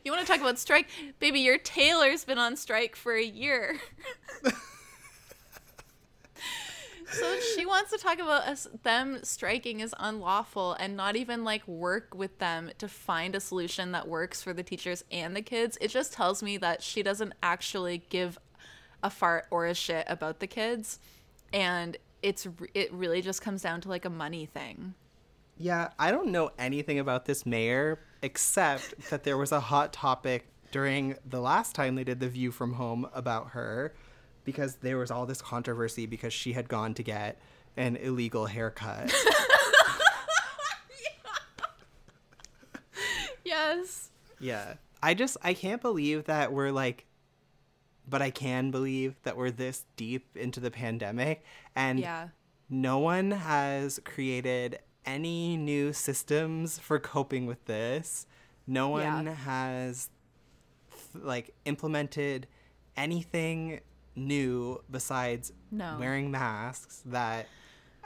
You 0.04 0.12
want 0.12 0.26
to 0.26 0.32
talk 0.32 0.42
about 0.42 0.60
strike? 0.60 0.88
Baby, 1.20 1.40
your 1.42 1.58
tailor's 1.58 2.26
been 2.26 2.38
on 2.38 2.56
strike 2.56 2.96
for 2.96 3.14
a 3.14 3.24
year. 3.24 3.80
so 7.12 7.40
she 7.56 7.66
wants 7.66 7.92
to 7.92 7.98
talk 7.98 8.20
about 8.20 8.44
us 8.44 8.68
them 8.84 9.20
striking 9.24 9.80
is 9.80 9.94
unlawful 10.00 10.74
and 10.74 10.98
not 10.98 11.16
even 11.16 11.44
like 11.44 11.68
work 11.68 12.16
with 12.16 12.40
them 12.40 12.72
to 12.78 12.88
find 12.88 13.36
a 13.36 13.40
solution 13.40 13.92
that 13.92 14.08
works 14.08 14.42
for 14.42 14.54
the 14.54 14.64
teachers 14.64 15.04
and 15.12 15.36
the 15.36 15.42
kids. 15.42 15.78
It 15.80 15.90
just 15.90 16.14
tells 16.14 16.42
me 16.42 16.58
that 16.58 16.82
she 16.82 17.04
doesn't 17.04 17.34
actually 17.44 18.04
give 18.10 18.38
a 19.04 19.10
fart 19.10 19.46
or 19.52 19.66
a 19.66 19.74
shit 19.74 20.06
about 20.08 20.40
the 20.40 20.48
kids 20.48 21.00
and 21.52 21.98
it's 22.22 22.48
it 22.74 22.92
really 22.94 23.22
just 23.22 23.42
comes 23.42 23.62
down 23.62 23.82
to 23.82 23.90
like 23.90 24.06
a 24.06 24.10
money 24.10 24.46
thing. 24.46 24.96
Yeah, 25.58 25.90
I 26.00 26.12
don't 26.12 26.32
know 26.32 26.52
anything 26.58 27.00
about 27.00 27.26
this 27.26 27.46
mayor 27.46 28.00
except 28.22 29.10
that 29.10 29.24
there 29.24 29.38
was 29.38 29.52
a 29.52 29.60
hot 29.60 29.94
topic 29.94 30.48
during 30.72 31.16
the 31.26 31.40
last 31.40 31.76
time 31.76 31.96
they 31.96 32.04
did 32.04 32.20
the 32.20 32.28
view 32.30 32.52
from 32.52 32.74
home 32.74 33.08
about 33.14 33.50
her 33.50 33.94
because 34.44 34.76
there 34.78 34.98
was 34.98 35.12
all 35.12 35.26
this 35.26 35.42
controversy 35.42 36.06
because 36.06 36.34
she 36.34 36.54
had 36.54 36.68
gone 36.68 36.94
to 36.96 37.04
get 37.04 37.40
an 37.78 37.96
illegal 37.98 38.46
haircut. 38.48 39.14
Yes. 43.46 44.10
yeah. 44.40 44.76
I 45.02 45.14
just 45.14 45.36
I 45.44 45.54
can't 45.54 45.82
believe 45.82 46.26
that 46.26 46.54
we're 46.54 46.72
like 46.72 47.06
but 48.08 48.22
I 48.22 48.32
can 48.32 48.72
believe 48.72 49.16
that 49.24 49.38
we're 49.38 49.52
this 49.52 49.86
deep 49.96 50.36
into 50.36 50.60
the 50.60 50.72
pandemic 50.72 51.44
and 51.76 52.00
Yeah. 52.00 52.30
no 52.70 53.00
one 53.00 53.32
has 53.32 54.00
created 54.06 54.80
any 55.06 55.58
new 55.58 55.94
systems 55.94 56.80
for 56.80 57.00
coping 57.00 57.46
with 57.46 57.64
this. 57.66 58.26
No 58.68 58.90
one 58.90 59.26
Yeah. 59.26 59.34
has 59.34 60.10
like 61.14 61.54
implemented 61.66 62.48
anything 62.96 63.80
new 64.16 64.82
besides 64.90 65.52
No. 65.72 65.98
wearing 66.00 66.32
masks 66.32 67.02
that 67.06 67.48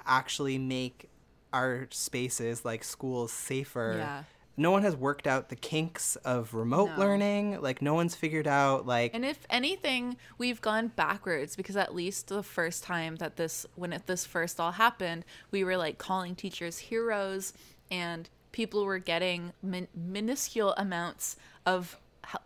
actually 0.05 0.57
make 0.57 1.09
our 1.53 1.87
spaces 1.91 2.65
like 2.65 2.83
schools 2.83 3.31
safer. 3.31 3.95
Yeah. 3.97 4.23
No 4.59 4.71
one 4.71 4.81
has 4.81 4.95
worked 4.95 5.27
out 5.27 5.49
the 5.49 5.55
kinks 5.55 6.15
of 6.17 6.53
remote 6.55 6.89
No. 6.95 6.97
learning. 6.97 7.61
Like 7.61 7.81
no 7.81 7.93
one's 7.93 8.15
figured 8.15 8.47
out 8.47 8.87
like 8.87 9.13
And 9.13 9.23
if 9.23 9.39
anything, 9.49 10.17
we've 10.39 10.59
gone 10.61 10.87
backwards 10.87 11.55
because 11.55 11.75
at 11.77 11.93
least 11.93 12.27
the 12.27 12.41
first 12.41 12.83
time 12.83 13.17
that 13.17 13.35
this, 13.35 13.67
when 13.75 13.93
it, 13.93 14.07
this 14.07 14.25
first 14.25 14.59
all 14.59 14.71
happened, 14.73 15.25
we 15.51 15.63
were 15.63 15.77
like 15.77 15.99
calling 15.99 16.33
teachers 16.35 16.79
heroes 16.79 17.53
and 17.91 18.29
people 18.51 18.83
were 18.83 18.97
getting 18.99 19.53
min- 19.61 19.87
minuscule 19.95 20.73
amounts 20.77 21.35
of 21.65 21.97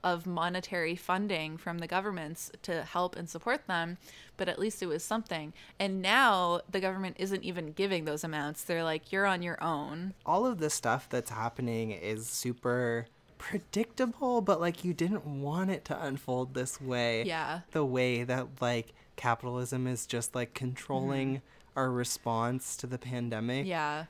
of 0.04 0.26
monetary 0.26 0.96
funding 0.96 1.58
from 1.58 1.80
the 1.80 1.88
governments 1.88 2.52
to 2.62 2.84
help 2.84 3.16
and 3.16 3.30
support 3.30 3.68
them 3.68 3.98
but 4.38 4.48
at 4.48 4.60
least 4.60 4.82
it 4.82 4.88
was 4.88 5.04
something 5.04 5.54
and 5.80 6.02
now 6.02 6.62
the 6.70 6.80
government 6.80 7.16
isn't 7.20 7.44
even 7.44 7.72
giving 7.72 8.06
those 8.06 8.24
amounts 8.24 8.64
they're 8.64 8.84
like 8.84 9.12
you're 9.12 9.26
on 9.26 9.42
your 9.42 9.62
own 9.64 10.14
all 10.26 10.46
of 10.46 10.60
this 10.60 10.74
stuff 10.74 11.08
that's 11.10 11.32
happening 11.32 11.92
is 11.92 12.28
super 12.28 13.08
predictable, 13.42 14.40
but 14.40 14.62
like 14.62 14.86
you 14.86 14.94
didn't 14.94 15.26
want 15.26 15.72
it 15.72 15.84
to 15.86 16.06
unfold 16.06 16.54
this 16.54 16.80
way. 16.80 17.24
Yeah. 17.24 17.62
The 17.72 17.84
way 17.84 18.24
that 18.24 18.48
like 18.62 18.94
capitalism 19.16 19.88
is 19.88 20.06
just 20.06 20.36
like 20.36 20.54
controlling 20.54 21.38
mm-hmm. 21.38 21.80
our 21.80 21.92
response 21.92 22.78
to 22.78 22.88
the 22.88 23.00
pandemic. 23.00 23.66
yeah 23.66 24.06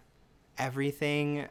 Everything 0.58 1.48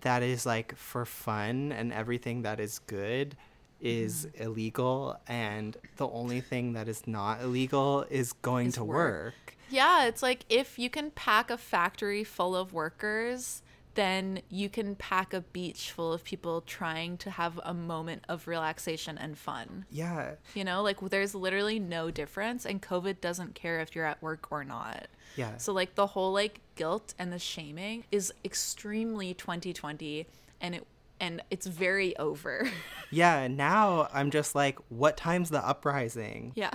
that 0.00 0.22
is 0.22 0.46
like 0.46 0.74
for 0.76 1.04
fun 1.04 1.72
and 1.72 1.92
everything 1.92 2.42
that 2.42 2.58
is 2.58 2.78
good 2.80 3.36
is 3.80 4.26
mm-hmm. 4.26 4.42
illegal 4.42 5.18
and 5.26 5.76
the 5.96 6.08
only 6.08 6.40
thing 6.40 6.72
that 6.74 6.88
is 6.88 7.06
not 7.06 7.40
illegal 7.40 8.04
is 8.10 8.32
going 8.32 8.68
Is 8.68 8.74
to 8.74 8.84
work. 8.84 9.34
work. 9.34 9.56
Yeah, 9.70 10.06
it's 10.06 10.22
like 10.22 10.44
if 10.48 10.78
you 10.78 10.90
can 10.90 11.10
pack 11.12 11.50
a 11.50 11.56
factory 11.56 12.24
full 12.24 12.56
of 12.56 12.72
workers, 12.72 13.62
then 13.94 14.40
you 14.48 14.68
can 14.68 14.94
pack 14.94 15.34
a 15.34 15.40
beach 15.40 15.90
full 15.90 16.12
of 16.12 16.24
people 16.24 16.60
trying 16.60 17.16
to 17.18 17.30
have 17.30 17.60
a 17.64 17.74
moment 17.74 18.24
of 18.28 18.46
relaxation 18.46 19.18
and 19.18 19.36
fun. 19.36 19.84
Yeah. 19.90 20.32
You 20.54 20.64
know, 20.64 20.82
like 20.82 21.00
there's 21.00 21.34
literally 21.34 21.78
no 21.78 22.10
difference, 22.10 22.64
and 22.64 22.80
COVID 22.80 23.20
doesn't 23.20 23.54
care 23.54 23.80
if 23.80 23.94
you're 23.94 24.06
at 24.06 24.22
work 24.22 24.48
or 24.50 24.64
not. 24.64 25.08
Yeah. 25.36 25.56
So, 25.58 25.72
like, 25.72 25.94
the 25.94 26.08
whole 26.08 26.32
like 26.32 26.60
guilt 26.74 27.14
and 27.18 27.32
the 27.32 27.38
shaming 27.38 28.04
is 28.10 28.32
extremely 28.44 29.34
2020, 29.34 30.26
and 30.60 30.74
it 30.74 30.86
and 31.20 31.42
it's 31.50 31.66
very 31.66 32.16
over. 32.16 32.68
Yeah, 33.12 33.48
now 33.48 34.08
I'm 34.12 34.30
just 34.30 34.54
like 34.54 34.78
what 34.88 35.16
time's 35.16 35.50
the 35.50 35.58
uprising? 35.58 36.52
Yeah. 36.54 36.70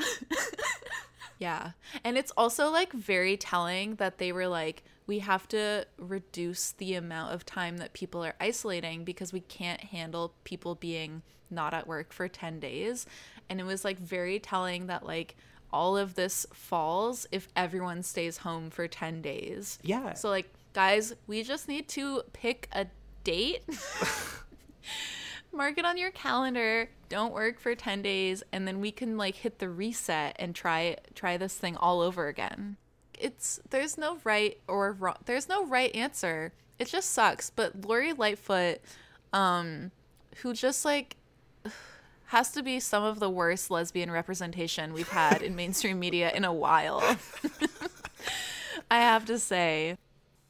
yeah. 1.39 1.71
And 2.03 2.17
it's 2.17 2.31
also 2.35 2.69
like 2.69 2.91
very 2.91 3.37
telling 3.37 3.95
that 3.95 4.17
they 4.17 4.33
were 4.33 4.49
like, 4.49 4.83
we 5.07 5.19
have 5.19 5.47
to 5.49 5.87
reduce 5.97 6.71
the 6.73 6.95
amount 6.95 7.33
of 7.33 7.45
time 7.45 7.77
that 7.77 7.93
people 7.93 8.21
are 8.21 8.35
isolating 8.41 9.05
because 9.05 9.31
we 9.31 9.39
can't 9.39 9.79
handle 9.79 10.33
people 10.43 10.75
being 10.75 11.21
not 11.49 11.73
at 11.73 11.87
work 11.87 12.11
for 12.11 12.27
10 12.27 12.59
days. 12.59 13.05
And 13.49 13.61
it 13.61 13.63
was 13.63 13.85
like 13.85 13.97
very 13.97 14.37
telling 14.37 14.87
that 14.87 15.05
like 15.05 15.37
all 15.71 15.95
of 15.95 16.15
this 16.15 16.45
falls 16.53 17.25
if 17.31 17.47
everyone 17.55 18.03
stays 18.03 18.39
home 18.39 18.69
for 18.69 18.89
10 18.89 19.21
days. 19.21 19.79
Yeah. 19.83 20.15
So 20.15 20.29
like 20.29 20.51
guys, 20.73 21.13
we 21.27 21.43
just 21.43 21.69
need 21.69 21.87
to 21.89 22.23
pick 22.33 22.67
a 22.73 22.87
date. 23.25 23.63
Mark 25.51 25.77
it 25.77 25.85
on 25.85 25.97
your 25.97 26.11
calendar. 26.11 26.89
Don't 27.09 27.33
work 27.33 27.59
for 27.59 27.75
10 27.75 28.01
days 28.01 28.43
and 28.53 28.65
then 28.65 28.79
we 28.79 28.91
can 28.91 29.17
like 29.17 29.35
hit 29.35 29.59
the 29.59 29.69
reset 29.69 30.35
and 30.39 30.55
try 30.55 30.97
try 31.13 31.35
this 31.35 31.55
thing 31.55 31.75
all 31.75 31.99
over 31.99 32.27
again. 32.27 32.77
It's 33.19 33.59
there's 33.69 33.97
no 33.97 34.19
right 34.23 34.57
or 34.67 34.93
wrong. 34.93 35.17
There's 35.25 35.49
no 35.49 35.65
right 35.65 35.93
answer. 35.93 36.53
It 36.79 36.87
just 36.87 37.11
sucks, 37.11 37.49
but 37.49 37.85
Lori 37.85 38.13
Lightfoot 38.13 38.79
um 39.33 39.91
who 40.37 40.53
just 40.53 40.85
like 40.85 41.17
has 42.27 42.51
to 42.51 42.63
be 42.63 42.79
some 42.79 43.03
of 43.03 43.19
the 43.19 43.29
worst 43.29 43.71
lesbian 43.71 44.11
representation 44.11 44.93
we've 44.93 45.09
had 45.09 45.41
in 45.41 45.55
mainstream 45.55 45.99
media 45.99 46.31
in 46.33 46.43
a 46.43 46.53
while. 46.53 47.01
I 48.91 48.99
have 48.99 49.25
to 49.25 49.39
say. 49.39 49.97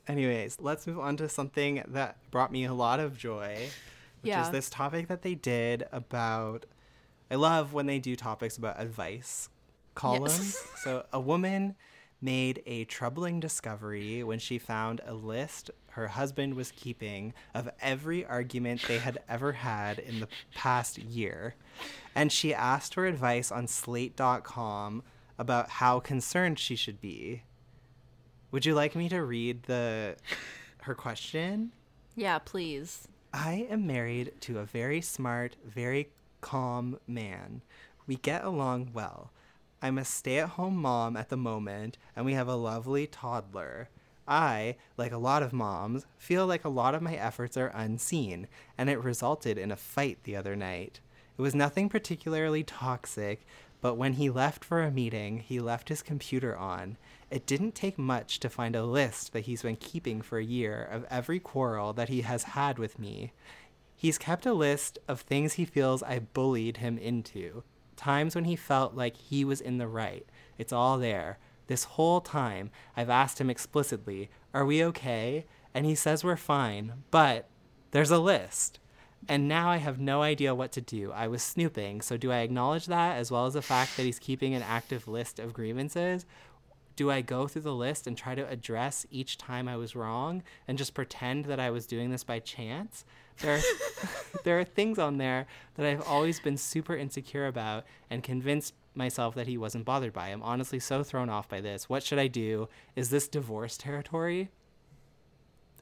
Anyways, 0.07 0.57
let's 0.59 0.85
move 0.85 0.99
on 0.99 1.17
to 1.17 1.29
something 1.29 1.83
that 1.87 2.17
brought 2.31 2.51
me 2.51 2.65
a 2.65 2.73
lot 2.73 2.99
of 2.99 3.17
joy, 3.17 3.69
which 4.21 4.29
Yeah. 4.29 4.43
is 4.43 4.51
this 4.51 4.69
topic 4.69 5.07
that 5.07 5.21
they 5.23 5.35
did 5.35 5.87
about. 5.91 6.65
I 7.31 7.35
love 7.35 7.73
when 7.73 7.87
they 7.87 7.99
do 7.99 8.15
topics 8.15 8.57
about 8.57 8.79
advice 8.79 9.49
columns. 9.95 10.57
So, 10.83 11.05
a 11.11 11.19
woman 11.19 11.75
made 12.21 12.61
a 12.67 12.85
troubling 12.85 13.39
discovery 13.39 14.23
when 14.23 14.37
she 14.39 14.59
found 14.59 15.01
a 15.05 15.13
list 15.13 15.71
her 15.95 16.09
husband 16.09 16.55
was 16.55 16.71
keeping 16.71 17.33
of 17.53 17.69
every 17.81 18.25
argument 18.25 18.81
they 18.85 18.99
had 18.99 19.17
ever 19.29 19.53
had 19.53 19.97
in 19.97 20.19
the 20.19 20.27
past 20.53 20.97
year. 20.97 21.55
And 22.13 22.33
she 22.33 22.53
asked 22.53 22.93
for 22.95 23.05
advice 23.05 23.49
on 23.49 23.67
slate.com 23.67 25.03
about 25.39 25.69
how 25.69 26.01
concerned 26.01 26.59
she 26.59 26.75
should 26.75 26.99
be. 26.99 27.43
Would 28.55 28.65
you 28.65 28.73
like 28.73 28.95
me 28.95 29.09
to 29.09 29.21
read 29.21 29.63
the 29.63 30.15
her 30.83 30.95
question? 30.95 31.73
Yeah, 32.15 32.39
please. 32.39 33.09
I 33.33 33.67
am 33.69 33.85
married 33.85 34.31
to 34.39 34.59
a 34.59 34.63
very 34.63 35.01
smart, 35.01 35.57
very 35.65 36.07
calm 36.39 36.97
man. 37.05 37.63
We 38.07 38.15
get 38.15 38.45
along 38.45 38.91
well. 38.93 39.33
I'm 39.81 39.97
a 39.97 40.05
stay 40.05 40.39
at 40.39 40.51
home 40.51 40.77
mom 40.77 41.17
at 41.17 41.27
the 41.27 41.35
moment, 41.35 41.97
and 42.15 42.25
we 42.25 42.31
have 42.31 42.47
a 42.47 42.55
lovely 42.55 43.07
toddler. 43.07 43.89
I, 44.25 44.77
like 44.95 45.11
a 45.11 45.17
lot 45.17 45.43
of 45.43 45.51
moms, 45.51 46.05
feel 46.17 46.47
like 46.47 46.63
a 46.63 46.69
lot 46.69 46.95
of 46.95 47.01
my 47.01 47.15
efforts 47.15 47.57
are 47.57 47.73
unseen, 47.75 48.47
and 48.77 48.89
it 48.89 49.03
resulted 49.03 49.57
in 49.57 49.69
a 49.69 49.75
fight 49.75 50.19
the 50.23 50.37
other 50.37 50.55
night. 50.55 51.01
It 51.37 51.41
was 51.41 51.55
nothing 51.55 51.89
particularly 51.89 52.63
toxic, 52.63 53.45
but 53.81 53.95
when 53.95 54.13
he 54.13 54.29
left 54.29 54.63
for 54.63 54.81
a 54.81 54.91
meeting, 54.91 55.39
he 55.39 55.59
left 55.59 55.89
his 55.89 56.01
computer 56.01 56.55
on. 56.55 56.95
It 57.35 57.45
didn't 57.45 57.75
take 57.75 57.97
much 57.97 58.39
to 58.39 58.49
find 58.49 58.77
a 58.77 58.85
list 58.85 59.33
that 59.33 59.43
he's 59.43 59.63
been 59.63 59.75
keeping 59.75 60.21
for 60.21 60.37
a 60.37 60.43
year 60.45 60.87
of 60.89 61.03
every 61.09 61.41
quarrel 61.41 61.91
that 61.91 62.07
he 62.07 62.21
has 62.21 62.43
had 62.43 62.79
with 62.79 62.97
me. 62.97 63.33
He's 63.93 64.17
kept 64.17 64.45
a 64.45 64.53
list 64.53 64.99
of 65.09 65.19
things 65.19 65.51
he 65.55 65.65
feels 65.65 66.01
I 66.01 66.19
bullied 66.19 66.77
him 66.77 66.97
into, 66.97 67.63
times 67.97 68.35
when 68.35 68.45
he 68.45 68.55
felt 68.55 68.95
like 68.95 69.17
he 69.17 69.43
was 69.43 69.59
in 69.59 69.79
the 69.79 69.87
right. 69.89 70.25
It's 70.57 70.71
all 70.71 70.97
there. 70.97 71.37
This 71.67 71.83
whole 71.83 72.21
time, 72.21 72.71
I've 72.95 73.09
asked 73.09 73.41
him 73.41 73.49
explicitly, 73.49 74.29
Are 74.53 74.65
we 74.65 74.81
okay? 74.85 75.45
And 75.73 75.85
he 75.85 75.93
says 75.93 76.23
we're 76.23 76.37
fine, 76.37 77.03
but 77.11 77.49
there's 77.91 78.11
a 78.11 78.19
list. 78.19 78.79
And 79.27 79.49
now 79.49 79.69
I 79.69 79.77
have 79.77 79.99
no 79.99 80.21
idea 80.21 80.55
what 80.55 80.71
to 80.71 80.81
do. 80.81 81.11
I 81.11 81.27
was 81.27 81.43
snooping, 81.43 82.01
so 82.01 82.15
do 82.15 82.31
I 82.31 82.39
acknowledge 82.39 82.85
that 82.85 83.17
as 83.17 83.29
well 83.29 83.45
as 83.45 83.55
the 83.55 83.61
fact 83.61 83.97
that 83.97 84.03
he's 84.03 84.19
keeping 84.19 84.53
an 84.53 84.61
active 84.61 85.05
list 85.05 85.37
of 85.37 85.51
grievances? 85.51 86.25
Do 86.95 87.11
I 87.11 87.21
go 87.21 87.47
through 87.47 87.63
the 87.63 87.75
list 87.75 88.07
and 88.07 88.17
try 88.17 88.35
to 88.35 88.47
address 88.47 89.05
each 89.11 89.37
time 89.37 89.67
I 89.67 89.75
was 89.75 89.95
wrong 89.95 90.43
and 90.67 90.77
just 90.77 90.93
pretend 90.93 91.45
that 91.45 91.59
I 91.59 91.69
was 91.69 91.85
doing 91.85 92.09
this 92.09 92.23
by 92.23 92.39
chance? 92.39 93.03
There 93.39 93.57
are, 93.57 93.61
there 94.43 94.59
are 94.59 94.63
things 94.63 94.97
on 94.97 95.17
there 95.17 95.45
that 95.75 95.85
I've 95.85 96.07
always 96.07 96.39
been 96.39 96.57
super 96.57 96.95
insecure 96.95 97.47
about 97.47 97.85
and 98.09 98.23
convinced 98.23 98.73
myself 98.93 99.35
that 99.35 99.47
he 99.47 99.57
wasn't 99.57 99.85
bothered 99.85 100.13
by. 100.13 100.29
I'm 100.29 100.43
honestly 100.43 100.79
so 100.79 101.03
thrown 101.03 101.29
off 101.29 101.49
by 101.49 101.59
this. 101.61 101.89
What 101.89 102.03
should 102.03 102.19
I 102.19 102.27
do? 102.27 102.69
Is 102.95 103.09
this 103.09 103.27
divorce 103.27 103.77
territory? 103.77 104.49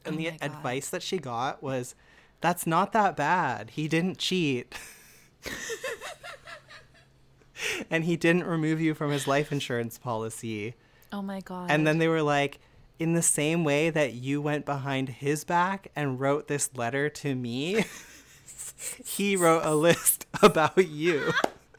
Oh 0.04 0.10
and 0.10 0.18
the 0.18 0.28
advice 0.28 0.90
that 0.90 1.02
she 1.02 1.18
got 1.18 1.62
was 1.62 1.94
that's 2.40 2.66
not 2.66 2.92
that 2.92 3.16
bad. 3.16 3.70
He 3.70 3.88
didn't 3.88 4.18
cheat. 4.18 4.74
and 7.90 8.04
he 8.04 8.16
didn't 8.16 8.44
remove 8.44 8.80
you 8.80 8.94
from 8.94 9.10
his 9.10 9.26
life 9.26 9.52
insurance 9.52 9.98
policy. 9.98 10.74
Oh 11.14 11.22
my 11.22 11.40
god. 11.42 11.70
And 11.70 11.86
then 11.86 11.98
they 11.98 12.08
were 12.08 12.22
like, 12.22 12.58
in 12.98 13.12
the 13.12 13.22
same 13.22 13.62
way 13.62 13.88
that 13.88 14.14
you 14.14 14.42
went 14.42 14.64
behind 14.66 15.08
his 15.08 15.44
back 15.44 15.86
and 15.94 16.18
wrote 16.18 16.48
this 16.48 16.70
letter 16.74 17.08
to 17.08 17.36
me, 17.36 17.84
he 19.04 19.36
wrote 19.36 19.64
a 19.64 19.76
list 19.76 20.26
about 20.42 20.88
you. 20.88 21.32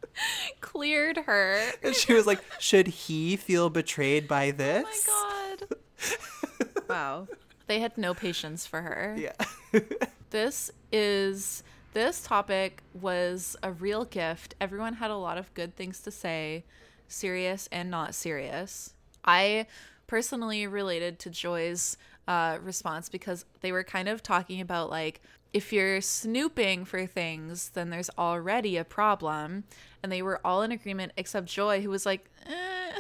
cleared 0.62 1.18
her. 1.18 1.62
And 1.84 1.94
she 1.94 2.14
was 2.14 2.26
like, 2.26 2.40
should 2.60 2.88
he 2.88 3.36
feel 3.36 3.70
betrayed 3.70 4.26
by 4.26 4.52
this? 4.52 5.06
Oh 5.10 5.58
my 5.60 5.66
god. 5.68 6.88
wow. 6.90 7.28
They 7.68 7.82
had 7.82 7.98
no 7.98 8.14
patience 8.14 8.66
for 8.66 8.82
her. 8.82 9.18
Yeah. 9.18 9.34
this 10.30 10.72
is 10.94 11.62
this 11.92 12.22
topic 12.22 12.84
was 12.94 13.58
a 13.62 13.74
real 13.74 14.06
gift. 14.06 14.56
Everyone 14.62 14.94
had 14.94 15.12
a 15.12 15.18
lot 15.18 15.38
of 15.38 15.54
good 15.54 15.76
things 15.76 16.00
to 16.02 16.12
say, 16.12 16.64
serious 17.10 17.68
and 17.70 17.92
not 17.92 18.16
serious. 18.16 18.95
I 19.26 19.68
personally 20.08 20.68
related 20.68 21.20
to 21.20 21.30
Joy's 21.30 21.98
uh, 22.28 22.60
response 22.64 23.10
because 23.10 23.46
they 23.62 23.72
were 23.72 23.84
kind 23.84 24.08
of 24.08 24.24
talking 24.24 24.62
about 24.62 24.90
like 24.90 25.22
if 25.54 25.72
you're 25.72 26.02
snooping 26.02 26.84
for 26.84 27.06
things, 27.06 27.70
then 27.70 27.90
there's 27.90 28.10
already 28.18 28.76
a 28.76 28.84
problem. 28.84 29.64
And 30.04 30.12
they 30.12 30.22
were 30.22 30.42
all 30.46 30.62
in 30.64 30.72
agreement 30.74 31.14
except 31.16 31.48
Joy, 31.48 31.82
who 31.82 31.90
was 31.90 32.06
like, 32.06 32.30
eh. 32.46 32.92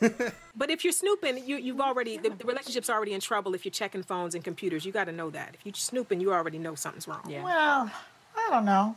But 0.54 0.70
if 0.70 0.84
you're 0.84 0.92
snooping, 0.92 1.46
you, 1.46 1.56
you've 1.56 1.80
already, 1.80 2.18
the, 2.18 2.28
the 2.30 2.44
relationship's 2.44 2.90
already 2.90 3.14
in 3.14 3.20
trouble 3.20 3.54
if 3.54 3.64
you're 3.64 3.72
checking 3.72 4.02
phones 4.02 4.34
and 4.34 4.44
computers. 4.44 4.84
You 4.84 4.92
got 4.92 5.04
to 5.04 5.12
know 5.12 5.30
that. 5.30 5.54
If 5.54 5.64
you're 5.64 5.72
snooping, 5.74 6.20
you 6.20 6.34
already 6.34 6.58
know 6.58 6.74
something's 6.74 7.08
wrong. 7.08 7.22
Yeah. 7.26 7.42
Well, 7.42 7.90
I 8.36 8.50
don't 8.50 8.66
know. 8.66 8.94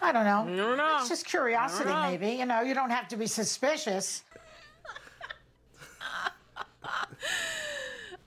I 0.00 0.12
don't 0.12 0.24
know. 0.24 0.42
I 0.42 0.56
don't 0.56 0.76
know. 0.76 0.96
It's 1.00 1.08
just 1.08 1.26
curiosity, 1.26 1.90
I 1.90 1.92
don't 1.92 2.02
know. 2.02 2.18
maybe. 2.18 2.38
You 2.38 2.46
know, 2.46 2.60
you 2.60 2.74
don't 2.74 2.90
have 2.90 3.08
to 3.08 3.16
be 3.16 3.26
suspicious. 3.26 4.22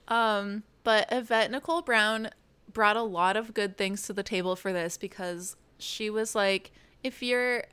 Um, 0.08 0.64
but 0.84 1.08
Yvette 1.12 1.52
Nicole 1.52 1.82
Brown 1.82 2.30
brought 2.72 2.98
a 2.98 3.04
lot 3.04 3.38
of 3.38 3.54
good 3.54 3.78
things 3.78 4.04
to 4.04 4.14
the 4.14 4.24
table 4.24 4.56
for 4.56 4.74
this 4.74 4.98
because 4.98 5.56
she 5.78 6.10
was 6.10 6.36
like, 6.36 6.72
if 7.04 7.22
your 7.22 7.64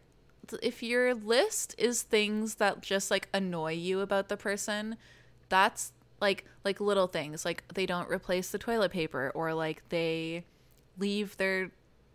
if 0.63 0.83
your 0.83 1.15
list 1.15 1.75
is 1.79 2.03
things 2.03 2.57
that 2.57 2.81
just 2.81 3.11
like 3.11 3.29
annoy 3.33 3.73
you 3.73 4.01
about 4.01 4.29
the 4.29 4.37
person, 4.37 4.97
that's 5.49 5.93
like 6.21 6.45
like 6.65 6.81
little 6.81 7.07
things 7.07 7.45
like 7.45 7.65
they 7.75 7.87
don't 7.87 8.09
replace 8.11 8.51
the 8.51 8.59
toilet 8.59 8.91
paper 8.91 9.33
or 9.35 9.55
like 9.55 9.89
they 9.89 10.45
leave 10.99 11.37
their 11.37 11.71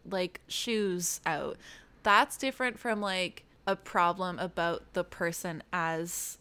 like 0.10 0.42
shoes 0.48 1.22
out. 1.26 1.58
That's 2.04 2.38
different 2.38 2.78
from 2.78 3.02
like 3.02 3.46
a 3.66 3.76
problem 3.76 4.38
about 4.38 4.94
the 4.94 5.04
person 5.04 5.64
as 5.74 6.38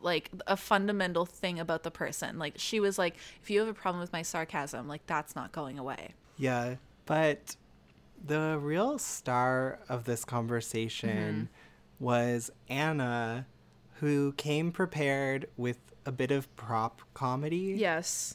like 0.00 0.30
a 0.46 0.56
fundamental 0.56 1.26
thing 1.26 1.58
about 1.58 1.82
the 1.82 1.90
person. 1.90 2.38
Like 2.38 2.54
she 2.56 2.80
was 2.80 2.98
like, 2.98 3.16
if 3.42 3.50
you 3.50 3.60
have 3.60 3.68
a 3.68 3.74
problem 3.74 4.00
with 4.00 4.12
my 4.12 4.22
sarcasm, 4.22 4.88
like 4.88 5.06
that's 5.06 5.34
not 5.34 5.52
going 5.52 5.78
away. 5.78 6.14
Yeah, 6.36 6.76
but 7.06 7.56
the 8.24 8.58
real 8.60 8.98
star 8.98 9.80
of 9.88 10.04
this 10.04 10.24
conversation 10.24 11.50
mm-hmm. 11.98 12.04
was 12.04 12.50
Ana, 12.68 13.46
who 14.00 14.32
came 14.32 14.72
prepared 14.72 15.48
with 15.56 15.78
a 16.06 16.12
bit 16.12 16.30
of 16.30 16.54
prop 16.56 17.02
comedy. 17.14 17.74
Yes. 17.76 18.34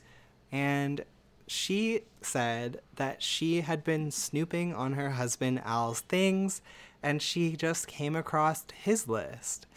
And 0.52 1.04
she 1.48 2.02
said 2.22 2.82
that 2.96 3.22
she 3.22 3.62
had 3.62 3.84
been 3.84 4.12
snooping 4.12 4.74
on 4.74 4.94
her 4.94 5.12
husband 5.12 5.62
Al's 5.64 6.02
things 6.02 6.62
and 7.06 7.22
she 7.22 7.56
just 7.56 7.88
came 7.88 8.16
across 8.16 8.66
his 8.74 9.08
list 9.08 9.68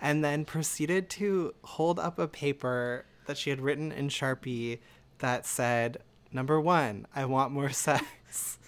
and 0.00 0.24
then 0.24 0.44
proceeded 0.44 1.08
to 1.08 1.54
hold 1.62 2.00
up 2.00 2.18
a 2.18 2.26
paper 2.26 3.04
that 3.26 3.38
she 3.38 3.50
had 3.50 3.60
written 3.60 3.92
in 3.92 4.08
Sharpie 4.08 4.80
that 5.20 5.46
said, 5.46 5.98
Number 6.32 6.60
one, 6.60 7.06
I 7.14 7.26
want 7.26 7.52
more 7.52 7.70
sex, 7.70 8.58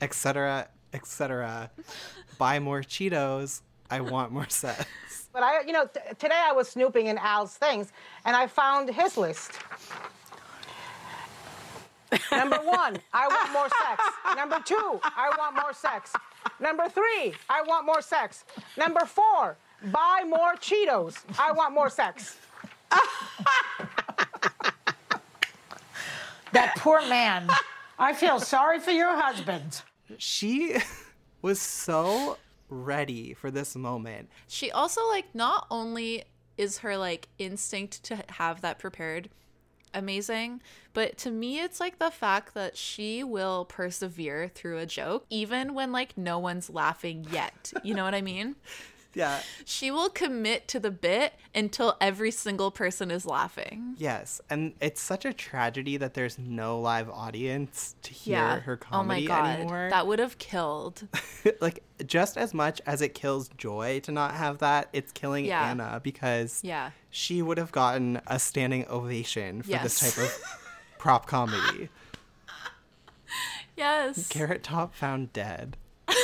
etc., 0.00 0.68
etc. 0.94 1.70
Buy 2.38 2.58
more 2.58 2.80
Cheetos. 2.80 3.60
I 3.90 4.00
want 4.00 4.32
more 4.32 4.48
sex. 4.48 4.86
But 5.34 5.42
I, 5.42 5.60
you 5.66 5.72
know, 5.72 5.86
today 6.18 6.40
I 6.42 6.52
was 6.52 6.70
snooping 6.70 7.08
in 7.08 7.18
Al's 7.18 7.54
things, 7.54 7.92
and 8.24 8.34
I 8.34 8.46
found 8.46 8.88
his 8.88 9.18
list. 9.18 9.52
Number 12.30 12.56
one, 12.56 12.96
I 13.12 13.28
want 13.28 13.52
more 13.52 13.68
sex. 13.68 14.02
Number 14.36 14.58
two, 14.64 15.00
I 15.04 15.34
want 15.38 15.54
more 15.56 15.74
sex. 15.74 16.12
Number 16.60 16.88
three, 16.88 17.34
I 17.48 17.62
want 17.62 17.86
more 17.86 18.02
sex. 18.02 18.44
Number 18.76 19.04
four, 19.06 19.56
buy 19.84 20.22
more 20.26 20.54
Cheetos. 20.54 21.18
I 21.38 21.52
want 21.52 21.74
more 21.74 21.90
sex. 21.90 22.38
That 26.52 26.76
poor 26.76 27.00
man. 27.08 27.48
I 27.98 28.12
feel 28.12 28.38
sorry 28.38 28.78
for 28.78 28.90
your 28.90 29.16
husband. 29.18 29.80
She 30.18 30.76
was 31.42 31.60
so 31.60 32.36
ready 32.68 33.32
for 33.32 33.50
this 33.50 33.74
moment. 33.74 34.28
She 34.48 34.70
also 34.70 35.06
like 35.08 35.34
not 35.34 35.66
only 35.70 36.24
is 36.58 36.78
her 36.78 36.96
like 36.98 37.28
instinct 37.38 38.02
to 38.04 38.22
have 38.28 38.60
that 38.60 38.78
prepared 38.78 39.30
amazing, 39.94 40.60
but 40.92 41.16
to 41.18 41.30
me 41.30 41.60
it's 41.60 41.80
like 41.80 41.98
the 41.98 42.10
fact 42.10 42.54
that 42.54 42.76
she 42.76 43.22
will 43.24 43.64
persevere 43.64 44.48
through 44.48 44.78
a 44.78 44.86
joke 44.86 45.26
even 45.30 45.74
when 45.74 45.92
like 45.92 46.16
no 46.16 46.38
one's 46.38 46.70
laughing 46.70 47.26
yet. 47.30 47.72
You 47.82 47.94
know 47.94 48.04
what 48.04 48.14
I 48.14 48.22
mean? 48.22 48.56
Yeah. 49.14 49.40
She 49.64 49.90
will 49.90 50.08
commit 50.08 50.68
to 50.68 50.80
the 50.80 50.90
bit 50.90 51.34
until 51.54 51.96
every 52.00 52.30
single 52.30 52.70
person 52.70 53.10
is 53.10 53.26
laughing. 53.26 53.94
Yes, 53.98 54.40
and 54.48 54.72
it's 54.80 55.00
such 55.02 55.24
a 55.24 55.32
tragedy 55.32 55.96
that 55.98 56.14
there's 56.14 56.38
no 56.38 56.80
live 56.80 57.10
audience 57.10 57.94
to 58.02 58.12
hear 58.12 58.36
yeah. 58.36 58.60
her 58.60 58.78
oh 58.92 59.02
my 59.02 59.24
comedy 59.24 59.26
god. 59.26 59.58
anymore. 59.60 59.88
That 59.90 60.06
would 60.06 60.18
have 60.18 60.38
killed. 60.38 61.06
like 61.60 61.82
just 62.06 62.36
as 62.36 62.54
much 62.54 62.80
as 62.86 63.02
it 63.02 63.14
kills 63.14 63.48
Joy 63.56 64.00
to 64.00 64.12
not 64.12 64.34
have 64.34 64.58
that, 64.58 64.88
it's 64.92 65.12
killing 65.12 65.44
Yeah. 65.44 65.70
Ana 65.70 66.00
because 66.02 66.60
Yeah. 66.62 66.90
she 67.10 67.42
would 67.42 67.58
have 67.58 67.72
gotten 67.72 68.20
a 68.26 68.38
standing 68.38 68.86
ovation 68.88 69.62
for 69.62 69.70
this 69.78 70.00
type 70.00 70.24
of 70.24 70.40
prop 70.98 71.26
comedy. 71.26 71.88
Yes. 73.76 74.28
Carrot 74.28 74.62
Top 74.62 74.94
found 74.94 75.32
dead. 75.32 75.76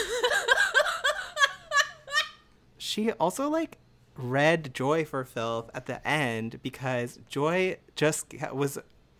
she 2.88 3.12
also 3.12 3.48
like 3.48 3.78
read 4.16 4.72
Joy 4.74 5.04
for 5.04 5.24
filth 5.24 5.70
at 5.74 5.86
the 5.86 6.06
end 6.06 6.60
because 6.62 7.18
Joy 7.28 7.76
just 7.94 8.34
was 8.52 8.78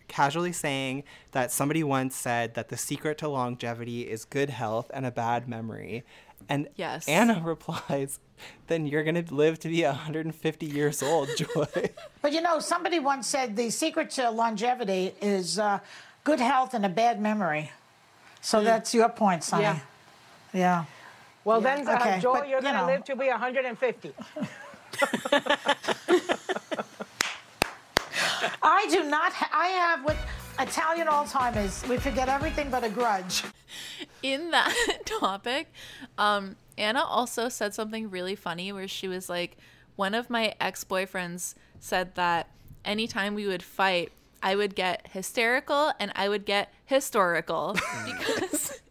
casually 0.09 0.53
saying 0.53 1.05
that 1.33 1.53
somebody 1.53 1.85
once 1.85 2.17
said 2.17 2.55
that 2.55 2.71
the 2.71 2.77
secret 2.79 3.19
to 3.19 3.29
longevity 3.29 4.09
is 4.09 4.25
good 4.25 4.49
health 4.51 4.91
and 4.95 5.05
a 5.05 5.11
bad 5.11 5.49
memory. 5.49 6.03
And 6.49 6.69
Yes. 6.77 7.07
Ana 7.07 7.43
replies, 7.45 8.19
then 8.69 8.87
you're 8.87 9.05
going 9.05 9.23
to 9.23 9.35
live 9.35 9.59
to 9.61 9.69
be 9.69 9.85
150 9.85 10.67
years 10.67 11.03
old, 11.03 11.29
Joy. 11.37 11.67
But 12.23 12.33
you 12.33 12.41
know, 12.41 12.59
somebody 12.59 12.99
once 12.99 13.27
said 13.27 13.55
the 13.55 13.71
secret 13.71 14.11
to 14.13 14.31
longevity 14.31 15.15
is 15.21 15.59
uh, 15.59 15.81
good 16.25 16.41
health 16.41 16.75
and 16.75 16.85
a 16.85 16.89
bad 16.89 17.21
memory. 17.21 17.71
So 18.41 18.63
that's 18.63 18.95
your 18.95 19.09
point, 19.09 19.45
Sunny. 19.45 19.65
Yeah. 19.65 19.79
Yeah. 20.53 20.85
Well, 21.49 21.63
Yeah. 21.63 21.77
then, 21.77 21.89
uh, 21.89 21.93
Okay, 21.97 22.21
Joy, 22.21 22.33
but, 22.41 22.49
you're 22.51 22.59
you 22.59 22.63
going 22.63 22.75
to 22.75 22.85
live 22.85 23.05
to 23.05 23.17
be 23.17 23.29
150. 23.29 24.13
I 28.63 28.87
do 28.91 29.05
not. 29.05 29.33
Ha- 29.33 29.51
I 29.53 29.69
have 29.69 30.05
what 30.05 30.17
Italian 30.61 31.07
Alzheimer's. 31.07 31.89
We 31.89 31.97
forget 31.97 32.29
everything 32.29 32.69
but 32.71 32.85
a 32.85 32.91
grudge. 32.91 33.45
in 34.23 34.51
that 34.51 34.75
topic, 35.07 35.73
um, 36.19 36.57
Ana 36.77 37.03
also 37.03 37.49
said 37.49 37.73
something 37.73 38.11
really 38.11 38.35
funny 38.35 38.71
where 38.71 38.87
she 38.87 39.09
was 39.09 39.31
like, 39.31 39.57
one 39.97 40.13
of 40.15 40.29
my 40.29 40.55
ex 40.61 40.85
boyfriends 40.85 41.55
said 41.81 42.15
that 42.17 42.51
anytime 42.85 43.35
we 43.35 43.47
would 43.47 43.63
fight, 43.63 44.13
I 44.43 44.55
would 44.55 44.75
get 44.75 45.09
hysterical 45.13 45.93
and 45.99 46.13
I 46.15 46.29
would 46.29 46.45
get 46.45 46.75
historical 46.85 47.75
because 48.05 48.83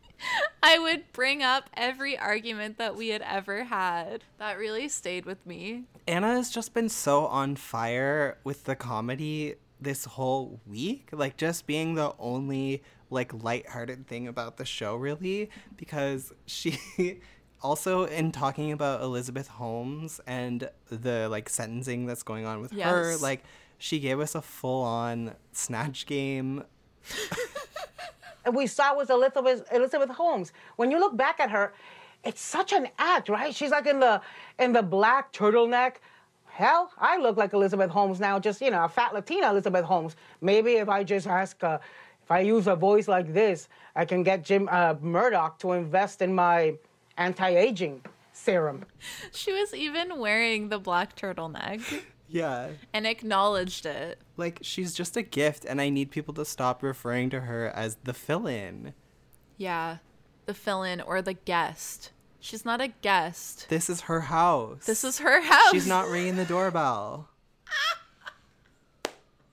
I 0.68 0.80
would 0.80 1.13
bring 1.13 1.41
up 1.43 1.70
every 1.76 2.18
argument 2.18 2.78
that 2.78 2.97
we 2.97 3.07
had 3.07 3.22
ever 3.22 3.63
had. 3.63 4.26
That 4.38 4.57
really 4.57 4.89
stayed 4.89 5.26
with 5.26 5.45
me. 5.45 5.86
Ana 6.09 6.34
has 6.34 6.49
just 6.49 6.74
been 6.74 6.89
so 6.89 7.26
on 7.28 7.55
fire 7.55 8.38
with 8.43 8.65
the 8.65 8.76
comedy 8.76 9.55
this 9.80 10.03
whole 10.03 10.59
week. 10.68 11.07
Like, 11.13 11.38
just 11.38 11.68
being 11.68 11.95
the 11.95 12.13
only, 12.20 12.84
like, 13.09 13.34
lighthearted 13.34 14.07
thing 14.07 14.28
about 14.28 14.57
the 14.57 14.65
show, 14.65 14.97
really. 14.97 15.49
Because 15.78 16.34
she 16.47 16.78
also, 17.61 18.03
in 18.03 18.34
talking 18.34 18.74
about 18.74 19.01
Elizabeth 19.01 19.47
Holmes 19.47 20.20
and 20.28 20.70
the, 20.89 21.30
like, 21.30 21.47
sentencing 21.47 22.07
that's 22.07 22.24
going 22.24 22.45
on 22.45 22.59
with 22.59 22.74
her, 22.74 23.15
like, 23.22 23.45
she 23.78 24.01
gave 24.01 24.20
us 24.20 24.36
a 24.36 24.41
full 24.41 24.84
on 24.84 25.34
snatch 25.53 26.05
game. 26.07 26.65
We 28.52 28.68
saw 28.68 28.95
was 28.95 29.10
Elizabeth 29.10 29.64
Elizabeth 29.72 30.10
Holmes. 30.10 30.54
When 30.76 30.91
you 30.91 31.00
look 31.00 31.18
back 31.18 31.39
at 31.39 31.50
her, 31.52 31.74
it's 32.24 32.41
such 32.41 32.74
an 32.74 32.88
act, 32.98 33.30
right? 33.30 33.54
She's 33.54 33.72
like 33.72 33.88
in 33.88 34.00
the 34.00 34.22
in 34.60 34.74
the 34.74 34.84
black 34.84 35.34
turtleneck. 35.34 35.95
Hell, 36.45 36.91
I 36.98 37.18
look 37.18 37.38
like 37.38 37.54
Elizabeth 37.54 37.91
Holmes 37.91 38.20
now, 38.20 38.39
just 38.39 38.62
you 38.62 38.72
know, 38.72 38.86
a 38.86 38.89
fat 38.89 39.14
Latina 39.14 39.52
Elizabeth 39.52 39.86
Holmes. 39.86 40.16
Maybe 40.41 40.74
if 40.74 40.89
I 40.89 41.04
just 41.04 41.28
ask, 41.28 41.64
uh, 41.64 41.78
if 42.24 42.32
I 42.32 42.39
use 42.39 42.68
a 42.68 42.76
voice 42.76 43.08
like 43.08 43.32
this, 43.32 43.70
I 43.95 44.06
can 44.06 44.24
get 44.24 44.43
Jim 44.43 44.68
uh, 44.72 44.95
Murdoch 45.00 45.60
to 45.60 45.74
invest 45.74 46.22
in 46.22 46.34
my 46.34 46.76
anti-aging 47.18 48.02
serum. 48.34 48.86
She 49.32 49.52
was 49.54 49.74
even 49.74 50.20
wearing 50.20 50.70
the 50.70 50.80
black 50.80 51.16
turtleneck 51.16 51.82
Yeah. 52.30 52.70
and 52.94 53.08
acknowledged 53.08 53.86
it. 53.86 54.20
Like, 54.36 54.60
she's 54.62 54.94
just 54.94 55.16
a 55.18 55.22
gift, 55.22 55.66
and 55.66 55.80
I 55.80 55.90
need 55.90 56.12
people 56.12 56.34
to 56.36 56.46
stop 56.46 56.84
referring 56.84 57.30
to 57.32 57.42
her 57.42 57.68
as 57.70 57.98
the 58.04 58.14
fill 58.14 58.48
in. 58.48 58.94
Yeah, 59.58 59.98
the 60.46 60.54
fill 60.54 60.84
in 60.84 61.02
or 61.02 61.22
the 61.22 61.34
guest. 61.34 62.12
She's 62.40 62.64
not 62.66 62.82
a 62.82 62.90
guest. 62.90 63.68
This 63.70 63.90
is 63.90 64.02
her 64.02 64.22
house. 64.22 64.86
This 64.86 65.04
is 65.04 65.20
her 65.20 65.42
house. 65.42 65.72
She's 65.72 65.88
not 65.88 66.08
ringing 66.10 66.36
the 66.36 66.46
doorbell. 66.46 67.30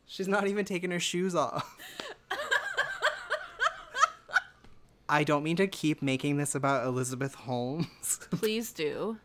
She's 0.07 0.29
not 0.29 0.47
even 0.47 0.65
taking 0.65 0.93
her 0.93 1.01
shoes 1.01 1.35
off. 1.35 1.77
I 5.09 5.25
don't 5.25 5.43
mean 5.43 5.57
to 5.57 5.67
keep 5.67 6.03
making 6.03 6.37
this 6.37 6.55
about 6.55 6.87
Elizabeth 6.87 7.35
Holmes, 7.35 8.21
Please 8.31 8.73
do. 8.73 9.19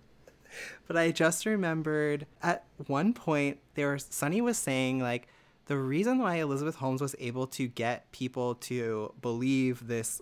But 0.87 0.97
I 0.97 1.11
just 1.11 1.45
remembered 1.45 2.25
at 2.41 2.63
one 2.87 3.13
point 3.13 3.59
there 3.75 3.91
was 3.93 4.07
Sunny 4.09 4.41
was 4.41 4.57
saying 4.57 4.99
like 4.99 5.27
the 5.67 5.77
reason 5.77 6.17
why 6.19 6.35
Elizabeth 6.37 6.75
Holmes 6.75 7.01
was 7.01 7.15
able 7.19 7.45
to 7.47 7.67
get 7.67 8.11
people 8.11 8.55
to 8.55 9.13
believe 9.21 9.87
this 9.87 10.21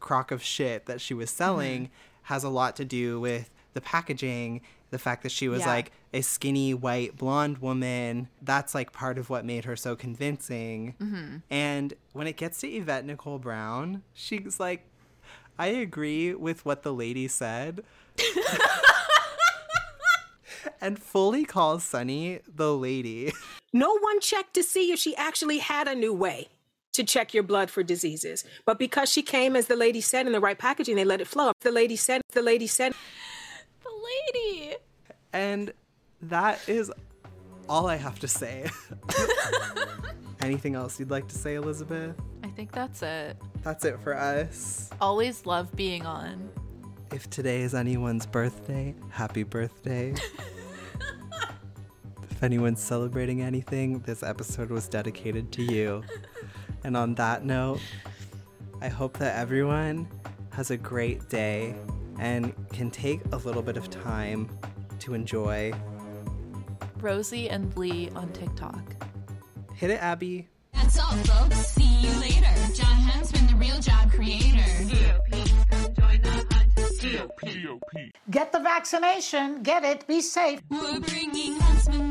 crock 0.00 0.30
of 0.30 0.42
shit 0.42 0.86
that 0.86 1.00
she 1.00 1.14
was 1.14 1.30
selling 1.30 1.90
has 2.22 2.42
a 2.44 2.48
lot 2.48 2.74
to 2.76 2.84
do 2.84 3.20
with 3.20 3.50
the 3.74 3.80
packaging, 3.80 4.60
the 4.90 4.98
fact 4.98 5.22
that 5.22 5.30
she 5.30 5.48
was 5.48 5.60
Yeah. 5.60 5.68
like 5.68 5.92
a 6.12 6.22
skinny 6.22 6.74
white 6.74 7.16
blonde 7.16 7.58
woman. 7.58 8.28
That's 8.42 8.74
like 8.74 8.92
part 8.92 9.16
of 9.18 9.30
what 9.30 9.44
made 9.44 9.64
her 9.64 9.76
so 9.76 9.94
convincing. 9.94 10.94
Mhm. 11.00 11.42
And 11.50 11.94
when 12.12 12.26
it 12.26 12.36
gets 12.36 12.60
to 12.62 12.68
Yvette 12.68 13.04
Nicole 13.04 13.38
Brown, 13.38 14.02
she's 14.12 14.58
like, 14.58 14.84
I 15.56 15.68
agree 15.68 16.34
with 16.34 16.64
what 16.64 16.82
the 16.82 16.92
lady 16.92 17.28
said. 17.28 17.84
and 20.80 20.98
fully 20.98 21.44
calls 21.44 21.84
Sunny 21.84 22.40
the 22.46 22.76
lady. 22.76 23.32
No 23.72 23.96
one 23.98 24.20
checked 24.20 24.54
to 24.54 24.62
see 24.62 24.92
if 24.92 24.98
she 24.98 25.14
actually 25.16 25.58
had 25.58 25.86
a 25.86 25.94
new 25.94 26.12
way 26.12 26.48
to 26.92 27.04
check 27.04 27.32
your 27.32 27.42
blood 27.42 27.70
for 27.70 27.82
diseases. 27.82 28.44
But 28.64 28.78
because 28.78 29.10
she 29.10 29.22
came, 29.22 29.54
as 29.54 29.66
the 29.66 29.76
lady 29.76 30.00
said, 30.00 30.26
in 30.26 30.32
the 30.32 30.40
right 30.40 30.58
packaging, 30.58 30.96
they 30.96 31.04
let 31.04 31.20
it 31.20 31.28
flow. 31.28 31.52
The 31.60 31.70
lady 31.70 31.96
said, 31.96 32.20
the 32.32 32.42
lady 32.42 32.66
said, 32.66 32.94
The 33.82 34.34
lady. 34.34 34.74
And 35.32 35.72
that 36.22 36.68
is 36.68 36.90
all 37.68 37.86
I 37.86 37.96
have 37.96 38.18
to 38.20 38.28
say. 38.28 38.68
Anything 40.40 40.74
else 40.74 40.98
you'd 40.98 41.10
like 41.10 41.28
to 41.28 41.38
say, 41.38 41.54
Elizabeth? 41.54 42.16
I 42.42 42.48
think 42.48 42.72
that's 42.72 43.02
it. 43.02 43.36
That's 43.62 43.84
it 43.84 44.00
for 44.00 44.16
us. 44.16 44.90
Always 45.00 45.46
love 45.46 45.74
being 45.76 46.06
on. 46.06 46.50
If 47.12 47.28
today 47.28 47.62
is 47.62 47.74
anyone's 47.74 48.24
birthday, 48.24 48.94
happy 49.10 49.42
birthday. 49.42 50.10
if 52.30 52.42
anyone's 52.42 52.80
celebrating 52.80 53.42
anything, 53.42 53.98
this 54.00 54.22
episode 54.22 54.70
was 54.70 54.86
dedicated 54.86 55.50
to 55.52 55.62
you. 55.62 56.04
And 56.84 56.96
on 56.96 57.16
that 57.16 57.44
note, 57.44 57.80
I 58.80 58.88
hope 58.88 59.18
that 59.18 59.36
everyone 59.36 60.06
has 60.50 60.70
a 60.70 60.76
great 60.76 61.28
day 61.28 61.74
and 62.20 62.54
can 62.72 62.92
take 62.92 63.20
a 63.32 63.36
little 63.38 63.62
bit 63.62 63.76
of 63.76 63.90
time 63.90 64.48
to 65.00 65.14
enjoy. 65.14 65.72
Rosie 67.00 67.50
and 67.50 67.76
Lee 67.76 68.10
on 68.14 68.30
TikTok. 68.32 69.04
Hit 69.74 69.90
it, 69.90 70.00
Abby. 70.00 70.48
That's 70.72 71.00
all, 71.00 71.10
folks. 71.24 71.72
See 71.72 72.02
you 72.02 72.20
later. 72.20 72.46
Jon 72.72 72.86
Huntsman, 72.86 73.48
the 73.48 73.56
real 73.56 73.80
job 73.80 74.12
creator. 74.12 74.60
Get 78.30 78.52
the 78.52 78.60
vaccination. 78.60 79.62
Get 79.62 79.84
it. 79.84 80.06
Be 80.06 80.20
safe. 80.20 80.60
We're 80.68 81.00
bringing 81.00 81.58
Huntsman 81.58 82.09